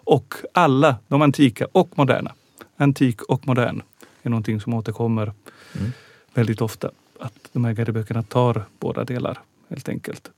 Och 0.04 0.34
alla 0.54 0.96
de 1.08 1.22
antika 1.22 1.66
och 1.72 1.98
moderna. 1.98 2.32
Antik 2.76 3.22
och 3.22 3.46
modern 3.46 3.82
är 4.22 4.30
någonting 4.30 4.60
som 4.60 4.74
återkommer 4.74 5.32
Mm. 5.78 5.92
väldigt 6.34 6.60
ofta. 6.60 6.90
Att 7.20 7.48
de 7.52 7.64
här 7.64 7.72
guideböckerna 7.72 8.22
tar 8.22 8.64
båda 8.80 9.04
delar 9.04 9.38
helt 9.68 9.88
enkelt. 9.88 10.30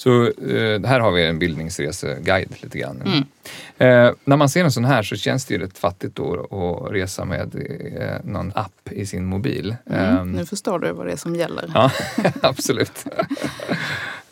Så 0.00 0.24
eh, 0.24 0.82
här 0.84 1.00
har 1.00 1.10
vi 1.10 1.26
en 1.26 1.38
bildningsreseguide 1.38 2.54
lite 2.62 2.78
grann. 2.78 3.02
Mm. 3.02 3.18
Eh, 3.78 4.12
när 4.24 4.36
man 4.36 4.48
ser 4.48 4.64
en 4.64 4.72
sån 4.72 4.84
här 4.84 5.02
så 5.02 5.16
känns 5.16 5.44
det 5.44 5.54
ju 5.54 5.60
rätt 5.60 5.78
fattigt 5.78 6.14
då 6.16 6.34
att 6.86 6.92
resa 6.92 7.24
med 7.24 7.54
eh, 8.00 8.16
någon 8.24 8.52
app 8.54 8.92
i 8.92 9.06
sin 9.06 9.24
mobil. 9.24 9.76
Mm. 9.86 10.16
Ehm, 10.18 10.32
Nu 10.32 10.46
förstår 10.46 10.78
du 10.78 10.92
vad 10.92 11.06
det 11.06 11.12
är 11.12 11.16
som 11.16 11.36
gäller. 11.36 11.70
Ja, 11.74 11.90
absolut. 12.42 13.04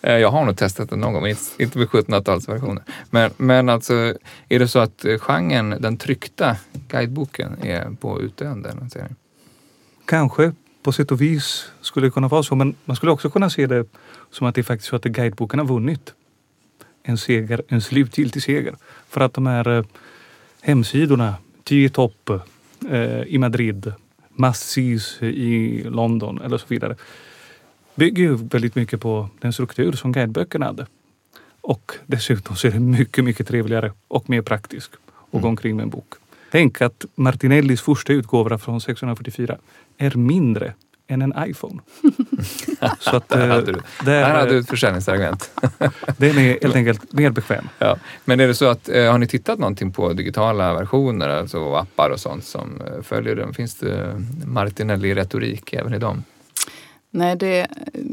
Eh, 0.03 0.15
Jag 0.17 0.31
har 0.31 0.45
nog 0.45 0.57
testat 0.57 0.91
det 0.91 0.97
någon 0.97 1.13
gång, 1.13 1.23
men 1.23 1.37
inte- 1.59 1.79
med 1.79 1.89
1700-talsversioner. 1.89 2.83
Men, 3.11 3.31
men 3.37 3.69
alltså, 3.69 4.15
är 4.49 4.59
det 4.59 4.69
så 4.69 4.79
att 4.79 5.05
eh, 5.05 5.19
genren, 5.19 5.77
den 5.81 5.97
tryckta 5.97 6.57
guideboken, 6.89 7.57
är 7.63 7.91
på 8.01 8.21
utdöende? 8.21 8.75
Kanske 10.05 10.53
på 10.83 10.93
sätt 10.93 11.13
och 11.13 11.21
vis 11.21 11.71
skulle 11.81 12.07
det 12.07 12.11
kunna 12.11 12.29
vara 12.29 12.43
så, 12.43 12.55
men 12.55 12.75
man 12.85 12.97
skulle 12.97 13.13
också 13.13 13.31
kunna 13.31 13.51
se 13.51 13.67
det 13.67 13.87
som 14.31 14.47
att 14.47 14.55
det 14.55 14.61
är 14.61 14.63
faktiskt 14.63 14.89
så 14.91 14.97
att 14.97 15.05
guideboken 15.05 15.59
har 15.59 15.67
vunnit 15.67 16.15
en 17.03 17.19
seger 17.19 17.63
en 17.69 17.81
slutgiltig 17.81 18.43
seger. 18.43 18.75
För 19.09 19.21
att 19.21 19.35
de 19.35 19.47
här 19.47 19.69
eh, 19.79 19.85
hemsidorna, 20.61 21.35
G-top 21.65 22.31
eh, 22.91 23.23
i 23.23 23.39
Madrid, 23.39 23.93
Massis 24.29 25.23
i 25.23 25.83
London 25.85 26.41
eller 26.45 26.59
så 26.59 26.67
vidare, 26.69 26.97
bygger 27.95 28.23
ju 28.23 28.35
väldigt 28.37 28.75
mycket 28.75 29.01
på 29.01 29.29
den 29.41 29.53
struktur 29.53 29.93
som 29.93 30.13
guideböckerna 30.13 30.67
hade. 30.67 30.87
Och 31.61 31.93
dessutom 32.07 32.57
så 32.57 32.67
är 32.67 32.71
det 32.71 32.81
mycket, 32.81 33.25
mycket 33.25 33.49
trevligare 33.49 33.93
och 34.09 34.31
mer 34.31 34.43
praktiskt 34.43 34.93
att 34.95 35.31
gå 35.31 35.39
Mm. 35.39 35.49
omkring 35.49 35.77
med 35.77 35.83
en 35.83 35.91
bok. 35.91 36.15
Tänk 36.51 36.81
att 36.81 37.05
Martinellis 37.15 37.81
första 37.81 38.13
utgåva 38.13 38.59
från 38.59 38.77
1644 38.77 39.59
är 39.99 40.17
mindre 40.17 40.75
än 41.09 41.23
en 41.23 41.35
iPhone. 41.39 41.81
så 42.99 43.17
att, 43.17 43.29
Där 43.29 43.49
eh, 43.49 43.49
hade 43.49 43.73
du, 43.73 43.73
där, 43.73 43.81
där 44.05 44.35
hade 44.35 44.51
du 44.51 44.59
ett 44.59 44.69
försäljningsargument. 44.69 45.51
den 46.17 46.39
är 46.39 46.63
helt 46.63 46.77
enkelt 46.77 47.13
mer 47.13 47.31
bekväm. 47.31 47.69
Ja. 47.79 47.97
Men 48.25 48.41
är 48.41 48.47
det 48.47 48.55
så 48.55 48.67
att, 48.67 48.89
eh, 48.89 49.11
har 49.11 49.19
ni 49.19 49.27
tittat 49.27 49.59
någonting 49.59 49.93
på 49.93 50.13
digitala 50.13 50.75
versioner, 50.75 51.29
alltså 51.29 51.75
appar 51.75 52.11
och 52.11 52.21
sånt 52.21 52.45
som 52.45 52.81
eh, 52.81 53.03
följer 53.03 53.37
den? 53.37 53.55
Finns 53.55 53.75
det 53.75 54.23
Martinelli-retorik 54.47 55.73
även 55.73 55.95
i 55.95 55.99
dem? 55.99 56.25
Nej, 57.11 57.37
det 57.37 57.61
är 57.61 57.69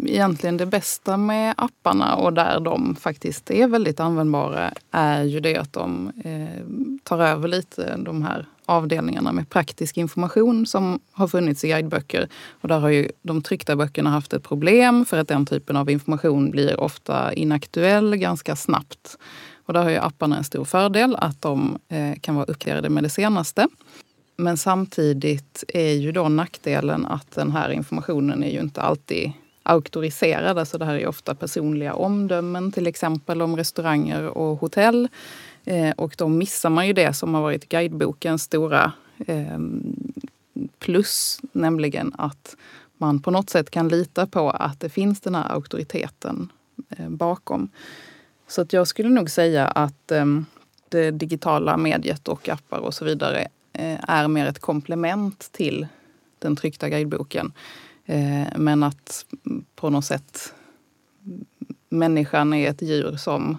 egentligen 0.05 0.57
det 0.57 0.65
bästa 0.65 1.17
med 1.17 1.53
apparna 1.57 2.15
och 2.15 2.33
där 2.33 2.59
de 2.59 2.95
faktiskt 2.95 3.51
är 3.51 3.67
väldigt 3.67 3.99
användbara 3.99 4.73
är 4.91 5.23
ju 5.23 5.39
det 5.39 5.57
att 5.57 5.73
de 5.73 6.11
eh, 6.25 6.65
tar 7.03 7.19
över 7.19 7.47
lite 7.47 7.97
de 7.97 8.23
här 8.23 8.45
avdelningarna 8.65 9.31
med 9.31 9.49
praktisk 9.49 9.97
information 9.97 10.65
som 10.65 10.99
har 11.11 11.27
funnits 11.27 11.63
i 11.63 11.67
guideböcker. 11.67 12.27
Och 12.61 12.67
där 12.67 12.79
har 12.79 12.89
ju 12.89 13.09
de 13.21 13.41
tryckta 13.41 13.75
böckerna 13.75 14.09
haft 14.09 14.33
ett 14.33 14.43
problem 14.43 15.05
för 15.05 15.17
att 15.17 15.27
den 15.27 15.45
typen 15.45 15.75
av 15.75 15.89
information 15.89 16.51
blir 16.51 16.79
ofta 16.79 17.33
inaktuell 17.33 18.15
ganska 18.15 18.55
snabbt. 18.55 19.17
Och 19.65 19.73
där 19.73 19.83
har 19.83 19.89
ju 19.89 19.97
apparna 19.97 20.37
en 20.37 20.43
stor 20.43 20.65
fördel 20.65 21.15
att 21.15 21.41
de 21.41 21.79
eh, 21.89 22.19
kan 22.21 22.35
vara 22.35 22.45
uppdaterade 22.45 22.89
med 22.89 23.03
det 23.03 23.09
senaste. 23.09 23.67
Men 24.37 24.57
samtidigt 24.57 25.63
är 25.67 25.93
ju 25.93 26.11
då 26.11 26.29
nackdelen 26.29 27.05
att 27.05 27.31
den 27.31 27.51
här 27.51 27.69
informationen 27.69 28.43
är 28.43 28.51
ju 28.51 28.59
inte 28.59 28.81
alltid 28.81 29.31
auktoriserad. 29.63 30.57
Alltså 30.57 30.77
det 30.77 30.85
här 30.85 30.95
är 30.95 31.07
ofta 31.07 31.35
personliga 31.35 31.93
omdömen, 31.93 32.71
till 32.71 32.87
exempel 32.87 33.41
om 33.41 33.57
restauranger 33.57 34.23
och 34.23 34.59
hotell. 34.59 35.07
Eh, 35.65 35.91
och 35.91 36.15
då 36.17 36.27
missar 36.27 36.69
man 36.69 36.87
ju 36.87 36.93
det 36.93 37.13
som 37.13 37.33
har 37.33 37.41
varit 37.41 37.69
guidebokens 37.69 38.43
stora 38.43 38.91
eh, 39.27 39.59
plus, 40.79 41.39
nämligen 41.51 42.13
att 42.17 42.55
man 42.97 43.21
på 43.21 43.31
något 43.31 43.49
sätt 43.49 43.69
kan 43.69 43.87
lita 43.87 44.27
på 44.27 44.49
att 44.49 44.79
det 44.79 44.89
finns 44.89 45.21
den 45.21 45.35
här 45.35 45.51
auktoriteten 45.51 46.51
eh, 46.89 47.09
bakom. 47.09 47.69
Så 48.47 48.61
att 48.61 48.73
jag 48.73 48.87
skulle 48.87 49.09
nog 49.09 49.29
säga 49.29 49.67
att 49.67 50.11
eh, 50.11 50.25
det 50.89 51.11
digitala 51.11 51.77
mediet 51.77 52.27
och 52.27 52.49
appar 52.49 52.79
och 52.79 52.93
så 52.93 53.05
vidare 53.05 53.47
eh, 53.73 54.09
är 54.09 54.27
mer 54.27 54.45
ett 54.45 54.59
komplement 54.59 55.49
till 55.51 55.87
den 56.39 56.55
tryckta 56.55 56.89
guideboken. 56.89 57.53
Eh, 58.05 58.47
men 58.55 58.83
att 58.83 59.25
på 59.75 59.89
något 59.89 60.05
sätt 60.05 60.53
människan 61.89 62.53
är 62.53 62.69
ett 62.69 62.81
djur 62.81 63.17
som, 63.17 63.57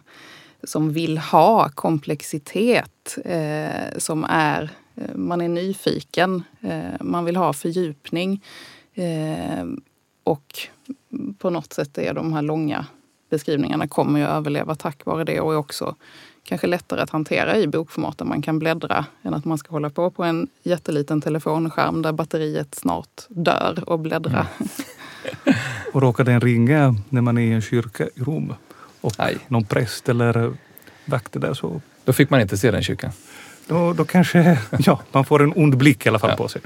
som 0.67 0.93
vill 0.93 1.19
ha 1.19 1.69
komplexitet, 1.69 3.19
eh, 3.25 3.99
som 3.99 4.25
är, 4.29 4.71
eh, 4.95 5.15
man 5.15 5.41
är 5.41 5.49
nyfiken, 5.49 6.43
eh, 6.61 7.01
man 7.01 7.25
vill 7.25 7.37
ha 7.37 7.53
fördjupning. 7.53 8.43
Eh, 8.95 9.67
och 10.25 10.59
på 11.39 11.51
något 11.51 11.73
sätt 11.73 11.99
är 11.99 12.15
de 12.15 12.33
här 12.33 12.43
långa 12.43 12.87
beskrivningarna 13.31 13.89
kommer 13.89 14.19
ju 14.19 14.27
att 14.27 14.37
överleva 14.37 14.75
tack 14.75 15.05
vare 15.05 15.25
det 15.25 15.41
och 15.41 15.53
är 15.53 15.57
också 15.57 15.95
kanske 16.43 16.67
lättare 16.67 17.01
att 17.01 17.11
hantera 17.11 17.57
i 17.57 17.67
bokformat 17.67 18.19
där 18.19 18.25
man 18.25 18.43
kan 18.43 18.59
bläddra 18.59 19.07
än 19.23 19.35
att 19.35 19.45
man 19.45 19.59
ska 19.59 19.71
hålla 19.71 19.91
på 19.91 20.11
på 20.11 20.25
en 20.25 20.49
jätteliten 20.63 21.21
telefonskärm 21.21 22.03
där 22.03 22.13
batteriet 22.13 22.75
snart 22.75 23.27
dör 23.29 23.83
och 23.87 23.99
bläddra. 23.99 24.47
Mm. 24.59 24.69
Och 25.93 26.03
råkar 26.03 26.25
den 26.25 26.41
ringa 26.41 26.95
när 27.09 27.21
man 27.21 27.39
är 27.39 27.43
i 27.43 27.53
en 27.53 27.63
kyrka 27.63 28.05
i 28.15 28.21
Rom 28.21 28.55
och 29.01 29.13
Aj. 29.17 29.37
någon 29.49 29.65
präst 29.65 30.09
eller 30.09 30.53
vakter 31.05 31.41
där 31.41 31.55
så 31.55 31.81
Då 32.05 32.13
fick 32.13 32.31
man 32.31 32.41
inte 32.41 32.57
se 32.57 32.71
den 32.71 32.83
kyrkan. 32.83 33.11
då, 33.67 33.93
då 33.93 34.05
kanske 34.05 34.59
ja, 34.79 35.01
man 35.13 35.25
får 35.25 35.43
en 35.43 35.53
ond 35.57 35.77
blick 35.77 36.07
i 36.07 36.09
alla 36.09 36.19
fall 36.19 36.31
Ja. 36.31 36.37
på 36.37 36.49
sig. 36.49 36.63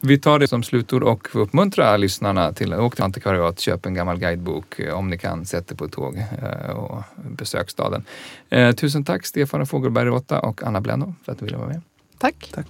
Vi 0.00 0.18
tar 0.18 0.38
det 0.38 0.48
som 0.48 0.62
slutord 0.62 1.02
och 1.02 1.28
uppmuntrar 1.32 1.98
lyssnarna 1.98 2.52
till 2.52 2.72
att 2.72 2.80
åka 2.80 2.94
till 2.94 3.04
antikvariat, 3.04 3.60
köp 3.60 3.86
en 3.86 3.94
gammal 3.94 4.18
guidebok 4.18 4.78
eh, 4.78 4.94
om 4.94 5.10
ni 5.10 5.18
kan, 5.18 5.46
sätt 5.46 5.70
er 5.72 5.76
på 5.76 5.84
ett 5.84 5.92
tåg 5.92 6.16
eh, 6.16 6.70
och 6.70 7.02
besök 7.16 7.70
staden. 7.70 8.04
Eh, 8.50 8.72
tusen 8.72 9.04
tack 9.04 9.26
Stefan 9.26 9.66
Fogelberg 9.66 10.04
Rotta 10.08 10.40
och 10.40 10.62
Anna 10.62 10.80
Blenno 10.80 11.14
för 11.24 11.32
att 11.32 11.38
du 11.38 11.44
ville 11.44 11.56
vara 11.56 11.68
med. 11.68 11.80
Tack! 12.18 12.50
Tack. 12.54 12.66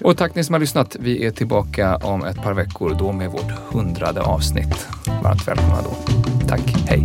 Och 0.00 0.16
tack 0.16 0.34
ni 0.34 0.44
som 0.44 0.52
har 0.52 0.60
lyssnat. 0.60 0.96
Vi 1.00 1.24
är 1.26 1.30
tillbaka 1.30 1.96
om 1.96 2.24
ett 2.24 2.42
par 2.42 2.54
veckor, 2.54 2.96
då 2.98 3.12
med 3.12 3.30
vårt 3.30 3.50
hundrade 3.72 4.20
avsnitt. 4.22 4.88
Varmt 5.22 5.48
välkomna 5.48 5.82
då. 5.82 5.96
Tack, 6.48 6.60
hej! 6.88 7.04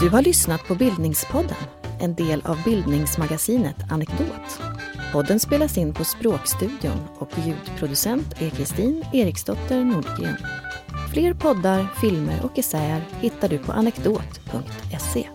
Du 0.00 0.08
har 0.08 0.22
lyssnat 0.22 0.64
på 0.64 0.74
Bildningspodden, 0.74 1.56
en 2.00 2.14
del 2.14 2.42
av 2.44 2.62
bildningsmagasinet 2.64 3.76
Anekdot. 3.90 4.60
Podden 5.12 5.40
spelas 5.40 5.78
in 5.78 5.94
på 5.94 6.04
Språkstudion 6.04 7.08
och 7.18 7.30
ljudproducent 7.46 8.42
är 8.42 8.50
Kristin 8.50 9.04
Eriksdotter 9.12 9.84
Nordgren. 9.84 10.36
Fler 11.12 11.34
poddar, 11.34 11.86
filmer 12.00 12.44
och 12.44 12.58
essäer 12.58 13.04
hittar 13.20 13.48
du 13.48 13.58
på 13.58 13.72
anekdot.se. 13.72 15.28